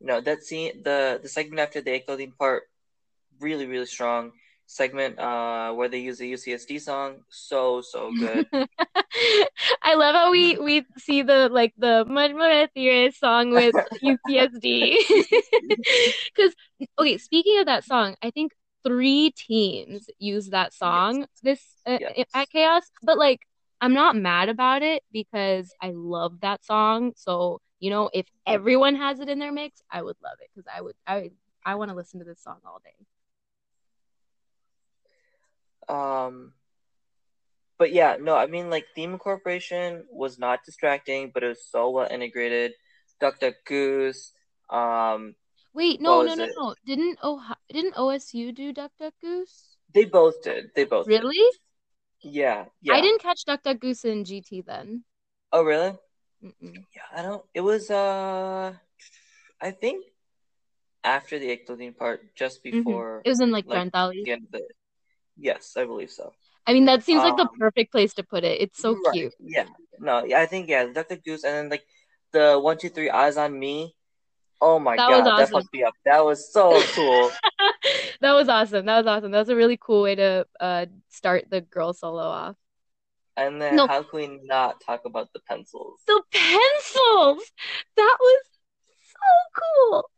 No, 0.00 0.20
that 0.20 0.42
scene, 0.42 0.82
the 0.82 1.18
the 1.22 1.28
segment 1.28 1.60
after 1.60 1.80
the 1.80 2.00
clothing 2.00 2.32
part, 2.32 2.64
really 3.40 3.66
really 3.66 3.86
strong 3.86 4.32
segment. 4.66 5.18
Uh, 5.18 5.72
where 5.72 5.88
they 5.88 5.98
use 5.98 6.18
the 6.18 6.28
UCSD 6.28 6.78
song, 6.78 7.22
so 7.28 7.80
so 7.80 8.12
good. 8.12 8.46
i 9.82 9.94
love 9.94 10.14
how 10.14 10.30
we 10.30 10.58
we 10.58 10.84
see 10.98 11.22
the 11.22 11.48
like 11.50 11.72
the 11.78 12.04
much 12.06 12.32
more 12.32 12.66
theorist 12.74 13.18
song 13.18 13.50
with 13.50 13.74
UCSD 14.02 14.98
because 16.34 16.54
okay 16.98 17.18
speaking 17.18 17.58
of 17.58 17.66
that 17.66 17.84
song 17.84 18.14
i 18.22 18.30
think 18.30 18.52
three 18.84 19.30
teams 19.32 20.08
use 20.18 20.50
that 20.50 20.72
song 20.72 21.26
this 21.42 21.60
uh, 21.86 21.98
Yes. 22.00 22.28
at 22.34 22.48
chaos 22.50 22.82
but 23.02 23.18
like 23.18 23.40
i'm 23.80 23.94
not 23.94 24.16
mad 24.16 24.48
about 24.48 24.82
it 24.82 25.02
because 25.12 25.72
i 25.80 25.90
love 25.94 26.40
that 26.40 26.64
song 26.64 27.12
so 27.16 27.60
you 27.80 27.90
know 27.90 28.10
if 28.12 28.26
everyone 28.46 28.94
has 28.94 29.18
it 29.20 29.28
in 29.28 29.38
their 29.38 29.52
mix 29.52 29.82
i 29.90 30.02
would 30.02 30.16
love 30.22 30.36
it 30.40 30.48
because 30.54 30.66
i 30.74 30.80
would 30.80 30.94
i 31.06 31.30
i 31.64 31.74
want 31.74 31.90
to 31.90 31.96
listen 31.96 32.20
to 32.20 32.24
this 32.24 32.40
song 32.42 32.58
all 32.66 32.80
day 32.84 32.94
Um, 35.88 36.52
but 37.78 37.92
yeah, 37.92 38.16
no, 38.20 38.34
I 38.36 38.46
mean 38.46 38.70
like 38.70 38.86
theme 38.94 39.12
incorporation 39.12 40.04
was 40.10 40.38
not 40.38 40.64
distracting, 40.64 41.30
but 41.32 41.42
it 41.42 41.48
was 41.48 41.64
so 41.70 41.90
well 41.90 42.08
integrated. 42.10 42.72
Duck 43.20 43.40
Duck 43.40 43.54
Goose. 43.64 44.32
Um, 44.68 45.34
wait 45.72 46.00
no 46.00 46.22
no 46.22 46.34
no 46.34 46.44
it? 46.44 46.50
no 46.56 46.74
didn't 46.84 47.18
oh 47.22 47.40
didn't 47.70 47.94
osu 47.94 48.52
do 48.54 48.72
duck 48.72 48.90
duck 48.98 49.14
goose 49.20 49.76
they 49.94 50.04
both 50.04 50.42
did. 50.42 50.70
They 50.74 50.84
both 50.84 51.06
did. 51.06 51.22
really 51.22 51.46
Yeah, 52.22 52.64
yeah. 52.80 52.94
i 52.94 53.00
didn't 53.00 53.22
catch 53.22 53.44
duck 53.44 53.62
duck 53.62 53.78
goose 53.78 54.04
in 54.04 54.24
gt 54.24 54.64
then 54.66 55.04
Oh, 55.52 55.62
really? 55.62 55.96
Mm-mm. 56.44 56.84
Yeah, 56.94 57.08
I 57.14 57.22
don't. 57.22 57.42
It 57.54 57.60
was 57.60 57.90
uh, 57.90 58.74
I 59.60 59.70
think 59.70 60.04
after 61.02 61.38
the 61.38 61.56
clothing 61.56 61.94
part, 61.94 62.34
just 62.34 62.62
Mhm. 62.64 62.84
before 62.84 63.22
it 63.24 63.28
was 63.30 63.40
in 63.40 63.52
like 63.52 63.66
like, 63.66 63.78
end 63.78 63.94
of 63.94 64.50
the. 64.50 64.68
Yes, 65.36 65.76
I 65.76 65.84
believe 65.84 66.10
so. 66.10 66.32
I 66.66 66.72
mean, 66.72 66.86
that 66.86 67.02
seems 67.04 67.22
like 67.22 67.36
the 67.36 67.46
Um, 67.46 67.58
perfect 67.58 67.92
place 67.92 68.14
to 68.14 68.22
put 68.24 68.44
it. 68.44 68.60
It's 68.60 68.80
so 68.80 68.96
Right. 69.04 69.12
cute. 69.12 69.34
Yeah. 69.40 69.66
No, 69.98 70.24
yeah, 70.24 70.40
I 70.40 70.46
think 70.46 70.68
yeah, 70.68 70.86
Duck 70.86 71.08
Goose, 71.24 71.44
and 71.44 71.54
then 71.56 71.68
like 71.70 71.84
the 72.32 72.58
one, 72.60 72.76
two, 72.78 72.90
three 72.90 73.10
eyes 73.10 73.36
on 73.36 73.58
me. 73.58 73.96
Oh 74.60 74.78
my 74.78 74.98
That 74.98 75.08
god, 75.08 75.24
was 75.24 75.26
that 75.36 75.50
awesome. 75.50 75.52
fucked 75.52 75.72
me 75.72 75.84
up. 75.84 75.94
That 76.04 76.24
was 76.24 76.52
so 76.52 76.84
cool. 76.94 77.32
That 78.20 78.32
was 78.32 78.48
awesome. 78.48 78.86
That 78.86 78.98
was 78.98 79.06
awesome. 79.06 79.30
That 79.32 79.40
was 79.40 79.48
a 79.48 79.56
really 79.56 79.76
cool 79.80 80.02
way 80.02 80.14
to 80.16 80.46
uh 80.60 80.86
start 81.08 81.46
the 81.50 81.60
girl 81.60 81.92
solo 81.92 82.22
off. 82.22 82.56
And 83.34 83.62
then 83.62 83.78
No, 83.78 83.86
how 83.86 84.02
can 84.02 84.18
we 84.18 84.40
not 84.44 84.82
talk 84.82 85.06
about 85.06 85.32
the 85.32 85.40
pencils? 85.40 86.02
the 86.06 86.22
pencils. 86.32 87.52
That 87.96 88.16
was 88.20 88.42
so 89.02 89.62
cool. 89.62 90.10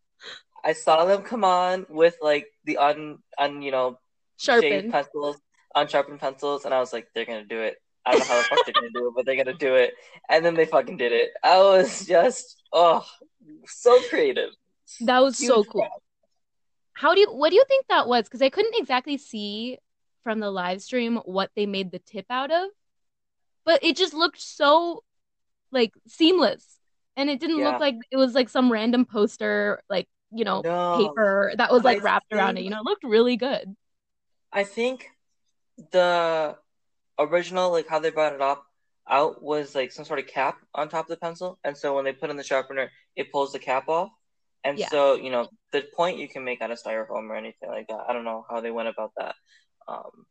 I 0.65 0.73
saw 0.73 1.05
them 1.05 1.23
come 1.23 1.45
on 1.45 1.87
with 1.89 2.17
like 2.21 2.47
the 2.65 2.77
un 2.79 3.19
un 3.39 3.63
you 3.63 3.71
know 3.71 3.99
Sharpened. 4.39 4.93
pencils, 4.93 5.37
unsharpened 5.75 6.21
pencils, 6.21 6.65
and 6.65 6.73
I 6.75 6.81
was 6.81 6.93
like, 6.93 7.09
they're 7.15 7.25
gonna 7.27 7.45
do 7.45 7.61
it. 7.61 7.77
I 8.07 8.13
don't 8.13 8.21
know 8.21 8.27
how 8.27 8.43
the 8.43 8.49
fuck 8.49 8.65
they're 8.65 8.75
gonna 8.75 8.91
do 8.91 9.09
it, 9.09 9.15
but 9.15 9.27
they're 9.27 9.37
gonna 9.37 9.57
do 9.57 9.75
it. 9.75 9.95
And 10.29 10.45
then 10.45 10.55
they 10.55 10.65
fucking 10.67 10.97
did 10.97 11.13
it. 11.13 11.31
I 11.43 11.59
was 11.59 12.07
just 12.07 12.63
oh 12.73 13.05
so 13.67 14.01
creative. 14.03 14.51
That 15.01 15.21
was 15.21 15.37
so 15.37 15.65
cool. 15.65 15.83
props. 15.83 16.03
How 16.95 17.15
do 17.15 17.21
you 17.21 17.29
what 17.31 17.51
do 17.51 17.57
you 17.57 17.65
think 17.69 17.87
that 17.89 18.09
was? 18.09 18.25
Because 18.25 18.43
I 18.43 18.49
couldn't 18.51 18.75
exactly 18.77 19.19
see 19.19 19.79
from 20.25 20.41
the 20.41 20.51
live 20.51 20.83
stream 20.83 21.17
what 21.25 21.51
they 21.55 21.67
made 21.67 21.91
the 21.91 22.01
tip 22.01 22.27
out 22.31 22.51
of, 22.51 22.71
but 23.65 23.83
it 23.85 23.97
just 23.97 24.15
looked 24.15 24.41
so 24.41 25.03
like 25.71 25.93
seamless. 26.07 26.65
And 27.17 27.29
it 27.29 27.41
didn't 27.41 27.59
Yeah. 27.59 27.73
look 27.73 27.81
like 27.81 27.97
it 28.11 28.17
was 28.17 28.35
like 28.35 28.49
some 28.49 28.71
random 28.71 29.05
poster, 29.05 29.83
like, 29.91 30.09
you 30.33 30.45
know, 30.45 30.63
No, 30.63 30.95
paper 30.97 31.53
that 31.57 31.73
was 31.73 31.83
like 31.83 32.03
wrapped 32.03 32.33
around 32.33 32.59
it. 32.59 32.65
You 32.65 32.71
know, 32.71 32.79
it 32.79 32.85
looked 32.85 33.05
really 33.05 33.37
good. 33.37 33.77
I 34.53 34.65
think 34.65 35.07
the 35.93 36.57
original, 37.19 37.71
like 37.71 37.89
how 37.89 37.99
they 37.99 38.11
brought 38.11 38.35
it 38.35 38.41
up 38.41 38.65
out, 39.09 39.43
was 39.43 39.75
like 39.75 39.93
some 39.93 40.05
sort 40.05 40.19
of 40.19 40.27
cap 40.27 40.59
on 40.75 40.89
top 40.89 41.07
of 41.07 41.11
the 41.11 41.17
pencil, 41.17 41.59
and 41.65 41.77
so 41.77 41.95
when 41.95 42.05
they 42.05 42.13
put 42.13 42.31
in 42.31 42.37
the 42.37 42.45
sharpener, 42.45 42.91
it 43.17 43.33
pulls 43.33 43.53
the 43.53 43.59
cap 43.59 43.89
off. 43.89 44.11
And 44.65 44.79
Yeah. 44.79 44.89
so, 44.89 45.15
you 45.15 45.31
know, 45.31 45.49
the 45.73 45.85
point 45.97 46.19
you 46.19 46.29
can 46.29 46.45
make 46.45 46.61
out 46.61 46.71
of 46.71 46.79
styrofoam 46.83 47.31
or 47.31 47.37
anything 47.37 47.69
like 47.69 47.87
that. 47.89 48.05
I 48.09 48.13
don't 48.13 48.25
know 48.25 48.45
how 48.51 48.61
they 48.61 48.71
went 48.71 48.89
about 48.89 49.13
that. 49.17 49.35
Um, 49.87 50.27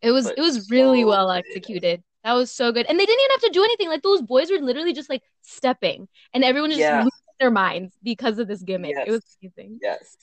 It 0.00 0.12
was 0.12 0.30
it 0.30 0.40
was 0.40 0.70
really 0.70 1.02
so 1.02 1.08
well 1.08 1.30
executed. 1.30 2.02
That 2.22 2.34
was 2.34 2.50
so 2.50 2.72
good. 2.72 2.86
And 2.86 2.98
they 2.98 3.04
didn't 3.04 3.20
even 3.20 3.30
have 3.32 3.40
to 3.42 3.50
do 3.50 3.64
anything. 3.64 3.88
Like 3.88 4.02
those 4.02 4.22
boys 4.22 4.50
were 4.50 4.58
literally 4.58 4.94
just 4.94 5.10
like 5.10 5.22
stepping 5.42 6.08
and 6.32 6.44
everyone 6.44 6.70
just 6.70 6.80
Yeah. 6.80 6.98
losing 6.98 7.10
their 7.40 7.50
minds 7.50 7.94
because 8.02 8.38
of 8.38 8.48
this 8.48 8.62
gimmick. 8.62 8.96
It 9.06 9.10
was 9.10 9.22
amazing. 9.42 9.80
Yes. 9.82 10.16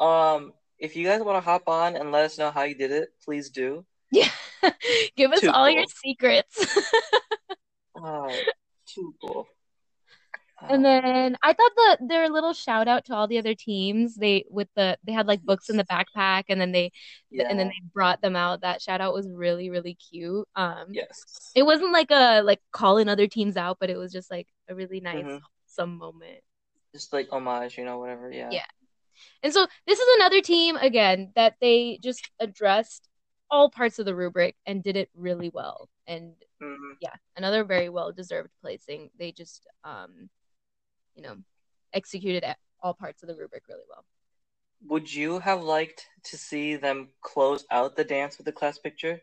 Um, 0.00 0.52
if 0.78 0.96
you 0.96 1.04
guys 1.06 1.22
want 1.22 1.36
to 1.36 1.40
hop 1.50 1.68
on 1.68 1.96
and 1.96 2.12
let 2.12 2.24
us 2.24 2.38
know 2.38 2.50
how 2.50 2.62
you 2.62 2.74
did 2.74 2.90
it, 2.90 3.08
please 3.24 3.50
do. 3.50 3.84
Yeah. 4.10 4.30
Give 5.16 5.32
us 5.32 5.40
Too 5.40 5.50
all 5.50 5.68
your 5.70 5.84
secrets. 6.02 6.64
Oh, 7.94 8.28
too 8.86 9.14
cool. 9.20 9.46
And 10.68 10.84
Um, 10.84 10.84
then 10.84 11.36
I 11.42 11.52
thought 11.52 11.72
the 11.76 11.98
their 12.08 12.28
little 12.28 12.52
shout 12.52 12.88
out 12.88 13.04
to 13.06 13.14
all 13.14 13.28
the 13.28 13.38
other 13.38 13.54
teams. 13.54 14.16
They 14.16 14.44
with 14.50 14.68
the 14.74 14.98
they 15.04 15.12
had 15.12 15.26
like 15.26 15.42
books 15.42 15.68
in 15.68 15.76
the 15.76 15.84
backpack 15.84 16.44
and 16.48 16.60
then 16.60 16.72
they 16.72 16.92
and 17.38 17.58
then 17.58 17.68
they 17.68 17.80
brought 17.94 18.20
them 18.22 18.34
out. 18.36 18.62
That 18.62 18.82
shout 18.82 19.00
out 19.00 19.14
was 19.14 19.28
really, 19.30 19.70
really 19.70 19.94
cute. 19.94 20.48
Um 20.56 20.86
Yes. 20.92 21.52
it 21.54 21.62
wasn't 21.62 21.92
like 21.92 22.10
a 22.10 22.42
like 22.42 22.60
calling 22.72 23.08
other 23.08 23.26
teams 23.28 23.56
out, 23.56 23.78
but 23.80 23.90
it 23.90 23.96
was 23.96 24.12
just 24.12 24.30
like 24.30 24.48
a 24.68 24.74
really 24.74 25.00
nice 25.00 25.22
hmm 25.22 25.36
some 25.66 25.98
moment. 25.98 26.40
Just 26.94 27.12
like 27.12 27.28
homage, 27.30 27.76
you 27.76 27.84
know, 27.84 27.98
whatever. 27.98 28.30
Yeah. 28.32 28.50
Yeah. 28.50 28.64
And 29.42 29.52
so 29.52 29.66
this 29.86 29.98
is 29.98 30.08
another 30.16 30.40
team 30.40 30.76
again 30.76 31.32
that 31.36 31.56
they 31.60 31.98
just 32.02 32.30
addressed 32.40 33.08
all 33.50 33.70
parts 33.70 33.98
of 33.98 34.06
the 34.06 34.14
rubric 34.14 34.56
and 34.66 34.82
did 34.82 34.96
it 34.96 35.10
really 35.14 35.50
well. 35.50 35.88
And 36.06 36.34
hmm 36.60 36.98
yeah, 37.00 37.14
another 37.36 37.64
very 37.64 37.88
well 37.88 38.12
deserved 38.12 38.50
placing. 38.62 39.10
They 39.18 39.32
just 39.32 39.66
um, 39.84 40.30
you 41.14 41.22
know, 41.22 41.36
executed 41.94 42.44
at 42.44 42.58
all 42.82 42.94
parts 42.94 43.22
of 43.22 43.28
the 43.28 43.36
rubric 43.36 43.64
really 43.68 43.84
well. 43.90 44.04
Would 44.86 45.12
you 45.12 45.40
have 45.40 45.62
liked 45.62 46.08
to 46.22 46.38
see 46.38 46.76
them 46.76 47.12
close 47.20 47.66
out 47.70 47.96
the 47.96 48.04
dance 48.04 48.38
with 48.38 48.46
the 48.46 48.52
class 48.52 48.78
picture? 48.78 49.22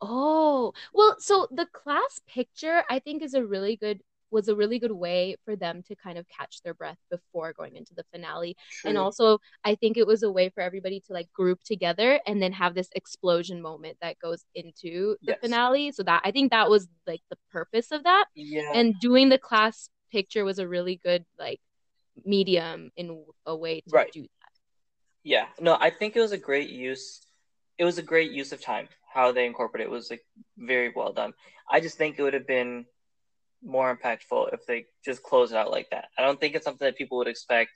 Oh, 0.00 0.72
well, 0.94 1.16
so 1.18 1.46
the 1.50 1.66
class 1.66 2.20
picture 2.26 2.84
I 2.88 2.98
think 3.00 3.22
is 3.22 3.34
a 3.34 3.44
really 3.44 3.76
good 3.76 4.02
was 4.30 4.48
a 4.48 4.54
really 4.54 4.78
good 4.78 4.92
way 4.92 5.36
for 5.44 5.56
them 5.56 5.82
to 5.88 5.94
kind 5.96 6.18
of 6.18 6.26
catch 6.28 6.62
their 6.62 6.74
breath 6.74 6.98
before 7.10 7.52
going 7.52 7.76
into 7.76 7.94
the 7.94 8.04
finale. 8.12 8.56
And 8.84 8.96
also 8.96 9.38
I 9.64 9.74
think 9.74 9.96
it 9.96 10.06
was 10.06 10.22
a 10.22 10.30
way 10.30 10.48
for 10.50 10.60
everybody 10.62 11.00
to 11.06 11.12
like 11.12 11.32
group 11.32 11.60
together 11.64 12.20
and 12.26 12.42
then 12.42 12.52
have 12.52 12.74
this 12.74 12.88
explosion 12.94 13.60
moment 13.60 13.98
that 14.00 14.18
goes 14.18 14.44
into 14.54 15.16
the 15.22 15.32
Yes. 15.32 15.38
finale. 15.40 15.92
So 15.92 16.02
that 16.04 16.22
I 16.24 16.30
think 16.30 16.50
that 16.52 16.70
was 16.70 16.88
like 17.06 17.22
the 17.30 17.38
purpose 17.52 17.90
of 17.90 18.04
that. 18.04 18.26
Yeah. 18.34 18.72
And 18.74 18.94
doing 19.00 19.28
the 19.28 19.38
class 19.38 19.88
picture 20.12 20.44
was 20.44 20.58
a 20.58 20.66
really 20.68 20.96
good 20.96 21.24
like 21.38 21.60
medium 22.24 22.90
in 22.96 23.24
a 23.46 23.56
way 23.56 23.80
to 23.80 23.90
Right. 23.90 24.12
do 24.12 24.22
that. 24.22 24.28
Yeah. 25.22 25.46
No, 25.60 25.76
I 25.78 25.90
think 25.90 26.16
it 26.16 26.20
was 26.20 26.32
a 26.32 26.38
great 26.38 26.70
use. 26.70 27.20
It 27.78 27.84
was 27.84 27.98
a 27.98 28.02
great 28.02 28.30
use 28.32 28.52
of 28.52 28.60
time. 28.60 28.88
How 29.12 29.32
they 29.32 29.46
incorporate 29.46 29.84
it 29.86 29.90
was 29.90 30.10
like 30.10 30.24
very 30.56 30.92
well 30.94 31.12
done. 31.12 31.32
I 31.68 31.80
just 31.80 31.98
think 31.98 32.18
it 32.18 32.22
would 32.22 32.34
have 32.34 32.46
been 32.46 32.86
more 33.64 33.94
impactful 33.96 34.52
if 34.54 34.64
they 34.66 34.86
just 35.04 35.22
close 35.22 35.52
it 35.52 35.56
out 35.56 35.70
like 35.70 35.88
that. 35.90 36.08
I 36.18 36.22
don't 36.22 36.40
think 36.40 36.54
it's 36.54 36.64
something 36.64 36.86
that 36.86 36.96
people 36.96 37.18
would 37.18 37.28
expect. 37.28 37.70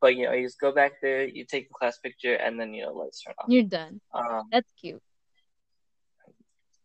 But 0.00 0.14
you 0.16 0.26
know, 0.26 0.32
you 0.32 0.46
just 0.46 0.60
go 0.60 0.72
back 0.72 0.92
there, 1.00 1.24
you 1.26 1.44
take 1.44 1.68
the 1.68 1.74
class 1.74 1.98
picture, 1.98 2.34
and 2.34 2.60
then 2.60 2.74
you 2.74 2.84
know, 2.84 2.92
lights 2.92 3.22
turn 3.22 3.34
off. 3.38 3.46
You're 3.50 3.62
done. 3.62 4.00
Um, 4.14 4.42
That's 4.52 4.70
cute. 4.78 5.00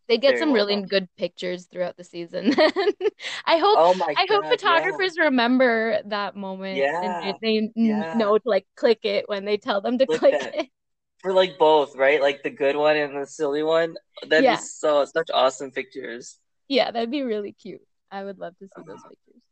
They 0.08 0.18
get 0.18 0.38
some 0.38 0.52
well 0.52 0.66
really 0.66 0.76
done. 0.76 0.88
good 0.88 1.08
pictures 1.16 1.66
throughout 1.66 1.96
the 1.96 2.04
season. 2.04 2.54
I 3.46 3.56
hope 3.58 3.78
Oh 3.78 3.94
my 3.94 4.14
I 4.14 4.26
hope 4.28 4.28
God, 4.28 4.44
yeah. 4.44 4.50
photographers 4.50 5.18
remember 5.18 6.00
that 6.06 6.36
moment 6.36 6.78
Yeah. 6.78 7.20
they, 7.22 7.38
they 7.40 7.70
Yeah. 7.76 8.14
know 8.14 8.36
to 8.36 8.48
like 8.48 8.66
click 8.76 9.00
it 9.04 9.28
when 9.28 9.44
they 9.44 9.56
tell 9.56 9.80
them 9.80 9.98
to 9.98 10.06
Click 10.06 10.20
click 10.20 10.34
it. 10.34 10.68
For 11.22 11.32
like 11.32 11.56
both, 11.56 11.94
right? 11.94 12.20
Like 12.20 12.42
the 12.42 12.50
good 12.50 12.74
one 12.76 12.96
and 12.96 13.16
the 13.16 13.26
silly 13.26 13.62
one. 13.62 13.94
That'd 14.28 14.44
Yeah. 14.44 14.56
be 14.56 14.60
so 14.60 15.04
such 15.04 15.30
awesome 15.32 15.70
pictures. 15.70 16.38
Yeah, 16.68 16.90
that'd 16.90 17.10
be 17.12 17.22
really 17.22 17.52
cute. 17.52 17.82
I 18.12 18.22
would 18.22 18.38
love 18.38 18.56
to 18.58 18.66
see 18.68 18.82
those 18.86 19.02
pictures. 19.02 19.42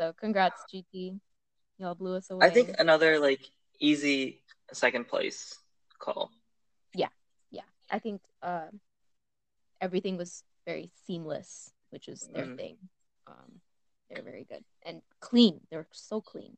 So 0.00 0.14
congrats, 0.18 0.64
GT. 0.72 1.20
Y'all 1.78 1.94
blew 1.94 2.16
us 2.16 2.30
away. 2.30 2.46
I 2.46 2.50
think 2.50 2.70
another 2.78 3.18
like 3.20 3.40
easy 3.78 4.42
second 4.72 5.06
place 5.08 5.58
call. 5.98 6.30
yeah, 6.94 7.08
yeah. 7.50 7.68
I 7.90 7.98
think 7.98 8.22
uh, 8.42 8.68
everything 9.80 10.16
was 10.16 10.42
very 10.66 10.90
seamless, 11.06 11.70
which 11.90 12.08
is 12.08 12.26
their 12.32 12.46
Mhm. 12.46 12.56
thing. 12.56 12.78
Um, 13.26 13.60
they're 14.08 14.22
very 14.22 14.44
good 14.44 14.64
and 14.82 15.02
clean. 15.20 15.60
They're 15.70 15.86
so 15.92 16.20
clean. 16.20 16.56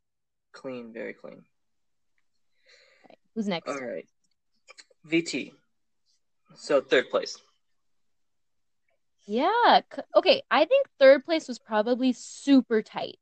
Clean, 0.53 0.93
very 0.93 1.15
clean. 1.15 1.45
Right. 3.09 3.19
Who's 3.35 3.49
next? 3.49 3.69
All 3.69 3.81
right. 3.81 4.09
VT. 5.05 5.53
So 6.55 6.81
third 6.81 7.11
place. 7.11 7.37
Yeah. 9.27 9.81
Okay. 10.15 10.43
I 10.51 10.65
think 10.65 10.87
third 10.99 11.25
place 11.25 11.49
was 11.49 11.59
probably 11.59 12.13
super 12.13 12.83
tight 12.83 13.17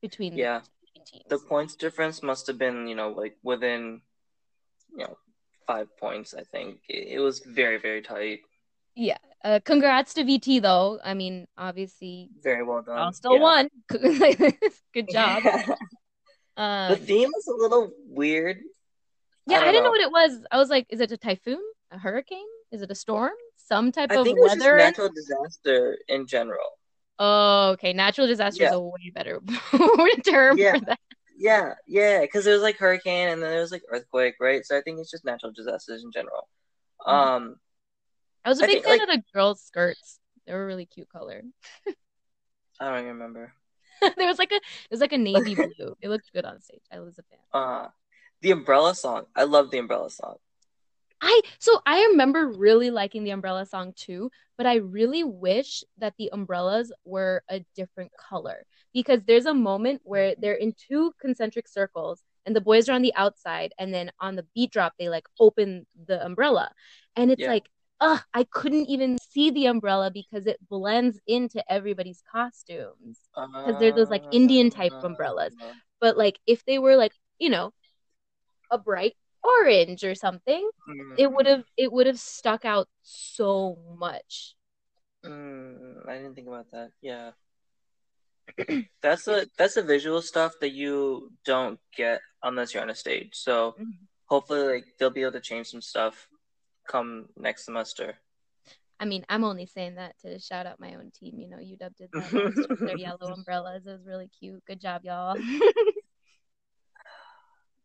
between 0.00 0.36
Yeah. 0.36 0.60
the 0.94 1.00
teams. 1.04 1.24
The 1.28 1.38
points 1.38 1.74
difference 1.74 2.22
must 2.22 2.46
have 2.46 2.58
been, 2.58 2.86
you 2.86 2.94
know, 2.94 3.10
like 3.10 3.36
within, 3.42 4.00
you 4.92 4.98
know, 5.04 5.16
five 5.66 5.88
points, 5.98 6.34
I 6.34 6.44
think. 6.44 6.80
It, 6.88 7.18
was 7.20 7.40
very, 7.40 7.78
very 7.78 8.02
tight. 8.02 8.40
Yeah. 8.94 9.18
Uh, 9.44 9.60
congrats 9.64 10.14
to 10.14 10.24
VT 10.24 10.60
though. 10.62 11.00
I 11.02 11.14
mean, 11.14 11.46
obviously, 11.56 12.28
Very 12.42 12.62
well 12.62 12.82
done. 12.82 12.96
y'all 12.98 13.12
still 13.12 13.34
Yeah. 13.34 13.40
won. 13.40 13.68
Good 14.94 15.08
job. 15.10 15.42
the 16.56 16.62
Um, 16.62 16.96
theme 16.96 17.30
is 17.38 17.46
a 17.46 17.54
little 17.54 17.90
weird. 18.06 18.58
yeah, 19.46 19.56
I, 19.58 19.60
don't 19.64 19.72
didn't 19.72 19.74
know 19.74 19.82
know. 19.84 19.90
what 19.90 20.00
it 20.00 20.12
was. 20.12 20.44
I 20.50 20.58
was 20.58 20.68
like, 20.68 20.86
is 20.90 21.00
it 21.00 21.10
a 21.12 21.16
typhoon? 21.16 21.62
A 21.90 21.98
hurricane? 21.98 22.46
Is 22.72 22.82
it 22.82 22.90
a 22.90 22.94
storm? 22.94 23.32
Some 23.56 23.92
type 23.92 24.10
I 24.10 24.16
of 24.16 24.24
think 24.24 24.38
it 24.38 24.40
was 24.42 24.52
just 24.52 24.60
weather? 24.64 24.76
natural 24.76 25.08
disaster 25.14 25.98
in 26.08 26.26
general. 26.26 26.66
Oh, 27.18 27.70
okay. 27.72 27.92
Natural 27.92 28.26
disaster 28.26 28.64
is 28.64 28.72
a 28.72 28.80
way 28.80 29.10
better 29.14 29.40
term 30.26 30.56
Yeah. 30.58 30.78
for 30.78 30.84
that. 30.86 30.98
Yeah, 31.36 31.74
yeah, 31.86 32.20
because 32.20 32.46
it 32.46 32.52
was 32.52 32.60
like 32.62 32.76
hurricane 32.76 33.28
and 33.28 33.42
then 33.42 33.50
there 33.50 33.60
was 33.60 33.72
like 33.72 33.82
earthquake, 33.90 34.34
right? 34.40 34.64
So 34.64 34.76
I 34.76 34.82
think 34.82 34.98
it's 35.00 35.10
just 35.10 35.24
natural 35.24 35.52
disasters 35.52 36.04
in 36.04 36.12
general. 36.12 36.48
Mhm. 37.00 37.12
Um, 37.12 37.56
I 38.44 38.50
was 38.50 38.60
a 38.60 38.64
I 38.64 38.66
big 38.66 38.74
think, 38.82 38.84
fan 38.86 38.98
like- 38.98 39.02
of 39.02 39.08
the 39.08 39.22
girls' 39.32 39.62
skirts. 39.62 40.18
They 40.46 40.52
were 40.52 40.66
really 40.66 40.84
cute 40.86 41.08
color. 41.08 41.42
I 42.80 42.84
don't 42.90 42.98
even 43.00 43.06
remember. 43.14 43.52
there 44.16 44.26
was 44.26 44.38
like 44.38 44.52
a 44.52 44.56
it 44.56 44.90
was 44.90 45.00
like 45.00 45.12
a 45.12 45.18
navy 45.18 45.54
blue. 45.54 45.94
It 46.00 46.08
looked 46.08 46.32
good 46.32 46.44
on 46.44 46.60
stage. 46.60 46.82
I 46.92 47.00
was 47.00 47.18
a 47.18 47.22
fan. 47.22 47.38
Uh, 47.52 47.88
the 48.42 48.50
umbrella 48.50 48.94
song. 48.94 49.24
I 49.36 49.44
love 49.44 49.70
the 49.70 49.78
umbrella 49.78 50.10
song. 50.10 50.36
I 51.22 51.40
so 51.58 51.80
I 51.86 52.02
remember 52.06 52.48
really 52.48 52.90
liking 52.90 53.24
the 53.24 53.30
umbrella 53.30 53.66
song 53.66 53.92
too, 53.96 54.30
but 54.56 54.66
I 54.66 54.76
really 54.76 55.22
wish 55.24 55.84
that 55.98 56.14
the 56.18 56.30
umbrellas 56.32 56.92
were 57.04 57.42
a 57.48 57.60
different 57.74 58.12
color 58.16 58.64
because 58.92 59.22
there's 59.24 59.46
a 59.46 59.54
moment 59.54 60.00
where 60.04 60.34
they're 60.38 60.54
in 60.54 60.72
two 60.74 61.12
concentric 61.20 61.68
circles 61.68 62.22
and 62.46 62.56
the 62.56 62.60
boys 62.60 62.88
are 62.88 62.94
on 62.94 63.02
the 63.02 63.14
outside 63.14 63.72
and 63.78 63.92
then 63.92 64.10
on 64.20 64.36
the 64.36 64.46
beat 64.54 64.70
drop 64.72 64.94
they 64.98 65.08
like 65.08 65.28
open 65.38 65.86
the 66.06 66.24
umbrella 66.24 66.70
and 67.16 67.30
it's 67.30 67.40
Yeah. 67.42 67.48
like 67.48 67.68
ugh, 68.00 68.20
I 68.34 68.44
couldn't 68.44 68.86
even 68.86 69.18
see 69.18 69.50
the 69.50 69.66
umbrella 69.66 70.10
because 70.10 70.46
it 70.46 70.58
blends 70.68 71.20
into 71.26 71.62
everybody's 71.70 72.22
costumes. 72.32 73.18
Because 73.64 73.78
they're 73.78 73.92
those 73.92 74.10
like 74.10 74.24
Indian 74.30 74.70
type 74.70 74.94
umbrellas. 75.02 75.54
Uh, 75.60 75.72
But 76.00 76.16
like 76.16 76.38
if 76.46 76.64
they 76.64 76.78
were 76.78 76.96
like, 76.96 77.12
you 77.38 77.50
know, 77.50 77.72
a 78.70 78.78
bright 78.78 79.16
orange 79.42 80.04
or 80.04 80.14
something, 80.14 80.68
it 81.18 81.30
would 81.32 81.46
have 81.46 81.64
it 81.76 81.90
would 81.92 82.06
have 82.06 82.18
stuck 82.18 82.64
out 82.64 82.88
so 83.02 83.78
much. 83.98 84.54
Mm, 85.24 86.08
I 86.08 86.16
didn't 86.16 86.34
think 86.34 86.48
about 86.48 86.70
that. 86.72 86.90
Yeah. 87.02 87.32
That's 89.02 89.24
the 89.24 89.48
that's 89.56 89.74
the 89.74 89.82
visual 89.82 90.20
stuff 90.22 90.54
that 90.60 90.72
you 90.72 91.30
don't 91.44 91.78
get 91.96 92.20
unless 92.42 92.74
you're 92.74 92.82
on 92.82 92.90
a 92.90 92.94
stage. 92.94 93.30
So 93.34 93.76
hopefully 94.26 94.62
like 94.74 94.84
they'll 94.98 95.10
be 95.10 95.22
able 95.22 95.32
to 95.32 95.40
change 95.40 95.68
some 95.68 95.80
stuff 95.82 96.26
come 96.88 97.26
next 97.36 97.64
semester. 97.64 98.14
I 98.98 99.04
mean, 99.06 99.24
I'm 99.28 99.44
only 99.44 99.66
saying 99.66 99.94
that 99.94 100.18
to 100.22 100.38
shout 100.40 100.66
out 100.66 100.80
my 100.80 100.94
own 100.94 101.10
team. 101.18 101.38
You 101.38 101.48
know, 101.48 101.56
UW 101.58 101.96
did 101.96 102.08
that 102.12 102.32
last 102.32 102.56
year 102.56 102.66
with 102.68 102.80
their 102.80 102.96
yellow 102.98 103.32
umbrellas. 103.32 103.86
It 103.86 103.92
was 103.92 104.04
really 104.04 104.28
cute. 104.28 104.62
Good 104.66 104.80
job, 104.80 105.02
y'all. 105.04 105.36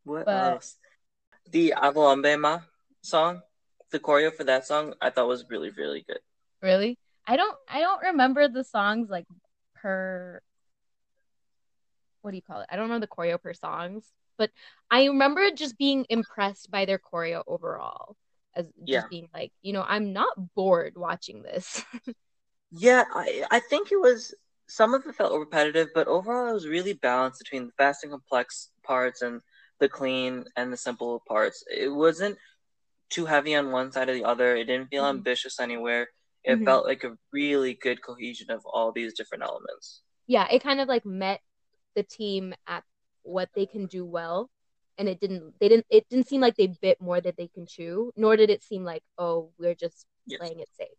What 0.04 0.26
But- 0.26 0.54
else? 0.54 0.76
The 1.50 1.74
Avalambema 1.76 2.68
song, 3.02 3.42
the 3.90 4.00
choreo 4.00 4.32
for 4.32 4.44
that 4.44 4.68
song 4.68 4.94
I 5.02 5.10
thought 5.10 5.28
was 5.28 5.50
really, 5.50 5.72
really 5.72 6.04
good. 6.04 6.20
really? 6.62 6.98
I 7.28 7.36
don't 7.38 7.58
I 7.68 7.82
don't 7.82 8.02
remember 8.02 8.48
the 8.48 8.64
songs 8.64 9.10
like 9.10 9.26
per 9.76 10.42
what 12.22 12.32
do 12.32 12.38
you 12.38 12.42
call 12.42 12.62
it? 12.62 12.68
I 12.70 12.76
don't 12.76 12.86
remember 12.86 13.06
the 13.06 13.10
choreo 13.16 13.42
per 13.42 13.54
songs, 13.54 14.12
but 14.38 14.52
I 14.90 15.06
remember 15.06 15.52
just 15.52 15.78
being 15.78 16.06
impressed 16.10 16.72
by 16.72 16.86
their 16.86 17.00
choreo 17.00 17.44
overall. 17.48 18.16
As 18.56 18.66
just 18.86 19.10
Yeah. 19.10 19.10
being 19.10 19.28
like, 19.34 19.52
you 19.62 19.74
know, 19.74 19.84
I'm 19.88 20.14
not 20.14 20.56
bored 20.56 20.94
watching 20.96 21.44
this. 21.44 21.84
Yeah, 22.72 23.06
I 23.14 23.46
I 23.52 23.60
think 23.60 23.92
it 23.92 24.00
was 24.00 24.34
some 24.68 24.94
of 24.94 25.06
it 25.06 25.16
felt 25.16 25.38
repetitive, 25.40 25.90
but 25.94 26.08
overall 26.08 26.50
it 26.50 26.54
was 26.54 26.68
really 26.68 26.94
balanced 26.94 27.40
between 27.40 27.68
the 27.68 27.72
fast 27.74 28.04
and 28.04 28.12
complex 28.12 28.72
parts 28.84 29.22
and 29.22 29.42
the 29.80 29.90
clean 29.90 30.46
and 30.56 30.72
the 30.72 30.78
simple 30.78 31.22
parts. 31.28 31.64
It 31.70 31.90
wasn't 31.90 32.38
too 33.10 33.26
heavy 33.26 33.56
on 33.56 33.72
one 33.72 33.92
side 33.92 34.10
or 34.10 34.14
the 34.14 34.24
other. 34.26 34.56
It 34.56 34.66
didn't 34.66 34.90
feel 34.90 35.04
Mhm. 35.04 35.10
ambitious 35.10 35.60
anywhere. 35.60 36.10
It 36.44 36.60
Mhm. 36.60 36.66
felt 36.66 36.86
like 36.86 37.04
a 37.04 37.18
really 37.32 37.74
good 37.74 38.02
cohesion 38.02 38.52
of 38.52 38.66
all 38.66 38.92
these 38.92 39.14
different 39.14 39.44
elements. 39.44 40.02
yeah, 40.28 40.48
it 40.50 40.64
kind 40.64 40.80
of 40.82 40.88
like 40.88 41.06
met 41.06 41.40
the 41.94 42.02
team 42.02 42.54
at 42.66 42.84
what 43.22 43.48
they 43.54 43.68
can 43.68 43.86
do 43.86 44.04
well. 44.04 44.50
And 44.98 45.08
it 45.08 45.20
didn't 45.20 45.60
they 45.60 45.70
didn't 45.70 45.86
it 45.90 46.08
didn't 46.10 46.28
seem 46.28 46.42
like 46.42 46.56
they 46.56 46.68
bit 46.68 47.00
more 47.00 47.22
that 47.22 47.38
they 47.38 47.48
can 47.48 47.68
chew, 47.68 48.12
nor 48.16 48.36
did 48.36 48.50
it 48.50 48.64
seem 48.64 48.84
like, 48.84 49.04
oh, 49.20 49.52
we're 49.60 49.76
just 49.76 50.08
Yes. 50.26 50.40
playing 50.40 50.62
it 50.62 50.70
safe. 50.74 50.98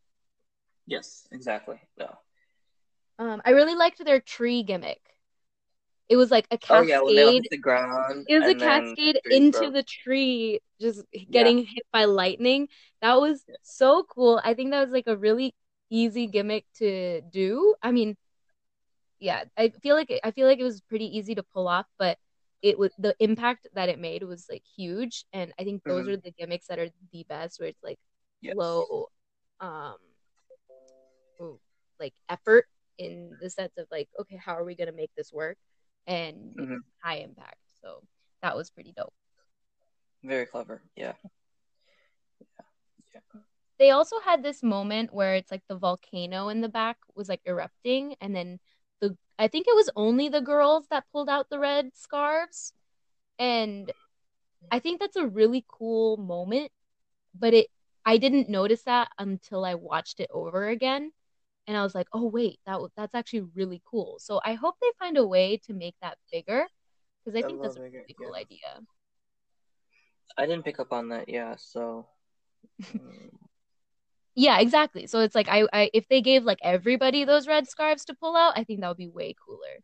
Yes, 0.86 1.26
exactly. 1.32 1.80
No. 1.96 2.18
Um, 3.18 3.42
I 3.44 3.50
really 3.50 3.74
liked 3.74 4.04
their 4.04 4.20
tree 4.20 4.62
gimmick. 4.62 5.00
It 6.08 6.16
was 6.16 6.30
like 6.30 6.46
a 6.50 6.58
cascade. 6.58 6.78
Oh 6.78 6.82
yeah, 6.82 7.00
when 7.02 7.14
they 7.16 7.34
hit 7.34 7.50
the 7.50 7.58
ground. 7.58 8.24
it 8.28 8.38
was 8.38 8.48
a 8.48 8.54
cascade 8.54 9.20
into 9.30 9.60
broke. 9.60 9.72
the 9.72 9.82
tree, 9.82 10.60
just 10.80 11.02
getting 11.30 11.58
hit 11.58 11.84
by 11.92 12.04
lightning. 12.04 12.68
That 13.02 13.20
was 13.20 13.44
Yeah. 13.48 13.56
so 13.62 14.04
cool. 14.08 14.40
I 14.44 14.54
think 14.54 14.70
that 14.70 14.82
was 14.82 14.92
like 14.92 15.06
a 15.06 15.16
really 15.16 15.54
easy 15.90 16.26
gimmick 16.26 16.64
to 16.78 17.22
do. 17.32 17.74
I 17.82 17.90
mean, 17.90 18.16
yeah, 19.18 19.44
I 19.56 19.70
feel 19.82 19.96
like 19.96 20.12
I 20.22 20.30
feel 20.30 20.46
like 20.46 20.58
it 20.58 20.64
was 20.64 20.80
pretty 20.82 21.16
easy 21.16 21.34
to 21.34 21.42
pull 21.42 21.66
off, 21.68 21.86
but 21.98 22.18
it 22.62 22.78
was 22.78 22.92
the 22.98 23.14
impact 23.18 23.68
that 23.74 23.88
it 23.88 23.98
made 23.98 24.22
was 24.22 24.46
like 24.50 24.62
huge. 24.76 25.24
And 25.32 25.52
I 25.58 25.64
think 25.64 25.82
those 25.84 26.06
Mhm. 26.06 26.12
are 26.12 26.16
the 26.16 26.32
gimmicks 26.32 26.66
that 26.68 26.78
are 26.78 26.88
the 27.12 27.24
best, 27.28 27.58
where 27.60 27.68
it's 27.68 27.82
like 27.82 27.98
Yes. 28.40 28.54
low, 28.56 29.08
um, 29.60 29.96
ooh, 31.40 31.58
like 31.98 32.14
effort 32.28 32.66
in 32.98 33.36
the 33.40 33.50
sense 33.50 33.72
of 33.78 33.86
like, 33.90 34.08
okay, 34.20 34.36
how 34.36 34.54
are 34.56 34.64
we 34.64 34.74
gonna 34.74 34.92
make 34.92 35.10
this 35.16 35.32
work, 35.32 35.56
and 36.06 36.54
Mhm. 36.56 36.78
high 37.02 37.16
impact. 37.18 37.58
So 37.80 38.02
that 38.42 38.56
was 38.56 38.70
pretty 38.70 38.92
dope. 38.92 39.14
Very 40.22 40.46
clever. 40.46 40.82
yeah. 40.96 41.14
Yeah. 43.14 43.20
They 43.78 43.90
also 43.90 44.20
had 44.20 44.42
this 44.42 44.62
moment 44.62 45.12
where 45.12 45.34
it's 45.34 45.50
like 45.50 45.62
the 45.68 45.76
volcano 45.76 46.48
in 46.48 46.60
the 46.60 46.68
back 46.68 46.98
was 47.14 47.28
like 47.28 47.42
erupting, 47.44 48.16
and 48.20 48.34
then 48.34 48.58
the 49.00 49.16
I 49.38 49.48
think 49.48 49.66
it 49.68 49.74
was 49.74 49.90
only 49.96 50.28
the 50.28 50.40
girls 50.40 50.86
that 50.88 51.04
pulled 51.12 51.28
out 51.28 51.50
the 51.50 51.58
red 51.58 51.94
scarves, 51.94 52.72
and 53.38 53.92
I 54.70 54.78
think 54.78 54.98
that's 55.00 55.16
a 55.16 55.26
really 55.26 55.64
cool 55.68 56.16
moment. 56.16 56.72
But 57.34 57.52
it 57.54 57.66
I 58.04 58.16
didn't 58.16 58.48
notice 58.48 58.82
that 58.84 59.10
until 59.18 59.64
I 59.64 59.74
watched 59.74 60.20
it 60.20 60.30
over 60.32 60.68
again, 60.68 61.12
and 61.66 61.76
I 61.76 61.82
was 61.82 61.94
like, 61.94 62.08
oh 62.12 62.26
wait, 62.26 62.60
that 62.66 62.72
w- 62.72 62.90
that's 62.96 63.14
actually 63.14 63.46
really 63.54 63.82
cool. 63.84 64.16
So 64.18 64.40
I 64.44 64.54
hope 64.54 64.76
they 64.80 64.90
find 64.98 65.16
a 65.16 65.26
way 65.26 65.58
to 65.66 65.74
make 65.74 65.94
that 66.02 66.18
bigger 66.30 66.66
because 67.24 67.38
I 67.38 67.42
think 67.42 67.60
that's 67.62 67.76
a 67.76 67.80
little 67.80 67.84
bigger, 67.84 67.98
really 67.98 68.14
cool 68.18 68.32
yeah. 68.34 68.40
idea. 68.40 68.86
I 70.38 70.46
didn't 70.46 70.64
pick 70.64 70.80
up 70.80 70.92
on 70.92 71.08
that. 71.10 71.28
Yeah. 71.28 71.56
So. 71.58 72.06
Yeah, 74.38 74.58
exactly. 74.58 75.06
So 75.06 75.20
it's 75.20 75.34
like 75.34 75.48
I, 75.48 75.66
I 75.72 75.90
if 75.94 76.08
they 76.08 76.20
gave 76.20 76.44
like 76.44 76.58
everybody 76.62 77.24
those 77.24 77.48
red 77.48 77.66
scarves 77.66 78.04
to 78.04 78.14
pull 78.14 78.36
out, 78.36 78.52
I 78.54 78.64
think 78.64 78.82
that 78.82 78.88
would 78.88 78.98
be 78.98 79.08
way 79.08 79.34
cooler. 79.42 79.80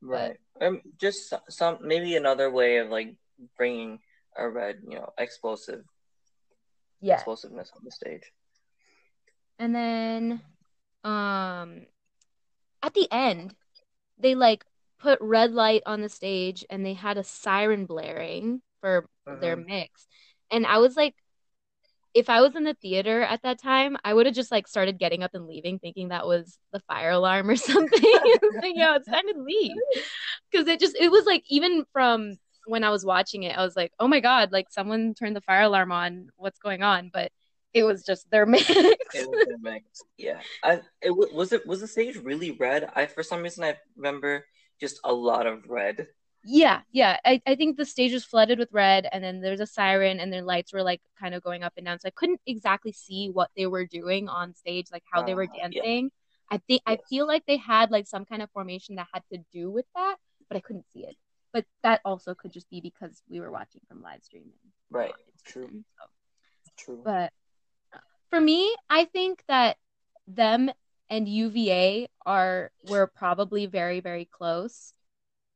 Right. 0.00 0.36
Um, 0.60 0.80
just 1.00 1.34
some 1.48 1.78
maybe 1.82 2.14
another 2.14 2.48
way 2.48 2.76
of 2.76 2.90
like 2.90 3.16
bringing 3.56 3.98
a 4.36 4.48
red, 4.48 4.82
you 4.88 4.94
know, 4.94 5.10
explosive 5.18 5.84
Yeah. 7.00 7.14
explosiveness 7.14 7.72
on 7.74 7.82
the 7.84 7.90
stage. 7.90 8.22
And 9.58 9.74
then 9.74 10.40
um 11.04 11.86
at 12.82 12.94
the 12.94 13.08
end, 13.12 13.54
they 14.18 14.34
like 14.34 14.64
put 15.00 15.18
red 15.20 15.52
light 15.52 15.82
on 15.86 16.00
the 16.02 16.08
stage 16.08 16.64
and 16.70 16.84
they 16.84 16.94
had 16.94 17.18
a 17.18 17.24
siren 17.24 17.86
blaring 17.86 18.62
for 18.80 19.08
their 19.40 19.56
Mhm. 19.56 19.66
mix. 19.66 20.06
And 20.50 20.66
I 20.66 20.78
was 20.78 20.96
like 20.96 21.14
if 22.14 22.28
I 22.28 22.42
was 22.42 22.54
in 22.56 22.64
the 22.64 22.74
theater 22.74 23.22
at 23.22 23.42
that 23.42 23.58
time, 23.60 23.96
I 24.04 24.12
would 24.12 24.26
have 24.26 24.34
just 24.34 24.50
like 24.50 24.68
started 24.68 24.98
getting 24.98 25.22
up 25.22 25.30
and 25.34 25.46
leaving 25.46 25.78
thinking 25.78 26.08
that 26.08 26.26
was 26.26 26.58
the 26.72 26.80
fire 26.80 27.10
alarm 27.10 27.48
or 27.48 27.56
something. 27.56 28.02
Like, 28.62 28.74
yo, 28.76 28.94
it's 28.94 29.08
time 29.08 29.26
to 29.32 29.40
leave. 29.42 29.76
Cuz 30.54 30.66
it 30.68 30.80
just 30.80 30.96
it 30.96 31.10
was 31.10 31.26
like 31.26 31.44
even 31.48 31.84
from 31.92 32.36
when 32.66 32.84
I 32.84 32.90
was 32.90 33.04
watching 33.04 33.42
it, 33.44 33.56
I 33.58 33.62
was 33.64 33.76
like, 33.76 33.92
"Oh 33.98 34.08
my 34.08 34.20
god, 34.20 34.52
like 34.52 34.70
someone 34.70 35.14
turned 35.14 35.36
the 35.36 35.40
fire 35.42 35.62
alarm 35.62 35.92
on. 35.92 36.28
What's 36.36 36.58
going 36.60 36.82
on?" 36.82 37.10
But 37.12 37.32
it 37.74 37.84
was 37.84 38.04
just 38.04 38.30
their 38.30 38.46
mix. 38.46 38.68
It 39.14 39.28
was 39.28 39.46
a 39.48 39.58
mix. 39.60 40.02
Yeah. 40.16 40.40
I 40.62 40.80
it 41.02 41.10
was 41.10 41.52
it 41.52 41.66
was 41.66 41.80
the 41.80 41.86
stage 41.86 42.16
really 42.16 42.52
red? 42.52 42.90
I 42.94 43.06
for 43.06 43.22
some 43.22 43.42
reason 43.42 43.64
I 43.64 43.76
remember 43.96 44.46
just 44.80 45.00
a 45.04 45.12
lot 45.12 45.46
of 45.46 45.68
red. 45.68 46.08
Yeah, 46.44 46.80
yeah. 46.90 47.18
I, 47.24 47.40
I 47.46 47.54
think 47.54 47.76
the 47.76 47.84
stage 47.84 48.12
was 48.12 48.24
flooded 48.24 48.58
with 48.58 48.72
red, 48.72 49.06
and 49.12 49.22
then 49.22 49.40
there's 49.40 49.60
a 49.60 49.66
siren, 49.66 50.18
and 50.18 50.32
their 50.32 50.42
lights 50.42 50.72
were 50.72 50.82
like 50.82 51.00
kind 51.20 51.34
of 51.34 51.42
going 51.42 51.62
up 51.62 51.74
and 51.76 51.86
down. 51.86 52.00
So 52.00 52.08
I 52.08 52.12
couldn't 52.16 52.40
exactly 52.46 52.90
see 52.92 53.30
what 53.30 53.50
they 53.56 53.66
were 53.66 53.86
doing 53.86 54.28
on 54.28 54.54
stage, 54.54 54.86
like 54.90 55.04
how 55.12 55.22
they 55.22 55.34
were 55.34 55.46
yeah. 55.54 55.68
dancing. 55.68 56.10
I 56.50 56.58
think 56.58 56.82
I 56.84 56.98
feel 57.08 57.26
like 57.26 57.44
they 57.46 57.58
had 57.58 57.90
like 57.90 58.06
some 58.06 58.24
kind 58.24 58.42
of 58.42 58.50
formation 58.50 58.96
that 58.96 59.06
had 59.12 59.22
to 59.32 59.38
do 59.52 59.70
with 59.70 59.86
that, 59.94 60.16
but 60.48 60.56
I 60.56 60.60
couldn't 60.60 60.90
see 60.92 61.04
it. 61.04 61.16
But 61.52 61.64
that 61.82 62.00
also 62.04 62.34
could 62.34 62.52
just 62.52 62.68
be 62.70 62.80
because 62.80 63.22
we 63.28 63.40
were 63.40 63.50
watching 63.50 63.82
from 63.86 64.02
live 64.02 64.22
streaming. 64.22 64.52
Right. 64.90 65.12
True. 65.44 65.68
so. 65.68 66.06
True. 66.76 67.02
But 67.04 67.10
uh, 67.10 67.28
for 68.32 68.40
me, 68.40 68.74
I 68.88 69.04
think 69.04 69.44
that 69.48 69.76
them 70.26 70.70
and 71.10 71.28
UVA 71.28 72.08
are 72.24 72.70
were 72.88 73.06
probably 73.06 73.66
very, 73.66 74.00
very 74.00 74.24
close 74.24 74.94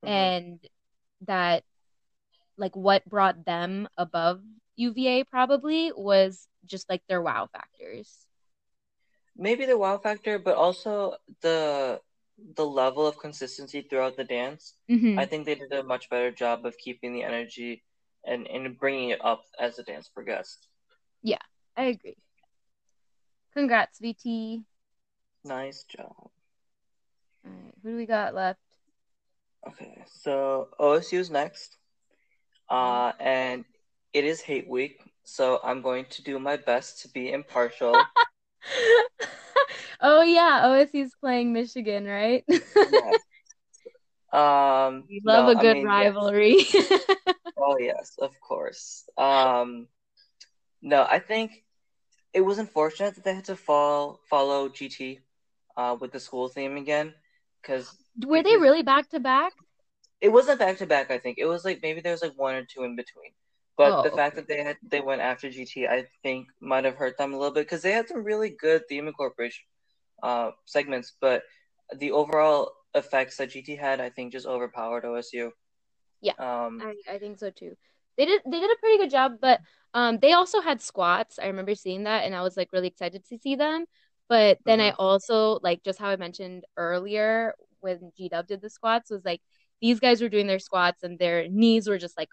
Mhm. 0.05 0.11
and 0.11 0.69
that 1.23 1.65
like 2.59 2.77
what 2.77 3.05
brought 3.07 3.47
them 3.47 3.89
above 3.97 4.43
UVA 4.77 5.25
probably 5.25 5.91
was 5.97 6.47
just 6.67 6.89
like 6.91 7.03
their 7.09 7.23
wow 7.23 7.49
factors. 7.51 8.27
Maybe 9.37 9.65
the 9.65 9.79
wow 9.79 9.97
factor, 9.97 10.39
but 10.39 10.57
also 10.57 11.17
the 11.41 12.03
the 12.55 12.67
level 12.67 13.07
of 13.07 13.19
consistency 13.19 13.81
throughout 13.81 14.19
the 14.19 14.25
dance. 14.25 14.75
Mhm. 14.91 15.19
I 15.19 15.25
think 15.25 15.47
they 15.47 15.55
did 15.55 15.73
a 15.73 15.83
much 15.83 16.11
better 16.11 16.31
job 16.31 16.67
of 16.67 16.77
keeping 16.77 17.15
the 17.15 17.23
energy 17.23 17.83
and, 18.27 18.47
and 18.47 18.79
bringing 18.79 19.09
it 19.11 19.25
up 19.25 19.45
as 19.59 19.77
the 19.77 19.83
dance 19.83 20.09
progressed. 20.09 20.69
Yeah, 21.23 21.41
I 21.77 21.85
agree. 21.85 22.17
Congrats, 23.57 23.99
VT. 24.01 24.63
Nice 25.43 25.85
job. 25.85 26.13
All 26.15 26.31
right, 27.45 27.73
who 27.83 27.93
do 27.93 27.97
we 27.97 28.05
got 28.05 28.35
left? 28.35 28.61
Okay, 29.67 30.05
so 30.21 30.69
OSU's 30.79 31.31
next. 31.31 31.79
Uh, 32.69 33.13
and 33.19 33.65
it 34.13 34.25
is 34.25 34.43
hate 34.43 34.69
week, 34.69 35.01
so 35.25 35.59
I'm 35.65 35.81
going 35.81 36.05
to 36.11 36.23
do 36.23 36.39
my 36.39 36.59
best 36.59 37.01
to 37.03 37.09
be 37.09 37.33
impartial. 37.33 37.95
oh 40.03 40.21
yeah, 40.21 40.61
OSU's 40.65 41.15
playing 41.19 41.55
Michigan, 41.55 42.05
right? 42.05 42.45
Yes. 42.49 43.21
Um, 44.35 45.05
We 45.09 45.23
love 45.25 45.47
no, 45.47 45.53
a 45.53 45.59
I 45.59 45.63
good 45.63 45.77
mean, 45.77 45.85
yes. 45.85 45.87
rivalry. 45.87 46.59
Oh 47.59 47.79
yes, 47.81 48.17
of 48.21 48.39
course. 48.39 49.09
Um, 49.17 49.87
no, 50.83 51.07
I 51.09 51.21
think 51.21 51.65
it 52.37 52.45
was 52.45 52.59
unfortunate 52.59 53.15
that 53.15 53.25
they 53.25 53.35
had 53.35 53.47
to 53.47 53.57
fall 53.57 54.21
follow 54.29 54.69
GT 54.69 55.21
uh, 55.79 55.97
with 55.99 56.13
the 56.13 56.21
school 56.21 56.49
theme 56.49 56.77
again 56.77 57.15
because 57.63 57.97
were 58.27 58.43
they 58.43 58.59
really 58.59 58.83
back 58.83 59.09
to 59.11 59.21
back? 59.21 59.55
It 60.21 60.29
wasn't 60.29 60.59
back 60.59 60.77
to 60.79 60.87
back. 60.87 61.11
I 61.11 61.17
think 61.19 61.39
it 61.39 61.47
was 61.47 61.65
like 61.65 61.81
maybe 61.83 62.03
there 62.03 62.13
was 62.13 62.23
like 62.23 62.37
one 62.37 62.55
or 62.55 62.67
two 62.67 62.85
in 62.85 62.95
between. 62.95 63.33
But 63.79 63.93
oh, 63.93 64.03
the 64.03 64.09
okay. 64.09 64.17
fact 64.17 64.37
that 64.37 64.49
they 64.49 64.63
had 64.63 64.77
they 64.83 65.01
went 65.01 65.23
after 65.23 65.49
GT, 65.49 65.89
I 65.89 66.05
think 66.23 66.49
might 66.61 66.85
have 66.85 66.97
hurt 66.97 67.17
them 67.17 67.33
a 67.33 67.39
little 67.39 67.55
bit 67.55 67.67
because 67.67 67.81
they 67.81 67.93
had 67.93 68.09
some 68.09 68.23
really 68.23 68.51
good 68.51 68.83
theme 68.87 69.09
incorporation 69.09 69.65
uh, 70.23 70.51
segments, 70.67 71.15
but 71.19 71.43
the 71.97 72.13
overall 72.13 72.73
effects 72.95 73.39
that 73.39 73.51
GT 73.51 73.79
had, 73.79 74.01
I 74.01 74.11
think, 74.11 74.33
just 74.33 74.47
overpowered 74.47 75.05
OSU. 75.05 75.51
Yeah, 76.21 76.33
um, 76.39 76.83
I, 76.83 77.15
I 77.15 77.19
think 77.19 77.39
so 77.39 77.51
too. 77.51 77.77
They 78.17 78.27
did 78.27 78.43
they 78.45 78.61
did 78.61 78.71
a 78.71 78.81
pretty 78.81 78.99
good 78.99 79.11
job, 79.11 79.39
but 79.41 79.61
um, 79.95 80.19
they 80.19 80.33
also 80.33 80.61
had 80.61 80.81
squats. 80.81 81.39
I 81.39 81.47
remember 81.47 81.75
seeing 81.75 82.05
that, 82.05 82.25
and 82.25 82.35
I 82.35 82.43
was 82.43 82.57
like 82.57 82.73
really 82.73 82.89
excited 82.89 83.25
to 83.27 83.39
see 83.39 83.57
them. 83.57 83.87
But 84.29 84.59
then 84.65 84.79
mm-hmm. 84.79 84.95
I 84.95 85.05
also 85.05 85.61
like 85.63 85.83
just 85.83 85.99
how 85.99 86.09
I 86.09 86.17
mentioned 86.17 86.65
earlier 86.77 87.55
when 87.81 88.13
G 88.17 88.29
Dub 88.29 88.47
did 88.47 88.61
the 88.61 88.71
squats 88.71 89.11
was 89.11 89.25
like 89.25 89.41
these 89.81 90.01
guys 90.01 90.21
were 90.21 90.29
doing 90.29 90.47
their 90.47 90.59
squats 90.59 91.03
and 91.03 91.19
their 91.19 91.49
knees 91.49 91.89
were 91.89 91.99
just 91.99 92.19
like 92.19 92.31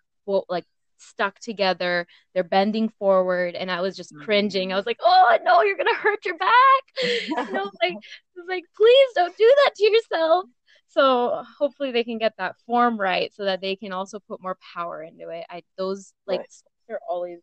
like 0.50 0.66
stuck 0.98 1.40
together. 1.40 2.08
They're 2.34 2.44
bending 2.44 2.90
forward, 2.90 3.56
and 3.56 3.70
I 3.70 3.82
was 3.82 3.96
just 3.96 4.16
cringing. 4.16 4.74
I 4.74 4.76
was 4.76 4.86
like, 4.86 5.00
"Oh 5.02 5.38
no, 5.44 5.62
you're 5.64 5.78
gonna 5.78 5.96
hurt 5.96 6.26
your 6.26 6.38
back!" 6.38 6.84
you 7.04 7.36
know, 7.36 7.70
like, 7.82 7.94
I 7.94 8.36
was 8.36 8.48
like, 8.48 8.64
"Please 8.76 9.10
don't 9.16 9.36
do 9.38 9.54
that 9.66 9.76
to 9.76 9.86
yourself." 9.86 10.46
So 10.94 11.44
hopefully 11.58 11.92
they 11.92 12.04
can 12.04 12.20
get 12.20 12.34
that 12.38 12.56
form 12.68 13.00
right, 13.00 13.34
so 13.34 13.46
that 13.46 13.62
they 13.62 13.76
can 13.76 13.92
also 13.92 14.20
put 14.20 14.42
more 14.42 14.58
power 14.74 15.02
into 15.02 15.30
it. 15.30 15.44
I 15.50 15.64
those 15.76 16.14
like 16.28 16.42
right. 16.42 16.54
they're 16.88 17.00
always 17.10 17.40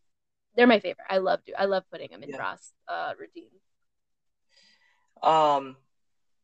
they're 0.56 0.68
my 0.68 0.78
favorite. 0.78 1.06
I 1.10 1.18
love 1.18 1.40
do 1.44 1.52
I 1.58 1.64
love 1.64 1.82
putting 1.90 2.10
them 2.10 2.22
in 2.22 2.30
yeah. 2.30 2.36
Raas 2.36 2.72
uh, 2.86 3.12
routines. 3.18 3.50
Um, 5.20 5.76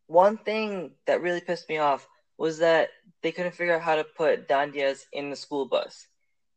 one 0.09 0.37
thing 0.37 0.93
that 1.07 1.23
really 1.23 1.41
pissed 1.41 1.69
me 1.69 1.79
off 1.79 2.09
was 2.39 2.59
that 2.59 2.91
they 3.23 3.31
couldn't 3.31 3.55
figure 3.55 3.77
out 3.77 3.83
how 3.83 3.95
to 3.95 4.05
put 4.05 4.49
dandias 4.49 5.05
in 5.13 5.31
the 5.31 5.37
school 5.37 5.67
bus 5.67 6.09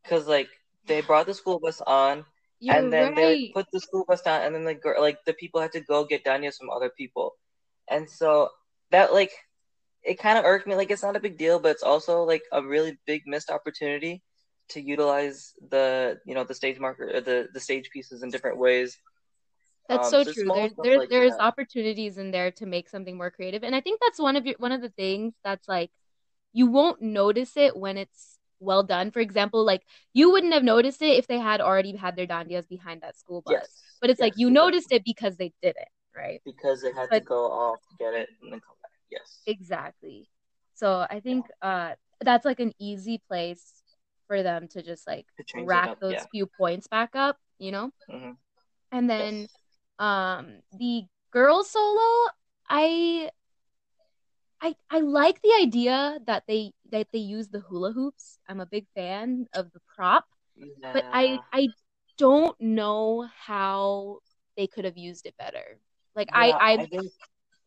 because 0.04 0.28
like 0.28 0.50
they 0.88 1.02
brought 1.08 1.28
the 1.28 1.34
school 1.34 1.60
bus 1.60 1.80
on 1.86 2.26
You're 2.60 2.76
and 2.76 2.92
then 2.92 3.10
right. 3.10 3.16
they 3.16 3.52
put 3.54 3.68
the 3.72 3.80
school 3.80 4.04
bus 4.08 4.24
down 4.24 4.42
and 4.42 4.56
then 4.56 4.66
the 4.66 4.74
girl 4.74 5.00
like 5.00 5.24
the 5.26 5.34
people 5.34 5.62
had 5.62 5.72
to 5.74 5.82
go 5.82 6.06
get 6.06 6.26
dandias 6.26 6.58
from 6.58 6.72
other 6.72 6.90
people 6.90 7.36
and 7.88 8.10
so 8.10 8.50
that 8.92 9.14
like 9.14 9.32
it 10.04 10.20
kind 10.20 10.38
of 10.38 10.46
irked 10.46 10.68
me 10.68 10.76
like 10.76 10.92
it's 10.92 11.04
not 11.04 11.16
a 11.16 11.20
big 11.20 11.38
deal 11.38 11.60
but 11.60 11.72
it's 11.72 11.84
also 11.84 12.24
like 12.24 12.44
a 12.52 12.62
really 12.62 12.98
big 13.06 13.24
missed 13.26 13.50
opportunity 13.50 14.22
to 14.70 14.82
utilize 14.82 15.54
the 15.70 16.20
you 16.26 16.36
know 16.36 16.44
the 16.44 16.54
stage 16.54 16.80
marker 16.80 17.22
the 17.22 17.48
the 17.54 17.60
stage 17.60 17.90
pieces 17.92 18.24
in 18.24 18.30
different 18.30 18.58
ways 18.58 18.98
that's 19.90 20.14
um, 20.14 20.24
so, 20.24 20.32
true. 20.32 20.46
There's 20.46 20.72
there, 20.84 21.00
like 21.00 21.10
there's 21.10 21.32
that. 21.32 21.42
opportunities 21.42 22.20
in 22.20 22.30
there 22.30 22.52
to 22.52 22.68
make 22.68 22.88
something 22.88 23.18
more 23.18 23.32
creative, 23.32 23.64
and 23.64 23.76
I 23.76 23.82
think 23.82 24.00
that's 24.00 24.20
one 24.20 24.36
of 24.36 24.46
your 24.46 24.54
one 24.60 24.72
of 24.72 24.82
the 24.82 24.90
things 24.90 25.34
that's 25.44 25.68
like 25.68 25.90
you 26.54 26.68
won't 26.68 27.02
notice 27.02 27.58
it 27.58 27.76
when 27.76 27.98
it's 27.98 28.38
well 28.60 28.84
done. 28.84 29.10
For 29.10 29.20
example, 29.20 29.66
like 29.66 29.82
you 30.14 30.32
wouldn't 30.32 30.54
have 30.54 30.64
noticed 30.64 31.02
it 31.02 31.18
if 31.18 31.26
they 31.26 31.40
had 31.40 31.60
already 31.60 31.96
had 31.96 32.16
their 32.16 32.28
dandias 32.28 32.70
behind 32.70 33.02
that 33.02 33.18
school 33.18 33.42
bus. 33.42 33.54
Yes. 33.54 33.82
But 34.00 34.12
it's 34.12 34.20
yes, 34.20 34.28
like 34.28 34.34
you 34.38 34.52
noticed 34.52 34.92
it 34.92 35.04
because 35.04 35.38
they 35.38 35.54
did 35.62 35.76
it, 35.76 35.88
right? 36.16 36.40
Because 36.46 36.84
they 36.84 36.94
had 36.94 37.10
but, 37.10 37.20
to 37.20 37.26
go 37.26 37.46
off 37.52 37.80
to 37.90 37.96
get 37.98 38.14
it 38.14 38.30
and 38.44 38.54
then 38.54 38.60
come. 38.60 38.76
Yes. 39.12 39.42
Exactly. 39.46 40.30
So 40.76 41.06
I 41.10 41.20
think 41.20 41.46
uh 41.62 41.94
that's 42.22 42.46
like 42.46 42.60
an 42.60 42.74
easy 42.80 43.22
place 43.28 43.82
for 44.28 44.44
them 44.44 44.68
to 44.70 44.82
just 44.84 45.08
like 45.08 45.26
to 45.48 45.64
rack 45.64 46.00
those 46.00 46.14
yeah. 46.14 46.26
few 46.32 46.46
points 46.46 46.88
back 46.88 47.16
up, 47.16 47.38
you 47.58 47.72
know? 47.72 47.92
Mm-hmm. 48.10 48.32
And 48.92 49.10
then 49.10 49.42
yes. 49.42 49.50
um 50.00 50.60
the 50.78 51.04
girl 51.32 51.64
solo, 51.64 52.30
I 52.70 53.30
I 54.62 54.76
I 54.90 55.00
like 55.00 55.42
the 55.42 55.54
idea 55.62 56.20
that 56.28 56.44
they 56.48 56.74
that 56.92 57.08
they 57.12 57.20
use 57.20 57.48
the 57.48 57.60
hula 57.60 57.92
hoops. 57.92 58.40
I'm 58.48 58.60
a 58.60 58.66
big 58.66 58.88
fan 58.96 59.48
of 59.54 59.72
the 59.72 59.80
prop, 59.96 60.26
yeah. 60.56 60.94
but 60.94 61.06
I 61.12 61.40
I 61.52 61.70
don't 62.18 62.60
know 62.60 63.28
how 63.38 64.20
they 64.58 64.68
could 64.68 64.86
have 64.86 64.98
used 64.98 65.26
it 65.26 65.36
better. 65.38 65.80
Like 66.16 66.28
yeah, 66.32 66.40
I 66.40 66.50
I, 66.50 66.72
I, 66.74 66.86
think... 66.86 67.12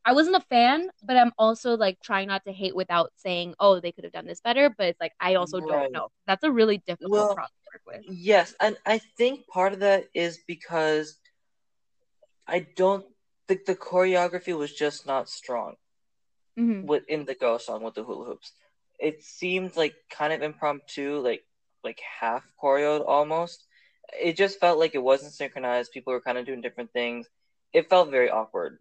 I 0.05 0.14
wasn't 0.14 0.36
a 0.36 0.40
fan, 0.40 0.90
but 1.03 1.16
I'm 1.16 1.32
also 1.38 1.76
like 1.76 2.00
trying 2.00 2.28
not 2.28 2.44
to 2.44 2.53
hate 2.53 2.74
without 2.74 3.12
saying, 3.16 3.55
oh, 3.61 3.80
they 3.80 3.92
could 3.92 4.05
have 4.05 4.12
done 4.12 4.26
this 4.26 4.40
better. 4.40 4.68
But 4.70 4.88
it's 4.88 5.00
like 5.00 5.12
I 5.20 5.36
also 5.36 5.61
right. 5.61 5.82
don't 5.82 5.92
know. 5.92 6.09
That's 6.26 6.42
a 6.42 6.50
really 6.50 6.78
difficult 6.78 7.12
well, 7.12 7.34
prop 7.34 7.48
to 7.48 7.90
work 7.90 8.05
with. 8.05 8.16
Yes, 8.16 8.55
and 8.61 8.76
I 8.84 8.98
think 9.16 9.46
part 9.46 9.72
of 9.72 9.80
that 9.80 10.07
is 10.14 10.38
because 10.46 11.18
I 12.46 12.66
don't 12.76 13.05
think 13.48 13.64
the 13.64 13.76
choreography 13.76 14.57
was 14.57 14.72
just 14.72 15.07
not 15.07 15.28
strong 15.28 15.74
mm-hmm. 16.59 16.86
within 16.86 17.24
the 17.24 17.34
girl 17.34 17.59
song 17.59 17.82
with 17.82 17.94
the 17.94 18.03
hula 18.03 18.26
hoops. 18.26 18.53
It 18.98 19.22
seemed 19.22 19.76
like 19.76 19.94
kind 20.11 20.32
of 20.32 20.42
impromptu, 20.42 21.18
like 21.18 21.44
like 21.84 22.00
half 22.20 22.44
choreoed 22.62 23.05
almost. 23.07 23.64
It 24.20 24.36
just 24.36 24.61
felt 24.61 24.78
like 24.78 24.94
it 24.94 25.03
wasn't 25.03 25.32
synchronized. 25.32 25.92
People 25.92 26.12
were 26.12 26.20
kind 26.20 26.38
of 26.38 26.46
doing 26.46 26.61
different 26.61 26.92
things. 26.92 27.26
It 27.72 27.88
felt 27.88 28.11
very 28.11 28.30
awkward. 28.30 28.78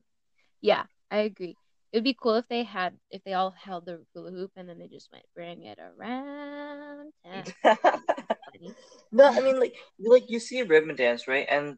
Yeah, 0.62 0.84
I 1.12 1.20
agree. 1.20 1.58
It 1.92 1.98
would 1.98 2.04
be 2.06 2.18
cool 2.20 2.36
if 2.36 2.48
they 2.48 2.64
had 2.64 2.94
if 3.10 3.22
they 3.26 3.34
all 3.34 3.52
held 3.52 3.86
the 3.86 4.06
hula 4.14 4.32
hoop 4.32 4.52
and 4.56 4.68
then 4.68 4.80
they 4.80 4.88
just 4.88 5.12
went 5.12 5.26
bring 5.36 5.64
it 5.64 5.78
around. 5.78 7.12
no, 9.12 9.26
I 9.26 9.42
mean 9.42 9.60
like 9.60 9.76
like 10.00 10.30
you 10.30 10.40
see 10.40 10.60
a 10.62 10.66
ribbon 10.66 10.96
dance, 10.96 11.28
right? 11.28 11.46
And 11.50 11.78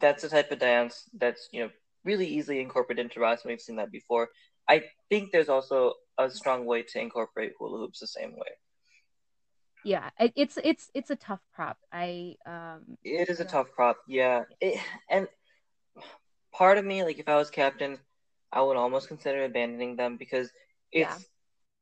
that's 0.00 0.22
the 0.22 0.28
type 0.28 0.50
of 0.50 0.58
dance 0.58 1.08
that's 1.16 1.48
you 1.52 1.62
know 1.62 1.70
really 2.04 2.26
easily 2.26 2.60
incorporated 2.60 3.04
into 3.04 3.20
Rise. 3.20 3.42
We've 3.44 3.60
seen 3.60 3.76
that 3.76 3.92
before. 3.92 4.30
I 4.68 4.82
think 5.08 5.30
there's 5.30 5.48
also 5.48 5.94
a 6.18 6.28
strong 6.28 6.66
way 6.66 6.82
to 6.82 7.00
incorporate 7.00 7.52
hula 7.56 7.78
hoops 7.78 8.00
the 8.00 8.08
same 8.08 8.32
way. 8.32 8.50
Yeah, 9.84 10.10
it's 10.18 10.58
it's 10.62 10.90
it's 10.94 11.10
a 11.10 11.16
tough 11.16 11.40
prop. 11.54 11.78
I 11.92 12.34
um. 12.46 12.98
It 13.04 13.28
is 13.28 13.40
a 13.40 13.44
tough 13.44 13.68
prop, 13.74 13.98
yeah. 14.08 14.42
It, 14.60 14.80
and 15.08 15.28
part 16.52 16.78
of 16.78 16.84
me, 16.84 17.02
like 17.02 17.18
if 17.18 17.28
I 17.28 17.36
was 17.36 17.50
captain, 17.50 17.98
I 18.52 18.62
would 18.62 18.76
almost 18.76 19.08
consider 19.08 19.44
abandoning 19.44 19.96
them 19.96 20.16
because 20.16 20.50
it's 20.90 21.08
yeah. 21.10 21.18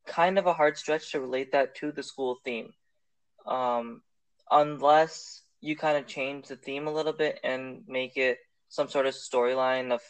kind 0.06 0.38
of 0.38 0.46
a 0.46 0.52
hard 0.52 0.78
stretch 0.78 1.12
to 1.12 1.20
relate 1.20 1.52
that 1.52 1.74
to 1.76 1.92
the 1.92 2.02
school 2.02 2.38
theme, 2.44 2.72
um, 3.46 4.02
unless 4.50 5.42
you 5.60 5.76
kind 5.76 5.98
of 5.98 6.06
change 6.06 6.48
the 6.48 6.56
theme 6.56 6.86
a 6.86 6.92
little 6.92 7.12
bit 7.12 7.40
and 7.44 7.82
make 7.86 8.16
it 8.16 8.38
some 8.68 8.88
sort 8.88 9.06
of 9.06 9.14
storyline 9.14 9.92
of 9.92 10.00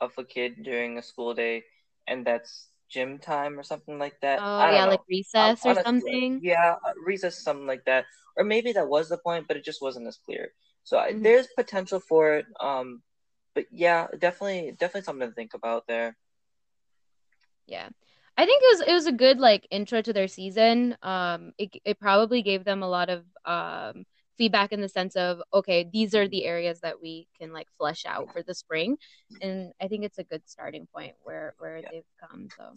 of 0.00 0.12
a 0.16 0.24
kid 0.24 0.62
during 0.62 0.96
a 0.96 1.02
school 1.02 1.34
day 1.34 1.62
and 2.06 2.26
that's 2.26 2.68
gym 2.90 3.18
time 3.18 3.58
or 3.58 3.62
something 3.62 3.98
like 3.98 4.20
that. 4.20 4.40
Oh 4.42 4.70
yeah, 4.70 4.84
know. 4.84 4.90
like 4.90 5.00
recess 5.08 5.64
or 5.64 5.80
something. 5.82 6.40
Yeah, 6.42 6.74
uh, 6.84 6.92
recess, 7.04 7.42
something 7.42 7.66
like 7.66 7.84
that. 7.86 8.04
Or 8.36 8.44
maybe 8.44 8.72
that 8.72 8.88
was 8.88 9.08
the 9.08 9.18
point, 9.18 9.46
but 9.48 9.56
it 9.56 9.64
just 9.64 9.80
wasn't 9.80 10.08
as 10.08 10.18
clear. 10.24 10.52
So 10.82 10.98
mm-hmm. 10.98 11.22
there's 11.22 11.46
potential 11.56 12.00
for 12.00 12.34
it. 12.34 12.46
Um, 12.60 13.02
but 13.54 13.66
yeah, 13.70 14.06
definitely, 14.18 14.72
definitely 14.72 15.02
something 15.02 15.28
to 15.28 15.34
think 15.34 15.54
about 15.54 15.86
there. 15.86 16.16
Yeah. 17.66 17.88
I 18.36 18.46
think 18.46 18.62
it 18.62 18.78
was 18.78 18.88
it 18.88 18.92
was 18.92 19.06
a 19.06 19.12
good 19.12 19.38
like 19.38 19.66
intro 19.70 20.00
to 20.00 20.12
their 20.12 20.28
season. 20.28 20.96
Um, 21.02 21.52
it 21.58 21.70
it 21.84 22.00
probably 22.00 22.42
gave 22.42 22.64
them 22.64 22.82
a 22.82 22.88
lot 22.88 23.10
of 23.10 23.24
um 23.44 24.06
feedback 24.40 24.72
in 24.72 24.80
the 24.80 24.88
sense 24.88 25.16
of 25.16 25.42
okay 25.52 25.86
these 25.92 26.14
are 26.14 26.26
the 26.26 26.46
areas 26.46 26.80
that 26.80 27.02
we 27.02 27.28
can 27.38 27.52
like 27.52 27.66
flesh 27.76 28.06
out 28.06 28.32
for 28.32 28.42
the 28.42 28.54
spring 28.54 28.96
and 29.42 29.70
i 29.82 29.86
think 29.86 30.02
it's 30.02 30.16
a 30.16 30.24
good 30.24 30.40
starting 30.46 30.88
point 30.94 31.12
where 31.24 31.52
where 31.58 31.76
yeah. 31.76 31.88
they've 31.92 32.10
come 32.18 32.48
so 32.56 32.72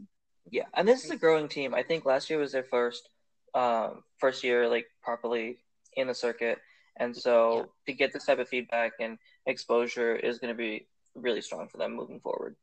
yeah 0.52 0.66
and 0.74 0.86
this 0.86 1.06
is 1.06 1.12
a 1.12 1.16
growing 1.16 1.48
team 1.48 1.74
i 1.74 1.82
think 1.82 2.04
last 2.04 2.30
year 2.30 2.38
was 2.38 2.52
their 2.52 2.66
first 2.66 3.08
um 3.54 4.04
first 4.18 4.44
year 4.44 4.68
like 4.68 4.88
properly 5.02 5.58
in 5.96 6.08
the 6.08 6.14
circuit 6.14 6.60
and 6.98 7.16
so 7.16 7.56
yeah. 7.56 7.64
to 7.86 7.94
get 7.94 8.12
this 8.12 8.26
type 8.26 8.40
of 8.40 8.50
feedback 8.50 8.92
and 9.00 9.18
exposure 9.46 10.16
is 10.16 10.40
going 10.40 10.54
to 10.54 10.58
be 10.58 10.88
really 11.16 11.42
strong 11.42 11.68
for 11.68 11.78
them 11.78 11.96
moving 11.96 12.20
forward 12.20 12.56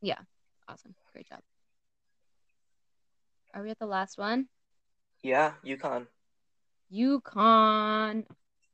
yeah 0.00 0.18
awesome 0.68 0.94
great 1.12 1.28
job 1.28 1.40
are 3.54 3.62
we 3.62 3.70
at 3.70 3.78
the 3.78 3.86
last 3.86 4.18
one 4.18 4.48
yeah 5.22 5.52
UConn 5.64 6.06
UConn 6.92 8.24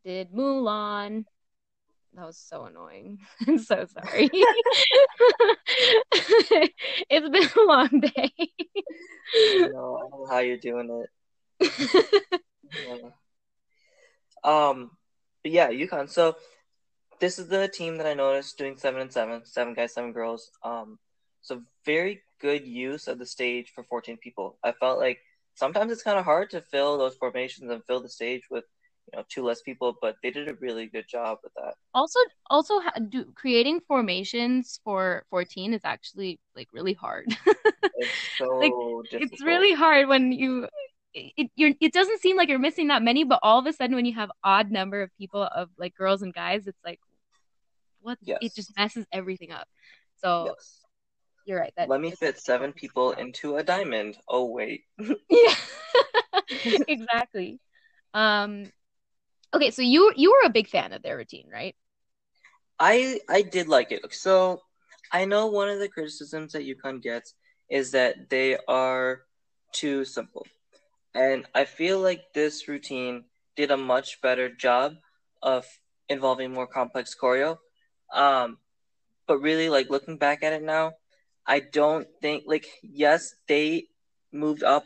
did 0.04 0.32
Mulan. 0.32 1.24
That 2.14 2.26
was 2.26 2.36
so 2.36 2.64
annoying. 2.64 3.18
I'm 3.46 3.58
so 3.58 3.86
sorry. 3.86 4.30
it's 7.10 7.28
been 7.28 7.48
a 7.62 7.66
long 7.66 8.00
day. 8.00 8.32
I 8.38 9.68
know, 9.72 9.98
I 10.02 10.08
know 10.08 10.26
how 10.28 10.38
you're 10.38 10.56
doing 10.56 11.04
it. 11.60 12.40
yeah. 12.72 13.10
Um, 14.42 14.90
but 15.42 15.52
yeah, 15.52 15.70
UConn. 15.70 16.08
So 16.10 16.36
this 17.20 17.38
is 17.38 17.48
the 17.48 17.68
team 17.68 17.96
that 17.98 18.06
I 18.06 18.14
noticed 18.14 18.58
doing 18.58 18.76
seven 18.76 19.00
and 19.00 19.12
seven, 19.12 19.44
seven 19.44 19.74
guys, 19.74 19.94
seven 19.94 20.12
girls. 20.12 20.50
Um, 20.62 20.98
so 21.40 21.62
very 21.84 22.22
good 22.40 22.66
use 22.66 23.08
of 23.08 23.18
the 23.18 23.26
stage 23.26 23.72
for 23.74 23.84
14 23.84 24.16
people. 24.18 24.56
I 24.62 24.72
felt 24.72 24.98
like 24.98 25.18
sometimes 25.54 25.92
it's 25.92 26.02
kind 26.02 26.18
of 26.18 26.24
hard 26.24 26.50
to 26.50 26.60
fill 26.60 26.98
those 26.98 27.14
formations 27.16 27.70
and 27.70 27.82
fill 27.84 28.00
the 28.00 28.08
stage 28.08 28.42
with 28.50 28.64
you 29.12 29.18
know 29.18 29.24
two 29.28 29.44
less 29.44 29.62
people, 29.62 29.96
but 30.00 30.16
they 30.22 30.30
did 30.30 30.48
a 30.48 30.54
really 30.54 30.86
good 30.86 31.08
job 31.08 31.38
with 31.42 31.52
that. 31.54 31.74
Also, 31.94 32.18
also 32.50 32.80
do, 33.08 33.24
creating 33.34 33.80
formations 33.88 34.80
for 34.84 35.24
14 35.30 35.74
is 35.74 35.80
actually 35.84 36.38
like 36.54 36.68
really 36.72 36.92
hard. 36.92 37.26
it's 37.46 38.10
so 38.36 38.46
like, 38.58 38.72
difficult. 39.10 39.32
It's 39.32 39.42
really 39.42 39.74
hard 39.74 40.08
when 40.08 40.32
you 40.32 40.68
it 41.14 41.50
you're 41.56 41.72
it 41.80 41.92
doesn't 41.92 42.20
seem 42.20 42.36
like 42.36 42.48
you're 42.48 42.58
missing 42.58 42.88
that 42.88 43.02
many, 43.02 43.24
but 43.24 43.40
all 43.42 43.58
of 43.58 43.66
a 43.66 43.72
sudden 43.72 43.96
when 43.96 44.04
you 44.04 44.14
have 44.14 44.30
odd 44.44 44.70
number 44.70 45.02
of 45.02 45.10
people 45.16 45.42
of 45.42 45.70
like 45.78 45.94
girls 45.94 46.22
and 46.22 46.34
guys, 46.34 46.66
it's 46.66 46.84
like 46.84 47.00
what 48.00 48.18
yes. 48.22 48.38
it 48.40 48.54
just 48.54 48.76
messes 48.76 49.06
everything 49.12 49.52
up. 49.52 49.68
So 50.16 50.46
yes. 50.46 50.80
you're 51.46 51.60
right. 51.60 51.72
That 51.76 51.88
let 51.88 52.00
me 52.00 52.10
fit 52.12 52.38
seven 52.38 52.72
people 52.72 53.12
into 53.12 53.56
a 53.56 53.62
diamond. 53.62 54.18
Oh 54.28 54.46
wait. 54.46 54.82
yeah. 55.30 55.54
exactly. 56.88 57.60
Um 58.14 58.72
okay, 59.54 59.70
so 59.70 59.82
you 59.82 60.12
you 60.16 60.30
were 60.30 60.46
a 60.46 60.52
big 60.52 60.68
fan 60.68 60.92
of 60.92 61.02
their 61.02 61.16
routine, 61.16 61.48
right? 61.52 61.74
I 62.78 63.20
I 63.28 63.42
did 63.42 63.68
like 63.68 63.92
it. 63.92 64.02
So 64.14 64.62
I 65.12 65.24
know 65.24 65.46
one 65.46 65.68
of 65.68 65.78
the 65.78 65.88
criticisms 65.88 66.52
that 66.52 66.66
UConn 66.66 67.02
gets 67.02 67.34
is 67.70 67.90
that 67.92 68.30
they 68.30 68.58
are 68.68 69.22
too 69.72 70.04
simple. 70.04 70.46
And 71.14 71.46
I 71.54 71.64
feel 71.64 72.00
like 72.00 72.32
this 72.34 72.68
routine 72.68 73.24
did 73.56 73.70
a 73.70 73.76
much 73.76 74.20
better 74.20 74.48
job 74.48 74.94
of 75.42 75.66
involving 76.08 76.52
more 76.52 76.66
complex 76.66 77.14
choreo. 77.20 77.58
Um, 78.12 78.58
but 79.26 79.38
really, 79.38 79.68
like 79.68 79.90
looking 79.90 80.16
back 80.16 80.42
at 80.42 80.52
it 80.52 80.62
now, 80.62 80.92
I 81.46 81.60
don't 81.60 82.06
think 82.20 82.44
like 82.46 82.66
yes, 82.82 83.34
they 83.46 83.88
moved 84.32 84.62
up 84.62 84.84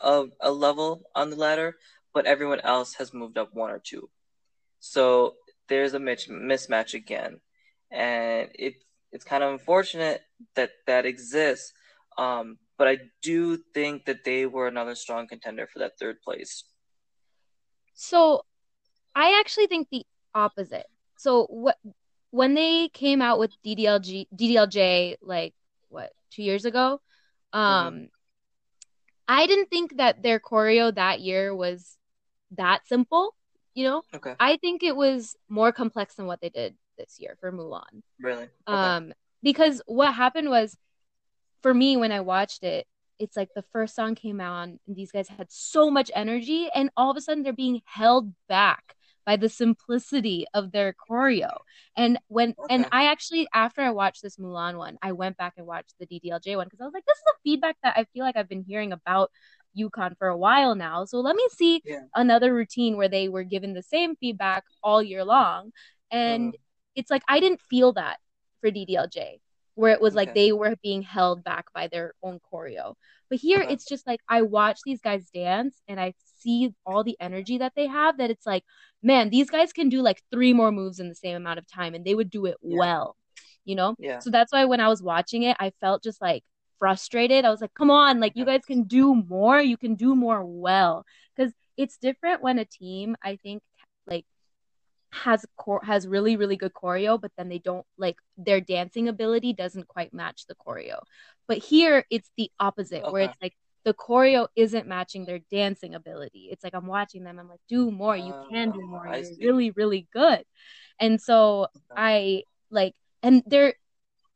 a, 0.00 0.24
a 0.40 0.50
level 0.50 1.02
on 1.14 1.30
the 1.30 1.36
ladder, 1.36 1.76
but 2.14 2.26
everyone 2.26 2.60
else 2.60 2.94
has 2.94 3.14
moved 3.14 3.38
up 3.38 3.50
one 3.52 3.70
or 3.70 3.78
two. 3.78 4.08
So 4.80 5.34
there's 5.68 5.94
a 5.94 5.98
mismatch 5.98 6.94
again, 6.94 7.40
and 7.90 8.48
it 8.54 8.74
it's 9.12 9.24
kind 9.24 9.44
of 9.44 9.52
unfortunate 9.52 10.22
that 10.56 10.70
that 10.86 11.06
exists. 11.06 11.72
Um, 12.18 12.58
but 12.78 12.88
I 12.88 12.98
do 13.22 13.58
think 13.74 14.06
that 14.06 14.24
they 14.24 14.46
were 14.46 14.66
another 14.66 14.94
strong 14.94 15.28
contender 15.28 15.66
for 15.66 15.78
that 15.78 15.98
third 15.98 16.20
place. 16.22 16.64
So, 17.94 18.44
I 19.14 19.38
actually 19.38 19.66
think 19.66 19.88
the 19.90 20.04
opposite. 20.34 20.86
So 21.16 21.46
what 21.48 21.78
when 22.32 22.54
they 22.54 22.88
came 22.88 23.22
out 23.22 23.38
with 23.38 23.52
DDLG 23.64 24.26
DDLJ 24.34 25.16
like 25.22 25.54
what 25.90 26.12
two 26.30 26.42
years 26.42 26.64
ago, 26.64 27.00
um, 27.52 27.94
mm-hmm. 27.94 28.04
I 29.28 29.46
didn't 29.46 29.68
think 29.70 29.98
that 29.98 30.22
their 30.22 30.40
choreo 30.40 30.92
that 30.94 31.20
year 31.20 31.54
was 31.54 31.96
that 32.52 32.88
simple. 32.88 33.36
You 33.74 33.84
know, 33.84 34.02
okay. 34.14 34.34
I 34.40 34.56
think 34.56 34.82
it 34.82 34.96
was 34.96 35.36
more 35.48 35.72
complex 35.72 36.14
than 36.14 36.26
what 36.26 36.40
they 36.40 36.48
did 36.48 36.74
this 36.98 37.16
year 37.18 37.36
for 37.40 37.52
Mulan. 37.52 38.02
Really? 38.20 38.44
Okay. 38.44 38.50
Um, 38.66 39.12
because 39.42 39.80
what 39.86 40.12
happened 40.12 40.48
was, 40.48 40.76
for 41.62 41.72
me 41.72 41.96
when 41.96 42.12
I 42.12 42.20
watched 42.20 42.64
it, 42.64 42.86
it's 43.18 43.36
like 43.36 43.50
the 43.54 43.64
first 43.72 43.94
song 43.94 44.14
came 44.14 44.40
out 44.40 44.64
and 44.64 44.78
these 44.88 45.12
guys 45.12 45.28
had 45.28 45.46
so 45.50 45.90
much 45.90 46.10
energy, 46.14 46.68
and 46.74 46.90
all 46.96 47.10
of 47.10 47.16
a 47.18 47.20
sudden 47.20 47.42
they're 47.42 47.52
being 47.52 47.82
held 47.84 48.32
back 48.48 48.96
by 49.24 49.36
the 49.36 49.48
simplicity 49.48 50.46
of 50.54 50.72
their 50.72 50.94
choreo. 50.94 51.50
And 51.96 52.18
when 52.28 52.54
okay. 52.58 52.74
and 52.74 52.86
I 52.92 53.06
actually 53.06 53.48
after 53.52 53.82
I 53.82 53.90
watched 53.90 54.22
this 54.22 54.36
Mulan 54.36 54.76
one, 54.76 54.98
I 55.02 55.12
went 55.12 55.36
back 55.36 55.54
and 55.56 55.66
watched 55.66 55.94
the 55.98 56.06
DDLJ 56.06 56.56
one 56.56 56.66
because 56.66 56.80
I 56.80 56.84
was 56.84 56.94
like, 56.94 57.04
this 57.06 57.18
is 57.18 57.24
the 57.24 57.50
feedback 57.50 57.76
that 57.82 57.94
I 57.96 58.04
feel 58.12 58.24
like 58.24 58.36
I've 58.36 58.48
been 58.48 58.64
hearing 58.66 58.92
about 58.92 59.30
UConn 59.78 60.16
for 60.18 60.28
a 60.28 60.36
while 60.36 60.74
now. 60.74 61.04
So 61.04 61.20
let 61.20 61.36
me 61.36 61.46
see 61.50 61.82
yeah. 61.84 62.00
another 62.14 62.54
routine 62.54 62.96
where 62.96 63.08
they 63.08 63.28
were 63.28 63.44
given 63.44 63.72
the 63.74 63.82
same 63.82 64.16
feedback 64.16 64.64
all 64.82 65.02
year 65.02 65.24
long. 65.24 65.70
And 66.10 66.54
uh 66.54 66.58
it's 66.94 67.10
like 67.10 67.22
I 67.26 67.40
didn't 67.40 67.60
feel 67.60 67.94
that 67.94 68.18
for 68.60 68.70
DDLJ, 68.70 69.40
where 69.74 69.92
it 69.92 70.00
was 70.00 70.14
okay. 70.14 70.26
like 70.26 70.34
they 70.34 70.52
were 70.52 70.76
being 70.82 71.02
held 71.02 71.44
back 71.44 71.66
by 71.74 71.88
their 71.88 72.14
own 72.22 72.40
choreo. 72.52 72.94
But 73.30 73.38
here 73.38 73.60
uh-huh. 73.60 73.72
it's 73.72 73.86
just 73.86 74.06
like 74.06 74.20
I 74.28 74.42
watch 74.42 74.80
these 74.84 75.00
guys 75.00 75.30
dance 75.32 75.80
and 75.88 75.98
I 75.98 76.14
see 76.40 76.74
all 76.84 77.02
the 77.02 77.16
energy 77.20 77.58
that 77.58 77.72
they 77.74 77.86
have 77.86 78.18
that 78.18 78.30
it's 78.30 78.46
like, 78.46 78.64
man, 79.02 79.30
these 79.30 79.48
guys 79.48 79.72
can 79.72 79.88
do 79.88 80.02
like 80.02 80.22
three 80.30 80.52
more 80.52 80.70
moves 80.70 81.00
in 81.00 81.08
the 81.08 81.14
same 81.14 81.36
amount 81.36 81.58
of 81.58 81.66
time 81.66 81.94
and 81.94 82.04
they 82.04 82.14
would 82.14 82.30
do 82.30 82.46
it 82.46 82.56
yeah. 82.62 82.78
well. 82.78 83.16
You 83.64 83.76
know? 83.76 83.94
Yeah. 83.98 84.18
So 84.18 84.30
that's 84.30 84.52
why 84.52 84.64
when 84.64 84.80
I 84.80 84.88
was 84.88 85.02
watching 85.02 85.44
it, 85.44 85.56
I 85.58 85.72
felt 85.80 86.02
just 86.02 86.20
like 86.20 86.44
frustrated. 86.78 87.44
I 87.44 87.50
was 87.50 87.60
like, 87.60 87.74
come 87.74 87.90
on, 87.90 88.20
like 88.20 88.32
you 88.34 88.44
guys 88.44 88.62
can 88.66 88.84
do 88.84 89.14
more. 89.14 89.60
You 89.60 89.76
can 89.76 89.94
do 89.94 90.16
more 90.16 90.44
well. 90.44 91.06
Because 91.34 91.52
it's 91.76 91.96
different 91.96 92.42
when 92.42 92.58
a 92.58 92.64
team, 92.64 93.16
I 93.22 93.36
think, 93.36 93.62
like 94.06 94.26
has 95.12 95.44
core 95.56 95.82
has 95.84 96.06
really 96.06 96.36
really 96.36 96.56
good 96.56 96.72
choreo 96.72 97.20
but 97.20 97.30
then 97.36 97.48
they 97.48 97.58
don't 97.58 97.84
like 97.98 98.16
their 98.38 98.60
dancing 98.60 99.08
ability 99.08 99.52
doesn't 99.52 99.86
quite 99.86 100.14
match 100.14 100.46
the 100.46 100.54
choreo 100.54 100.98
but 101.46 101.58
here 101.58 102.04
it's 102.10 102.30
the 102.36 102.50
opposite 102.58 103.02
okay. 103.02 103.12
where 103.12 103.22
it's 103.24 103.36
like 103.42 103.54
the 103.84 103.94
choreo 103.94 104.48
isn't 104.54 104.86
matching 104.86 105.24
their 105.24 105.40
dancing 105.50 105.94
ability. 105.94 106.48
It's 106.50 106.62
like 106.62 106.74
I'm 106.74 106.86
watching 106.86 107.24
them. 107.24 107.38
I'm 107.38 107.48
like, 107.48 107.60
do 107.68 107.90
more. 107.90 108.16
You 108.16 108.32
can 108.50 108.70
do 108.70 108.80
more. 108.80 109.06
You're 109.06 109.52
really, 109.52 109.70
really 109.72 110.06
good. 110.12 110.44
And 111.00 111.20
so 111.20 111.66
I 111.96 112.44
like, 112.70 112.94
and 113.22 113.42
their 113.46 113.74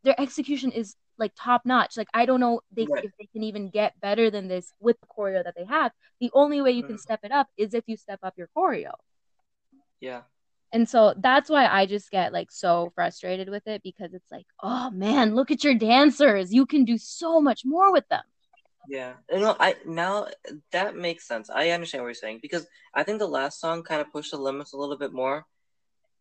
their 0.02 0.20
execution 0.20 0.72
is 0.72 0.96
like 1.18 1.32
top 1.36 1.62
notch. 1.64 1.96
Like 1.96 2.08
I 2.12 2.26
don't 2.26 2.40
know 2.40 2.60
they, 2.72 2.86
right. 2.86 3.04
if 3.04 3.12
they 3.18 3.26
can 3.26 3.44
even 3.44 3.70
get 3.70 3.98
better 4.00 4.30
than 4.30 4.48
this 4.48 4.72
with 4.80 5.00
the 5.00 5.06
choreo 5.06 5.44
that 5.44 5.54
they 5.56 5.64
have. 5.64 5.92
The 6.20 6.30
only 6.32 6.60
way 6.60 6.72
you 6.72 6.82
can 6.82 6.96
mm. 6.96 7.00
step 7.00 7.20
it 7.22 7.32
up 7.32 7.48
is 7.56 7.74
if 7.74 7.84
you 7.86 7.96
step 7.96 8.20
up 8.22 8.34
your 8.36 8.48
choreo. 8.56 8.92
Yeah. 10.00 10.22
And 10.72 10.88
so 10.88 11.14
that's 11.16 11.48
why 11.48 11.66
I 11.66 11.86
just 11.86 12.10
get 12.10 12.32
like 12.32 12.50
so 12.50 12.92
frustrated 12.94 13.48
with 13.48 13.66
it 13.66 13.82
because 13.82 14.14
it's 14.14 14.30
like, 14.30 14.46
oh 14.62 14.90
man, 14.90 15.34
look 15.34 15.50
at 15.50 15.64
your 15.64 15.74
dancers. 15.74 16.52
You 16.52 16.66
can 16.66 16.84
do 16.84 16.98
so 16.98 17.40
much 17.40 17.62
more 17.64 17.92
with 17.92 18.08
them. 18.08 18.22
Yeah, 18.88 19.14
you 19.32 19.40
know, 19.40 19.56
I 19.58 19.76
now 19.84 20.28
that 20.72 20.96
makes 20.96 21.26
sense. 21.26 21.50
I 21.50 21.70
understand 21.70 22.02
what 22.04 22.08
you're 22.08 22.14
saying 22.14 22.38
because 22.40 22.66
I 22.94 23.02
think 23.02 23.18
the 23.18 23.26
last 23.26 23.60
song 23.60 23.82
kind 23.82 24.00
of 24.00 24.12
pushed 24.12 24.30
the 24.30 24.38
limits 24.38 24.72
a 24.72 24.76
little 24.76 24.96
bit 24.96 25.12
more, 25.12 25.44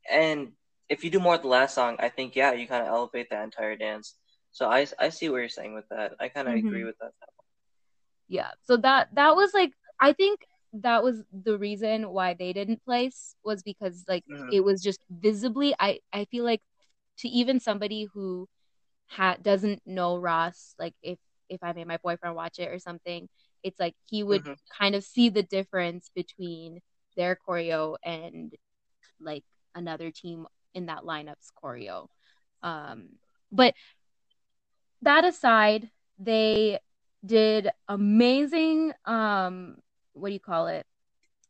and 0.10 0.52
if 0.90 1.04
you 1.04 1.10
do 1.10 1.20
more 1.20 1.36
at 1.36 1.44
the 1.44 1.48
last 1.48 1.76
song, 1.76 1.98
I 2.00 2.10
think 2.10 2.36
yeah, 2.36 2.54
you 2.54 2.68
kind 2.68 2.82
of 2.82 2.90
elevate 2.90 3.30
that 3.30 3.44
entire 3.44 3.76
dance. 3.76 4.16
So 4.52 4.68
I 4.68 4.88
I 5.00 5.10
see 5.10 5.30
what 5.30 5.38
you're 5.38 5.50
saying 5.50 5.76
with 5.76 5.88
that. 5.90 6.14
I 6.20 6.30
kind 6.30 6.48
of 6.48 6.56
mm-hmm. 6.56 6.68
agree 6.68 6.84
with 6.86 6.98
that. 7.02 7.12
Yeah, 8.28 8.52
so 8.64 8.78
that 8.78 9.10
that 9.14 9.36
was 9.36 9.54
like 9.54 9.72
I 10.00 10.14
think 10.14 10.40
that 10.82 11.04
was 11.04 11.24
the 11.32 11.58
reason 11.58 12.10
why 12.10 12.34
they 12.34 12.54
didn't 12.54 12.84
place 12.84 13.36
was 13.44 13.64
because 13.64 14.04
like 14.08 14.24
mm-hmm. 14.32 14.50
it 14.52 14.64
was 14.64 14.82
just 14.82 15.00
visibly 15.10 15.74
I 15.80 16.00
I 16.12 16.26
feel 16.26 16.44
like 16.44 16.62
to 17.20 17.30
even 17.30 17.60
somebody 17.60 18.08
who 18.14 18.48
ha- 19.08 19.38
doesn't 19.42 19.82
know 19.86 20.18
Raas 20.18 20.76
like 20.80 20.94
if 21.02 21.20
if 21.50 21.64
I 21.64 21.74
made 21.74 21.88
my 21.88 21.98
boyfriend 21.98 22.36
watch 22.36 22.60
it 22.60 22.70
or 22.70 22.80
something, 22.80 23.30
it's 23.64 23.80
like 23.80 23.96
he 24.06 24.24
would 24.24 24.44
mm-hmm. 24.44 24.54
kind 24.78 24.96
of 24.96 25.04
see 25.04 25.30
the 25.30 25.44
difference 25.44 26.10
between 26.16 26.80
their 27.16 27.38
choreo 27.48 27.96
and 28.04 28.54
like 29.22 29.44
another 29.74 30.12
team 30.12 30.48
in 30.74 30.88
that 30.88 31.04
lineup's 31.04 31.52
choreo. 31.64 32.08
Um, 32.64 33.10
but 33.52 33.76
that 35.04 35.24
aside, 35.24 35.90
they 36.18 36.80
did 37.26 37.70
amazing 37.88 38.94
um 39.06 39.78
what 40.16 40.30
do 40.30 40.34
you 40.34 40.40
call 40.40 40.68
it? 40.68 40.86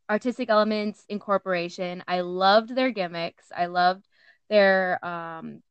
Artistic 0.10 0.50
elements 0.50 1.04
incorporation. 1.10 2.04
I 2.08 2.22
loved 2.22 2.76
their 2.76 2.92
gimmicks. 2.92 3.46
I 3.56 3.68
loved 3.68 4.06
their 4.50 5.04
um 5.04 5.62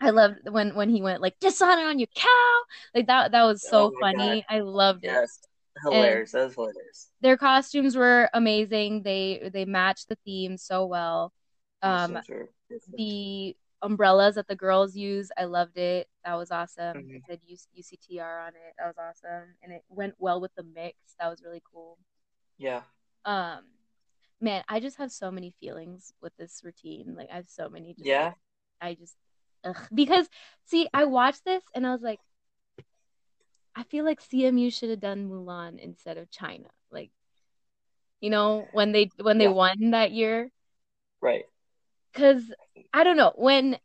I 0.00 0.10
loved 0.10 0.48
when 0.48 0.74
when 0.74 0.90
he 0.90 1.02
went 1.02 1.20
like 1.20 1.38
dishonor 1.40 1.88
on 1.88 1.98
your 1.98 2.08
cow. 2.14 2.60
Like 2.94 3.06
that 3.06 3.32
that 3.32 3.44
was 3.44 3.62
so 3.62 3.86
oh 3.86 3.98
funny. 4.00 4.44
God. 4.48 4.56
I 4.56 4.60
loved 4.60 5.04
it. 5.04 5.08
Yes. 5.08 5.40
Hilarious. 5.82 6.34
And 6.34 6.40
that 6.40 6.44
was 6.46 6.54
hilarious. 6.54 7.08
Their 7.20 7.36
costumes 7.36 7.96
were 7.96 8.28
amazing. 8.32 9.02
They 9.02 9.50
they 9.52 9.64
matched 9.64 10.08
the 10.08 10.18
theme 10.24 10.56
so 10.56 10.86
well. 10.86 11.32
Um 11.82 12.18
the 12.96 13.56
umbrellas 13.82 14.34
that 14.36 14.48
the 14.48 14.56
girls 14.56 14.96
use, 14.96 15.30
I 15.38 15.44
loved 15.44 15.78
it. 15.78 16.08
That 16.24 16.34
was 16.34 16.50
awesome. 16.50 16.96
Mm-hmm. 16.96 17.16
It 17.16 17.22
said 17.28 17.40
UCTR 17.78 18.46
on 18.46 18.48
it. 18.48 18.74
That 18.78 18.86
was 18.86 18.96
awesome. 18.98 19.54
And 19.62 19.72
it 19.72 19.82
went 19.88 20.14
well 20.18 20.40
with 20.40 20.54
the 20.56 20.64
mix. 20.64 20.96
That 21.20 21.28
was 21.28 21.42
really 21.42 21.62
cool. 21.70 21.98
Yeah. 22.56 22.82
Um 23.24 23.60
man, 24.40 24.62
I 24.68 24.80
just 24.80 24.98
have 24.98 25.10
so 25.10 25.30
many 25.30 25.54
feelings 25.60 26.12
with 26.20 26.36
this 26.36 26.60
routine. 26.64 27.14
Like 27.16 27.28
I 27.32 27.36
have 27.36 27.48
so 27.48 27.68
many 27.68 27.94
just, 27.94 28.06
Yeah. 28.06 28.32
I 28.80 28.94
just 28.94 29.16
Ugh. 29.64 29.76
Because 29.94 30.28
see, 30.66 30.88
I 30.94 31.04
watched 31.04 31.44
this 31.44 31.62
and 31.74 31.86
I 31.86 31.92
was 31.92 32.02
like, 32.02 32.20
I 33.74 33.84
feel 33.84 34.04
like 34.04 34.20
CMU 34.20 34.72
should 34.72 34.90
have 34.90 35.00
done 35.00 35.28
Mulan 35.28 35.78
instead 35.78 36.18
of 36.18 36.30
China. 36.30 36.68
Like, 36.90 37.10
you 38.20 38.30
know, 38.30 38.66
when 38.72 38.92
they 38.92 39.10
when 39.20 39.38
they 39.38 39.44
yeah. 39.44 39.50
won 39.50 39.90
that 39.90 40.10
year. 40.10 40.50
Right. 41.20 41.44
Cause 42.14 42.42
I 42.92 43.04
don't 43.04 43.16
know, 43.16 43.32
when 43.36 43.78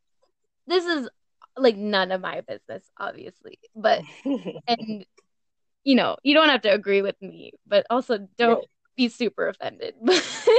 this 0.68 0.86
is 0.86 1.10
like 1.58 1.78
none 1.78 2.12
of 2.12 2.22
my 2.22 2.42
business, 2.42 2.84
obviously. 2.98 3.60
But 3.76 4.02
and 4.68 5.06
you 5.84 5.96
know, 5.96 6.18
you 6.24 6.34
don't 6.34 6.50
have 6.50 6.62
to 6.62 6.74
agree 6.74 7.02
with 7.02 7.22
me, 7.22 7.52
but 7.68 7.86
also 7.90 8.28
don't 8.38 8.60
right. 8.60 8.68
be 8.96 9.10
super 9.10 9.48
offended. 9.48 9.96
no, 10.02 10.14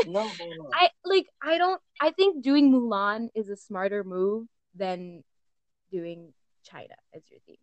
no, 0.07 0.31
no. 0.39 0.71
I 0.73 0.91
like 1.05 1.27
I 1.43 1.59
don't 1.59 1.81
I 2.01 2.11
think 2.11 2.43
doing 2.43 2.73
Mulan 2.73 3.29
is 3.35 3.49
a 3.49 3.57
smarter 3.57 4.05
move 4.05 4.47
than 4.75 5.25
doing 5.91 6.33
China 6.65 6.95
as 7.15 7.23
your 7.31 7.41
theme. 7.47 7.57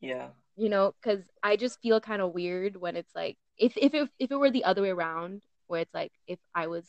Yeah. 0.00 0.28
You 0.56 0.68
know, 0.68 0.94
because 1.00 1.24
I 1.42 1.56
just 1.56 1.80
feel 1.80 2.00
kind 2.00 2.22
of 2.22 2.32
weird 2.32 2.76
when 2.76 2.96
it's 2.96 3.14
like 3.14 3.36
if 3.58 3.76
if 3.76 3.94
it, 3.94 4.08
if 4.18 4.30
it 4.30 4.36
were 4.36 4.50
the 4.50 4.64
other 4.64 4.82
way 4.82 4.90
around, 4.90 5.42
where 5.66 5.82
it's 5.82 5.94
like 5.94 6.12
if 6.26 6.38
I 6.54 6.66
was 6.66 6.86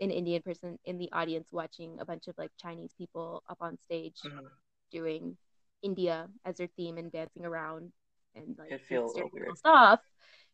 an 0.00 0.10
Indian 0.10 0.42
person 0.42 0.78
in 0.84 0.98
the 0.98 1.10
audience 1.12 1.48
watching 1.52 1.98
a 2.00 2.04
bunch 2.04 2.26
of 2.28 2.34
like 2.38 2.50
Chinese 2.60 2.92
people 2.98 3.42
up 3.48 3.58
on 3.60 3.78
stage 3.84 4.20
Mhm. 4.24 4.50
doing 4.90 5.36
India 5.82 6.28
as 6.44 6.56
their 6.56 6.68
theme 6.76 6.98
and 6.98 7.12
dancing 7.12 7.44
around 7.44 7.92
and 8.34 8.56
like 8.58 8.72
It'd 8.72 8.86
feel 8.86 9.10
a 9.16 9.26
weird. 9.32 9.56
stuff. 9.58 10.00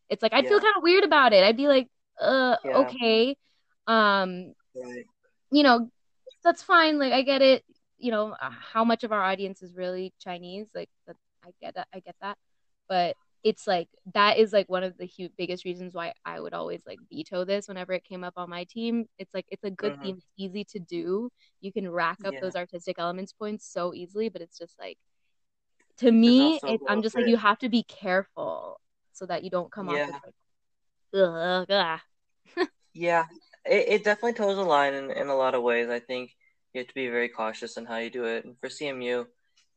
It's 0.09 0.23
like 0.23 0.33
I'd 0.33 0.49
feel 0.49 0.61
kind 0.61 0.77
of 0.77 0.83
weird 0.83 1.05
about 1.05 1.33
it. 1.33 1.45
I'd 1.45 1.57
be 1.57 1.69
like, 1.69 1.89
uh, 2.21 2.57
Yeah. 2.65 2.79
okay, 2.79 3.37
um, 3.87 4.55
Right. 4.75 5.07
you 5.51 5.63
know, 5.63 5.91
that's 6.43 6.63
fine. 6.63 6.99
Like 6.99 7.13
I 7.13 7.23
get 7.23 7.43
it. 7.43 7.65
You 7.99 8.11
know, 8.11 8.35
how 8.41 8.85
much 8.85 9.05
of 9.05 9.13
our 9.13 9.23
audience 9.23 9.63
is 9.63 9.75
really 9.75 10.13
Chinese? 10.19 10.69
Like 10.75 10.89
that, 11.07 11.17
I 11.45 11.51
get 11.61 11.75
that. 11.75 11.89
I 11.95 12.01
get 12.01 12.17
that. 12.21 12.39
But 12.89 13.17
it's 13.43 13.67
like 13.67 13.89
that 14.15 14.39
is 14.39 14.53
like 14.53 14.69
one 14.69 14.83
of 14.83 14.97
the 14.99 15.07
huge 15.07 15.33
biggest 15.39 15.65
reasons 15.65 15.95
why 15.95 16.13
I 16.25 16.41
would 16.41 16.53
always 16.55 16.83
like 16.87 16.99
veto 17.11 17.45
this 17.45 17.69
whenever 17.69 17.93
it 17.93 18.05
came 18.05 18.25
up 18.25 18.35
on 18.37 18.51
my 18.51 18.65
team. 18.65 19.07
It's 19.19 19.33
like 19.35 19.47
it's 19.49 19.65
a 19.65 19.71
good 19.71 19.95
Mhm. 19.95 20.03
theme, 20.03 20.17
it's 20.19 20.27
easy 20.39 20.65
to 20.65 20.79
do. 20.79 21.31
You 21.61 21.73
can 21.73 21.89
rack 21.91 22.19
up 22.25 22.35
Yeah. 22.35 22.41
those 22.41 22.57
artistic 22.57 22.99
elements 22.99 23.33
points 23.33 23.67
so 23.67 23.95
easily, 23.95 24.29
but 24.29 24.43
it's 24.43 24.59
just 24.59 24.79
like 24.79 24.99
to 25.99 26.11
me, 26.11 26.61
it, 26.67 26.81
I'm 26.89 27.03
just 27.03 27.15
like 27.15 27.27
you 27.27 27.37
have 27.37 27.59
to 27.59 27.69
be 27.69 27.83
careful 27.85 28.81
so 29.13 29.27
that 29.27 29.45
you 29.45 29.51
don't 29.51 29.71
come 29.73 29.89
off 29.89 29.99
Yeah. 29.99 30.21
like 31.15 31.71
ugh. 31.71 32.01
Yeah, 32.95 33.25
it, 33.65 33.89
it 33.89 34.05
definitely 34.05 34.35
toes 34.35 34.57
the 34.57 34.63
line 34.65 34.95
in, 34.95 35.11
in 35.11 35.29
a 35.29 35.37
lot 35.37 35.55
of 35.55 35.63
ways. 35.63 35.89
I 35.89 36.01
think 36.01 36.31
you 36.73 36.81
have 36.81 36.89
to 36.89 36.95
be 36.95 37.09
very 37.09 37.29
cautious 37.29 37.77
in 37.77 37.87
how 37.87 37.99
you 37.99 38.11
do 38.11 38.25
it. 38.25 38.45
And 38.45 38.57
for 38.61 38.69
CMU, 38.69 39.27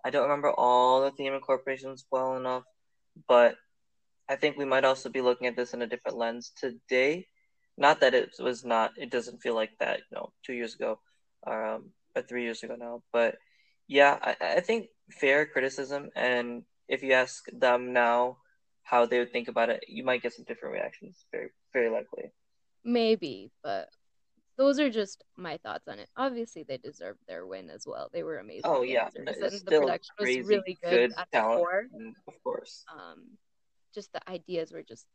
I 0.06 0.10
don't 0.10 0.24
remember 0.24 0.52
all 0.52 1.02
the 1.02 1.12
theme 1.12 1.34
incorporations 1.34 2.06
well 2.12 2.36
enough, 2.38 2.64
but 3.28 3.56
I 4.30 4.36
think 4.36 4.58
we 4.58 4.66
might 4.66 4.86
also 4.86 5.10
be 5.10 5.22
looking 5.22 5.48
at 5.48 5.56
this 5.56 5.74
in 5.74 5.82
a 5.82 5.88
different 5.88 6.18
lens 6.18 6.52
today. 6.56 7.28
Not 7.78 8.02
that 8.02 8.14
it 8.14 8.32
was 8.40 8.64
not, 8.64 8.92
it 8.98 9.10
doesn't 9.10 9.42
feel 9.42 9.56
like 9.56 9.72
that, 9.80 10.00
you 10.00 10.18
know, 10.18 10.32
two 10.46 10.54
years 10.54 10.76
ago, 10.76 11.00
or, 11.42 11.66
um, 11.66 11.90
or 12.16 12.22
three 12.22 12.44
years 12.44 12.64
ago 12.64 12.76
now. 12.78 13.02
But 13.12 13.36
yeah, 13.88 14.18
I, 14.22 14.58
I 14.58 14.60
think 14.60 14.88
fair 15.12 15.46
criticism, 15.46 16.10
and 16.16 16.64
if 16.88 17.04
you 17.04 17.14
ask 17.14 17.44
them 17.52 17.94
now 17.94 18.38
how 18.84 19.06
they 19.06 19.20
would 19.20 19.32
think 19.32 19.48
about 19.48 19.70
it, 19.70 19.84
you 19.88 20.04
might 20.04 20.22
get 20.22 20.34
some 20.34 20.46
different 20.46 20.76
reactions. 20.76 21.26
Very, 21.32 21.50
very 21.74 21.90
likely. 21.90 22.32
Maybe, 22.84 23.52
but 23.64 23.90
those 24.58 24.80
are 24.80 24.90
just 24.90 25.24
my 25.38 25.58
thoughts 25.58 25.88
on 25.88 26.00
it. 26.00 26.10
Obviously, 26.16 26.64
they 26.64 26.78
deserved 26.78 27.20
their 27.28 27.46
win 27.46 27.70
as 27.70 27.86
well. 27.88 28.10
They 28.14 28.24
were 28.24 28.38
amazing 28.38 28.72
Oh 28.72 28.82
yeah, 28.84 29.10
the 29.14 29.72
production 29.72 30.16
was 30.20 30.38
really 30.46 30.78
good, 30.84 31.10
good 31.10 31.16
talent, 31.32 31.68
of 32.28 32.34
course. 32.44 32.84
Um, 32.92 33.24
just 33.94 34.12
the 34.14 34.22
ideas 34.30 34.72
were 34.72 34.84
just 34.84 35.06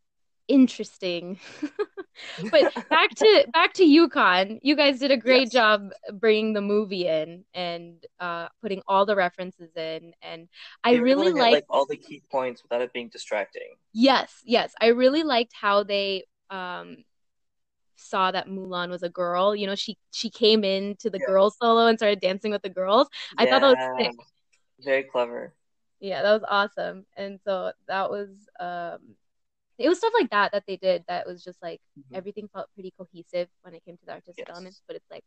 interesting. 0.48 1.38
but 2.50 2.72
back 2.90 3.10
to 3.14 3.46
back 3.52 3.74
to 3.74 3.84
UConn. 3.84 4.58
You 4.62 4.76
guys 4.76 4.98
did 4.98 5.10
a 5.10 5.16
great 5.16 5.44
Yes. 5.44 5.52
job 5.52 5.90
bringing 6.12 6.52
the 6.52 6.60
movie 6.60 7.06
in 7.06 7.44
and 7.54 8.04
uh, 8.18 8.48
putting 8.62 8.82
all 8.86 9.06
the 9.06 9.16
references 9.16 9.70
in. 9.76 10.12
And 10.22 10.48
I 10.84 10.94
They 10.94 11.00
really 11.00 11.32
liked 11.32 11.54
like 11.54 11.66
all 11.70 11.86
the 11.86 11.96
key 11.96 12.22
points 12.30 12.62
without 12.62 12.80
it 12.82 12.92
being 12.92 13.08
distracting. 13.08 13.76
Yes, 13.92 14.32
yes. 14.44 14.74
I 14.80 14.88
really 14.88 15.22
liked 15.22 15.52
how 15.54 15.82
they 15.84 16.24
um 16.50 17.04
saw 17.98 18.30
that 18.32 18.48
Mulan 18.48 18.90
was 18.90 19.02
a 19.02 19.08
girl. 19.10 19.54
You 19.56 19.66
know, 19.66 19.74
she 19.74 19.98
she 20.12 20.30
came 20.30 20.64
into 20.64 21.10
the 21.10 21.18
Yeah. 21.18 21.26
girls 21.26 21.56
solo 21.60 21.86
and 21.86 21.98
started 21.98 22.20
dancing 22.20 22.52
with 22.52 22.62
the 22.62 22.70
girls. 22.70 23.08
I 23.38 23.46
thought 23.46 23.60
that 23.62 23.68
was 23.68 23.88
sick. 23.98 24.14
Very 24.80 25.04
clever. 25.04 25.54
Yeah, 26.00 26.22
that 26.22 26.32
was 26.32 26.44
awesome. 26.48 27.06
And 27.16 27.40
so 27.44 27.72
that 27.88 28.10
was 28.10 28.28
um 28.60 29.16
it 29.78 29.88
was 29.88 29.98
stuff 29.98 30.12
like 30.18 30.30
that 30.30 30.52
that 30.52 30.64
they 30.66 30.76
did 30.76 31.04
that 31.08 31.26
was 31.26 31.42
just 31.44 31.62
like 31.62 31.80
Mhm. 31.96 32.14
everything 32.14 32.48
felt 32.52 32.68
pretty 32.74 32.92
cohesive 32.98 33.48
when 33.62 33.74
it 33.74 33.84
came 33.84 33.96
to 33.98 34.06
the 34.06 34.12
artistic 34.12 34.48
Yes. 34.48 34.48
elements, 34.50 34.82
but 34.86 34.96
it's 34.96 35.10
like 35.10 35.24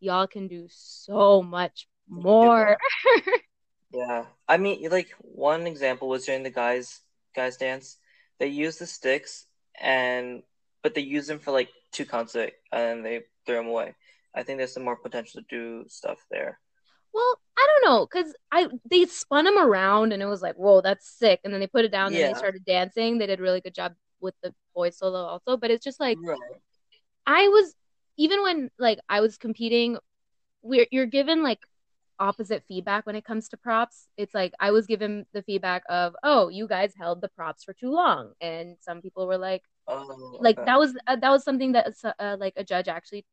y'all 0.00 0.26
can 0.26 0.48
do 0.48 0.66
so 0.70 1.42
much 1.42 1.88
more. 2.08 2.78
Yeah, 3.92 4.26
I 4.48 4.56
mean, 4.56 4.88
like 4.90 5.10
one 5.18 5.66
example 5.66 6.08
was 6.08 6.24
during 6.24 6.42
the 6.42 6.50
guys 6.50 7.00
guys 7.34 7.56
dance. 7.56 7.98
They 8.38 8.46
used 8.48 8.78
the 8.80 8.86
sticks 8.86 9.46
and 9.80 10.42
but 10.82 10.94
they 10.94 11.02
use 11.02 11.26
them 11.26 11.38
for 11.38 11.52
like 11.52 11.68
of 12.00 12.36
it, 12.36 12.54
and 12.72 13.04
they 13.04 13.22
threw 13.46 13.56
them 13.56 13.68
away. 13.68 13.94
I 14.34 14.42
think 14.42 14.58
there's 14.58 14.72
some 14.72 14.84
more 14.84 14.96
potential 14.96 15.40
to 15.40 15.46
do 15.48 15.84
stuff 15.88 16.18
there. 16.30 16.58
Well, 17.12 17.38
I 17.58 17.68
don't 17.68 17.90
know, 17.90 18.06
cause 18.06 18.34
I 18.50 18.68
they 18.90 19.04
spun 19.04 19.46
him 19.46 19.58
around 19.58 20.12
and 20.12 20.22
it 20.22 20.26
was 20.26 20.40
like, 20.40 20.54
whoa, 20.56 20.80
that's 20.80 21.06
sick. 21.06 21.40
And 21.44 21.52
then 21.52 21.60
they 21.60 21.66
put 21.66 21.84
it 21.84 21.92
down 21.92 22.14
and 22.14 22.24
they 22.24 22.34
started 22.34 22.64
dancing. 22.64 23.18
They 23.18 23.26
did 23.26 23.38
a 23.40 23.42
really 23.42 23.60
good 23.60 23.74
job 23.74 23.94
with 24.20 24.34
the 24.42 24.54
boys 24.74 24.96
solo 24.96 25.18
also, 25.24 25.56
but 25.58 25.70
it's 25.70 25.84
just 25.84 26.00
like 26.00 26.16
Right. 26.18 26.38
I 27.26 27.48
was 27.48 27.74
even 28.16 28.42
when 28.42 28.70
like 28.78 28.98
I 29.08 29.20
was 29.20 29.36
competing, 29.38 29.98
we're 30.62 30.86
you're 30.90 31.06
given 31.06 31.42
like 31.42 31.60
opposite 32.18 32.64
feedback 32.68 33.06
when 33.06 33.16
it 33.16 33.24
comes 33.24 33.48
to 33.50 33.56
props. 33.56 34.08
It's 34.16 34.34
like 34.34 34.52
I 34.60 34.70
was 34.70 34.86
given 34.86 35.26
the 35.32 35.42
feedback 35.42 35.82
of, 35.88 36.14
oh, 36.22 36.48
you 36.48 36.68
guys 36.68 36.94
held 36.98 37.20
the 37.20 37.28
props 37.28 37.64
for 37.64 37.74
too 37.74 37.90
long, 37.90 38.32
and 38.40 38.76
some 38.80 39.02
people 39.02 39.26
were 39.26 39.38
like, 39.38 39.62
Oh, 39.88 40.38
like 40.40 40.56
okay. 40.56 40.66
that 40.66 40.78
was 40.78 40.96
uh, 41.06 41.16
that 41.16 41.30
was 41.30 41.44
something 41.44 41.72
that 41.72 41.92
uh, 42.18 42.36
like 42.38 42.54
a 42.56 42.64
judge 42.64 42.88
actually 42.88 43.24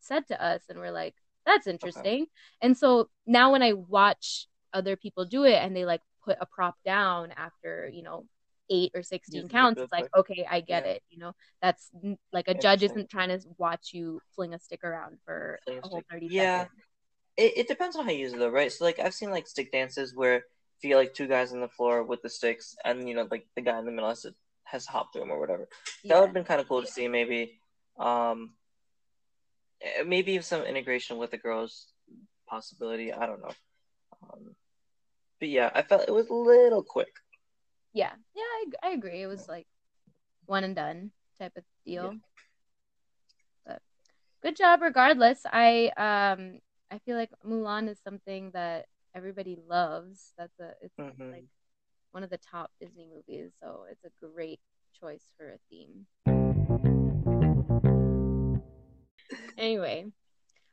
said 0.00 0.26
to 0.28 0.42
us, 0.44 0.62
and 0.68 0.78
we're 0.78 0.90
like, 0.92 1.14
that's 1.46 1.66
interesting. 1.66 2.26
And 2.62 2.76
so 2.76 3.08
now 3.26 3.52
when 3.52 3.62
I 3.62 3.72
watch 3.72 4.46
other 4.72 4.96
people 4.96 5.24
do 5.24 5.44
it 5.44 5.54
and 5.62 5.74
they 5.74 5.84
like 5.84 6.00
put 6.24 6.36
a 6.40 6.46
prop 6.46 6.76
down 6.84 7.32
after 7.36 7.90
you 7.92 8.02
know 8.02 8.24
eight 8.70 8.90
or 8.94 9.02
16 9.02 9.42
Use 9.42 9.50
counts 9.50 9.80
it's 9.80 9.92
like 9.92 10.08
okay 10.16 10.46
i 10.50 10.60
get 10.60 10.84
Yeah. 10.84 10.92
it 10.92 11.02
you 11.10 11.18
know 11.18 11.32
that's 11.60 11.90
like 12.32 12.48
a 12.48 12.54
judge 12.54 12.82
isn't 12.82 13.10
trying 13.10 13.28
to 13.28 13.38
watch 13.58 13.90
you 13.92 14.20
fling 14.34 14.54
a 14.54 14.58
stick 14.58 14.82
around 14.82 15.18
for 15.24 15.60
Fling 15.64 15.78
a 15.82 15.86
whole 15.86 15.98
stick. 15.98 16.06
30 16.10 16.28
Yeah. 16.30 16.58
seconds 16.58 16.70
It, 17.36 17.52
it 17.58 17.68
depends 17.68 17.94
on 17.96 18.04
how 18.06 18.10
you 18.10 18.20
use 18.20 18.32
it 18.32 18.38
though, 18.38 18.48
right? 18.48 18.72
So 18.72 18.84
like 18.84 18.98
I've 18.98 19.14
seen 19.14 19.30
like 19.30 19.46
stick 19.46 19.70
dances 19.70 20.14
where 20.14 20.36
if 20.36 20.82
you 20.82 20.88
get 20.90 20.96
like 20.96 21.14
two 21.14 21.26
guys 21.26 21.52
on 21.52 21.60
the 21.60 21.68
floor 21.68 22.02
with 22.04 22.22
the 22.22 22.30
sticks 22.30 22.74
and 22.84 23.08
you 23.08 23.14
know 23.14 23.28
like 23.30 23.46
the 23.54 23.62
guy 23.62 23.78
in 23.78 23.84
the 23.84 23.92
middle 23.92 24.08
has 24.08 24.22
to 24.22 24.34
has 24.74 24.84
to 24.86 24.92
hop 24.92 25.12
through 25.12 25.22
them 25.22 25.30
or 25.30 25.40
whatever. 25.40 25.68
That 26.04 26.18
would 26.20 26.26
have 26.26 26.34
been 26.34 26.44
kind 26.44 26.60
of 26.60 26.68
cool 26.68 26.82
to 26.82 26.86
see 26.96 27.06
maybe. 27.08 27.40
Um, 27.98 28.54
eh, 29.80 30.02
maybe 30.02 30.40
some 30.42 30.62
integration 30.62 31.16
with 31.18 31.30
the 31.30 31.38
girls 31.38 31.86
possibility. 32.46 33.12
I 33.12 33.26
don't 33.26 33.40
know. 33.40 33.54
Um, 34.22 34.54
but 35.40 35.48
yeah, 35.48 35.70
I 35.74 35.82
felt 35.82 36.08
it 36.08 36.12
was 36.14 36.28
a 36.28 36.34
little 36.34 36.82
quick. 36.82 37.14
yeah 37.94 38.14
yeah 38.34 38.50
I, 38.58 38.88
I 38.88 38.90
agree 38.98 39.22
it 39.22 39.28
was 39.30 39.46
like 39.48 39.66
one 40.46 40.64
and 40.64 40.74
done 40.74 41.12
type 41.40 41.54
of 41.56 41.64
deal 41.86 42.10
but 43.66 43.78
good 44.42 44.56
job 44.56 44.82
regardless 44.82 45.40
i 45.52 45.90
um 45.96 46.58
i 46.90 46.98
feel 47.04 47.16
like 47.16 47.30
mulan 47.46 47.88
is 47.88 48.00
something 48.02 48.50
that 48.52 48.86
everybody 49.14 49.54
loves 49.68 50.34
that's 50.38 50.58
a 50.58 50.70
it's 50.82 50.98
Mhm. 50.98 51.30
like 51.32 51.46
one 52.14 52.22
of 52.22 52.30
the 52.30 52.38
top 52.38 52.70
disney 52.80 53.08
movies 53.12 53.50
so 53.60 53.84
it's 53.90 54.04
a 54.04 54.26
great 54.26 54.60
choice 54.98 55.24
for 55.36 55.50
a 55.50 55.58
theme. 55.70 56.06
Anyway. 59.56 60.06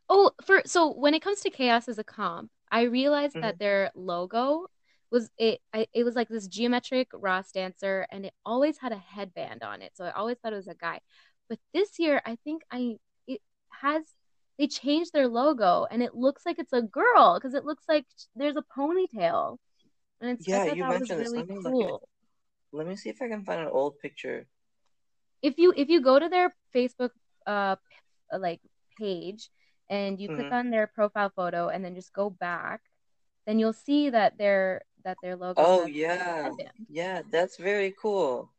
Oh 0.10 0.32
for 0.46 0.62
so 0.66 0.92
when 0.92 1.14
it 1.14 1.22
comes 1.22 1.42
to 1.42 1.50
chaos 1.50 1.88
as 1.88 1.98
a 1.98 2.04
comp 2.04 2.52
i 2.70 2.82
realized 2.82 3.36
that 3.36 3.56
mm-hmm. 3.56 3.64
their 3.64 3.92
logo 3.96 4.68
was 5.10 5.30
it 5.38 5.62
I, 5.74 5.88
it 5.94 6.04
was 6.04 6.16
like 6.16 6.28
this 6.28 6.48
geometric 6.48 7.08
Raas 7.14 7.52
dancer 7.52 8.06
and 8.12 8.26
it 8.26 8.34
always 8.46 8.78
had 8.78 8.92
a 8.92 8.98
headband 8.98 9.64
on 9.64 9.82
it 9.82 9.92
so 9.96 10.04
i 10.04 10.12
always 10.12 10.38
thought 10.38 10.54
it 10.54 10.58
was 10.58 10.68
a 10.68 10.76
guy. 10.76 11.00
But 11.48 11.60
this 11.74 11.98
year 11.98 12.22
i 12.26 12.38
think 12.44 12.64
i 12.72 12.98
it 13.28 13.42
has 13.82 14.04
they 14.60 14.68
changed 14.68 15.14
their 15.14 15.28
logo 15.28 15.88
and 15.90 16.04
it 16.04 16.14
looks 16.14 16.46
like 16.46 16.60
it's 16.60 16.74
a 16.74 16.82
girl 16.82 17.40
because 17.40 17.54
it 17.54 17.66
looks 17.66 17.86
like 17.88 18.06
there's 18.36 18.58
a 18.58 18.66
ponytail 18.78 19.58
and 20.22 20.32
it's 20.32 20.48
Yeah, 20.48 20.66
you 20.66 20.84
mentioned 20.86 21.20
this. 21.22 21.34
really 21.34 21.38
Let 21.38 21.48
me 21.48 21.58
cool 21.64 22.02
Let 22.74 22.88
me 22.88 22.96
see 22.98 23.10
if 23.10 23.22
I 23.22 23.30
can 23.30 23.46
find 23.46 23.62
an 23.62 23.68
old 23.68 24.00
picture. 24.00 24.48
if 25.42 25.58
you 25.58 25.74
if 25.76 25.90
you 25.90 26.02
go 26.02 26.20
to 26.20 26.30
their 26.30 26.54
Facebook 26.76 27.12
uh 27.48 27.76
like 28.38 28.62
page 28.98 29.50
and 29.90 30.20
you 30.20 30.30
click 30.30 30.48
Mhm. 30.48 30.52
on 30.52 30.70
their 30.70 30.88
profile 30.88 31.32
photo 31.36 31.68
and 31.70 31.84
then 31.84 31.96
just 31.96 32.14
go 32.14 32.30
back, 32.30 32.82
then 33.46 33.60
you'll 33.60 33.74
see 33.74 34.10
that 34.10 34.38
their 34.38 34.84
that 35.04 35.20
their 35.22 35.36
logo 35.36 35.66
Oh 35.66 35.86
yeah, 35.86 36.52
yeah, 36.90 37.22
that's 37.32 37.56
very 37.58 37.94
cool. 38.02 38.52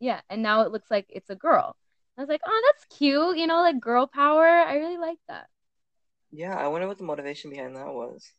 Yeah, 0.00 0.20
and 0.30 0.42
now 0.42 0.62
it 0.62 0.72
looks 0.72 0.90
like 0.90 1.06
it's 1.08 1.30
a 1.30 1.36
girl. 1.36 1.76
I 2.18 2.22
was 2.22 2.28
like, 2.28 2.40
oh, 2.46 2.62
that's 2.66 2.98
cute. 2.98 3.36
You 3.38 3.46
know, 3.46 3.60
like 3.60 3.80
girl 3.80 4.06
power. 4.06 4.46
I 4.46 4.76
really 4.76 4.98
like 4.98 5.18
that. 5.28 5.48
Yeah, 6.30 6.56
I 6.56 6.68
wonder 6.68 6.86
what 6.86 6.98
the 6.98 7.04
motivation 7.04 7.50
behind 7.50 7.74
that 7.76 7.92
was. 7.92 8.30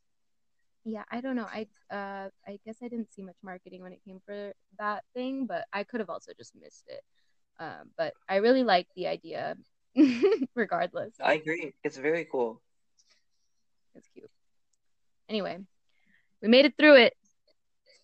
Yeah, 0.89 1.03
I 1.11 1.19
don't 1.19 1.35
know. 1.35 1.47
I 1.51 1.67
uh 1.91 2.29
I 2.47 2.59
guess 2.65 2.77
I 2.81 2.87
didn't 2.87 3.11
see 3.13 3.21
much 3.21 3.35
marketing 3.43 3.81
when 3.81 3.91
it 3.91 3.99
came 4.07 4.21
for 4.25 4.53
that 4.79 5.03
thing, 5.13 5.45
but 5.45 5.65
I 5.73 5.83
could 5.83 5.99
have 5.99 6.09
also 6.09 6.31
just 6.37 6.53
missed 6.55 6.85
it. 6.87 7.01
Um, 7.59 7.89
but 7.97 8.13
I 8.29 8.37
really 8.37 8.63
like 8.63 8.87
the 8.95 9.07
idea, 9.07 9.57
regardless. 10.55 11.13
I 11.21 11.33
agree. 11.33 11.73
It's 11.83 11.97
very 11.97 12.25
cool. 12.31 12.61
It's 13.95 14.07
cute. 14.07 14.29
Anyway, 15.27 15.57
we 16.41 16.47
made 16.47 16.63
it 16.63 16.75
through 16.77 16.95
it. 16.95 17.13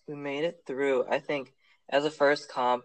We 0.06 0.14
made 0.14 0.44
it 0.44 0.60
through. 0.66 1.06
I 1.08 1.20
think 1.20 1.54
as 1.88 2.04
a 2.04 2.10
first 2.10 2.50
comp 2.50 2.84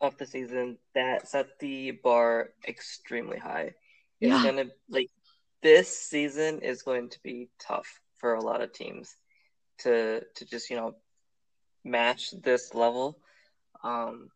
of 0.00 0.18
the 0.18 0.26
season, 0.26 0.78
that 0.96 1.28
set 1.28 1.60
the 1.60 1.92
bar 1.92 2.50
extremely 2.66 3.38
high. 3.38 3.74
It's 4.20 4.32
Yeah. 4.32 4.42
gonna 4.42 4.64
like 4.88 5.10
this 5.62 5.96
season 5.96 6.58
is 6.60 6.82
going 6.82 7.10
to 7.10 7.20
be 7.22 7.50
tough 7.60 8.00
for 8.16 8.34
a 8.34 8.42
lot 8.42 8.62
of 8.62 8.72
teams 8.72 9.14
to 9.80 10.22
to 10.36 10.44
just 10.44 10.70
you 10.70 10.76
know 10.76 10.94
match 11.84 12.32
this 12.32 12.74
level. 12.74 13.18
Um, 13.84 14.30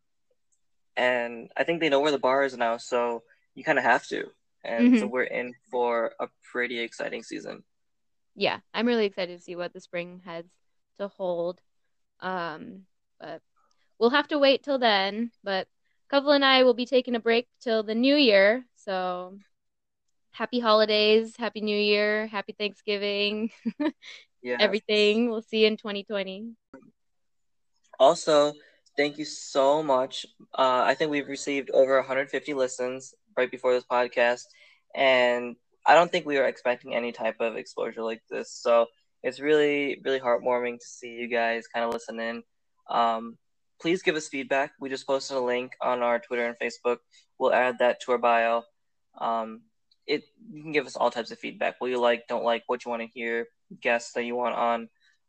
and 0.97 1.51
I 1.57 1.65
think 1.65 1.81
they 1.81 1.89
know 1.89 2.01
where 2.01 2.13
the 2.13 2.19
bar 2.19 2.43
is 2.45 2.57
now, 2.57 2.77
so 2.77 3.23
you 3.55 3.65
kind 3.65 3.79
of 3.79 3.85
have 3.85 4.07
to. 4.09 4.25
And 4.65 4.97
so 4.97 5.07
Mhm. 5.07 5.09
we're 5.09 5.25
in 5.25 5.55
for 5.71 6.13
a 6.21 6.29
pretty 6.53 6.81
exciting 6.81 7.23
season. 7.23 7.63
Yeah, 8.35 8.61
I'm 8.73 8.87
really 8.87 9.05
excited 9.07 9.37
to 9.37 9.43
see 9.45 9.57
what 9.57 9.73
the 9.73 9.81
spring 9.81 10.23
has 10.25 10.45
to 10.99 11.09
hold. 11.09 11.61
Um, 12.21 12.83
but 13.21 13.43
we'll 13.99 14.11
have 14.11 14.29
to 14.29 14.39
wait 14.39 14.63
till 14.65 14.79
then. 14.79 15.33
But 15.45 15.69
Couple 16.11 16.33
and 16.33 16.45
I 16.45 16.65
will 16.65 16.75
be 16.75 16.87
taking 16.87 17.15
a 17.17 17.21
break 17.21 17.49
till 17.61 17.83
the 17.83 17.95
new 17.95 18.17
year. 18.17 18.67
So 18.77 19.39
happy 20.33 20.61
holidays, 20.61 21.37
happy 21.37 21.61
new 21.63 21.79
year, 21.79 22.27
happy 22.29 22.55
Thanksgiving, 22.59 23.51
Yeah. 24.43 24.57
everything. 24.61 25.31
We'll 25.31 25.43
see 25.43 25.61
you 25.61 25.69
in 25.69 25.77
2020. 25.77 26.53
Also, 27.99 28.53
thank 28.97 29.19
you 29.19 29.25
so 29.25 29.83
much. 29.83 30.27
Uh, 30.53 30.83
I 30.85 30.95
think 30.95 31.11
we've 31.11 31.29
received 31.29 31.71
over 31.71 31.97
150 31.97 32.55
listens 32.55 33.15
right 33.37 33.51
before 33.51 33.73
this 33.73 33.85
podcast, 33.85 34.45
and 34.95 35.57
I 35.87 35.95
don't 35.95 36.11
think 36.11 36.27
we 36.27 36.39
were 36.39 36.47
expecting 36.47 36.95
any 36.95 37.13
type 37.13 37.37
of 37.41 37.57
exposure 37.57 38.03
like 38.03 38.23
this. 38.31 38.51
So 38.53 38.87
it's 39.23 39.41
really, 39.41 40.01
really 40.05 40.21
heartwarming 40.21 40.79
to 40.79 40.87
see 40.87 41.11
you 41.11 41.29
guys 41.29 41.69
kind 41.69 41.85
of 41.85 41.93
listen 41.93 42.19
in. 42.19 42.43
Um, 42.91 43.39
please 43.81 44.03
give 44.03 44.17
us 44.17 44.29
feedback. 44.29 44.73
We 44.81 44.89
just 44.89 45.07
posted 45.07 45.37
a 45.37 45.41
link 45.41 45.73
on 45.81 46.03
our 46.03 46.19
Twitter 46.19 46.47
and 46.47 46.57
Facebook. 46.59 46.99
We'll 47.39 47.53
add 47.53 47.79
that 47.79 48.01
to 48.03 48.13
our 48.13 48.19
bio. 48.19 48.63
Um, 49.19 49.63
it 50.07 50.25
you 50.51 50.63
can 50.63 50.73
give 50.73 50.87
us 50.87 50.97
all 50.97 51.11
types 51.11 51.31
of 51.31 51.39
feedback. 51.39 51.77
What 51.79 51.91
you 51.91 52.01
like, 52.01 52.27
don't 52.29 52.45
like, 52.45 52.65
what 52.67 52.85
you 52.85 52.91
want 52.91 53.03
to 53.03 53.09
hear, 53.09 53.47
guests 53.81 54.13
that 54.13 54.25
you 54.25 54.35
want 54.35 54.55
on. 54.55 54.89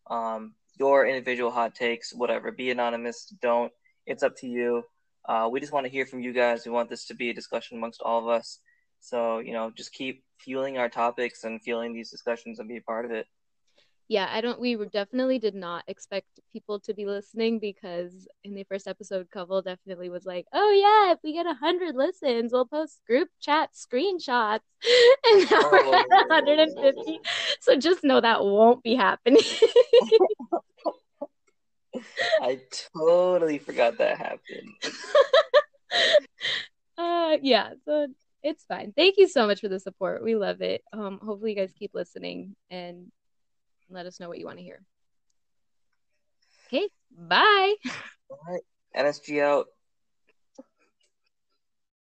Um, 0.10 0.54
your 0.80 1.06
individual 1.06 1.52
hot 1.52 1.76
takes, 1.76 2.14
whatever. 2.14 2.52
Be 2.52 2.72
anonymous, 2.72 3.34
don't. 3.42 3.72
It's 4.06 4.24
up 4.24 4.36
to 4.38 4.48
you. 4.48 4.84
Uh, 5.28 5.48
we 5.52 5.60
just 5.60 5.72
want 5.72 5.86
to 5.86 5.92
hear 5.92 6.06
from 6.06 6.20
you 6.20 6.34
guys. 6.34 6.66
We 6.66 6.72
want 6.72 6.90
this 6.90 7.06
to 7.06 7.14
be 7.14 7.30
a 7.30 7.34
discussion 7.34 7.78
amongst 7.78 8.02
all 8.02 8.20
of 8.20 8.28
us. 8.28 8.60
So, 9.00 9.40
you 9.40 9.54
know, 9.54 9.72
just 9.76 9.94
keep 9.94 10.24
fueling 10.40 10.78
our 10.78 10.90
topics 10.90 11.44
and 11.44 11.62
fueling 11.62 11.94
these 11.94 12.10
discussions 12.10 12.60
and 12.60 12.68
be 12.68 12.78
a 12.78 12.82
part 12.82 13.06
of 13.06 13.12
it. 13.12 13.28
Yeah, 14.14 14.30
I 14.32 14.40
don't, 14.42 14.60
we 14.60 14.76
definitely 14.92 15.40
did 15.40 15.56
not 15.56 15.86
expect 15.88 16.28
people 16.52 16.80
to 16.82 16.94
be 16.94 17.08
listening 17.08 17.58
because 17.58 18.28
in 18.44 18.54
the 18.54 18.64
first 18.66 18.88
episode, 18.88 19.28
Couple 19.32 19.64
definitely 19.64 20.12
was 20.12 20.24
like, 20.24 20.46
oh 20.54 20.70
yeah, 20.70 21.14
if 21.14 21.20
we 21.24 21.34
get 21.34 21.48
100 21.48 21.96
listens, 21.96 22.54
we'll 22.54 22.68
post 22.68 23.02
group 23.08 23.30
chat 23.42 23.72
screenshots. 23.74 24.60
And 25.26 25.50
now 25.50 25.62
we're 25.72 25.96
at 25.96 26.06
150. 26.30 27.22
So 27.60 27.76
just 27.76 28.04
know 28.04 28.22
that 28.22 28.44
won't 28.44 28.84
be 28.84 28.94
happening. 28.94 29.42
I 32.40 32.60
totally 32.96 33.58
forgot 33.58 33.98
that 33.98 34.20
happened. 34.20 34.76
uh, 37.00 37.38
yeah, 37.42 37.72
so 37.84 38.10
it's 38.44 38.64
fine. 38.66 38.94
Thank 38.96 39.16
you 39.18 39.28
so 39.28 39.48
much 39.48 39.60
for 39.60 39.70
the 39.70 39.80
support. 39.80 40.24
We 40.24 40.36
love 40.36 40.62
it. 40.62 40.84
Um, 40.94 41.20
hopefully 41.26 41.54
you 41.54 41.58
guys 41.58 41.74
keep 41.76 41.96
listening 41.96 42.56
and 42.70 43.12
let 43.90 44.06
us 44.06 44.20
know 44.20 44.30
what 44.30 44.40
you 44.40 44.46
want 44.46 44.58
to 44.58 44.64
hear. 44.64 44.82
Okay, 46.68 46.90
bye. 47.12 47.76
All 48.30 48.40
right. 48.48 48.62
NSG 48.96 49.42
out. 49.42 49.68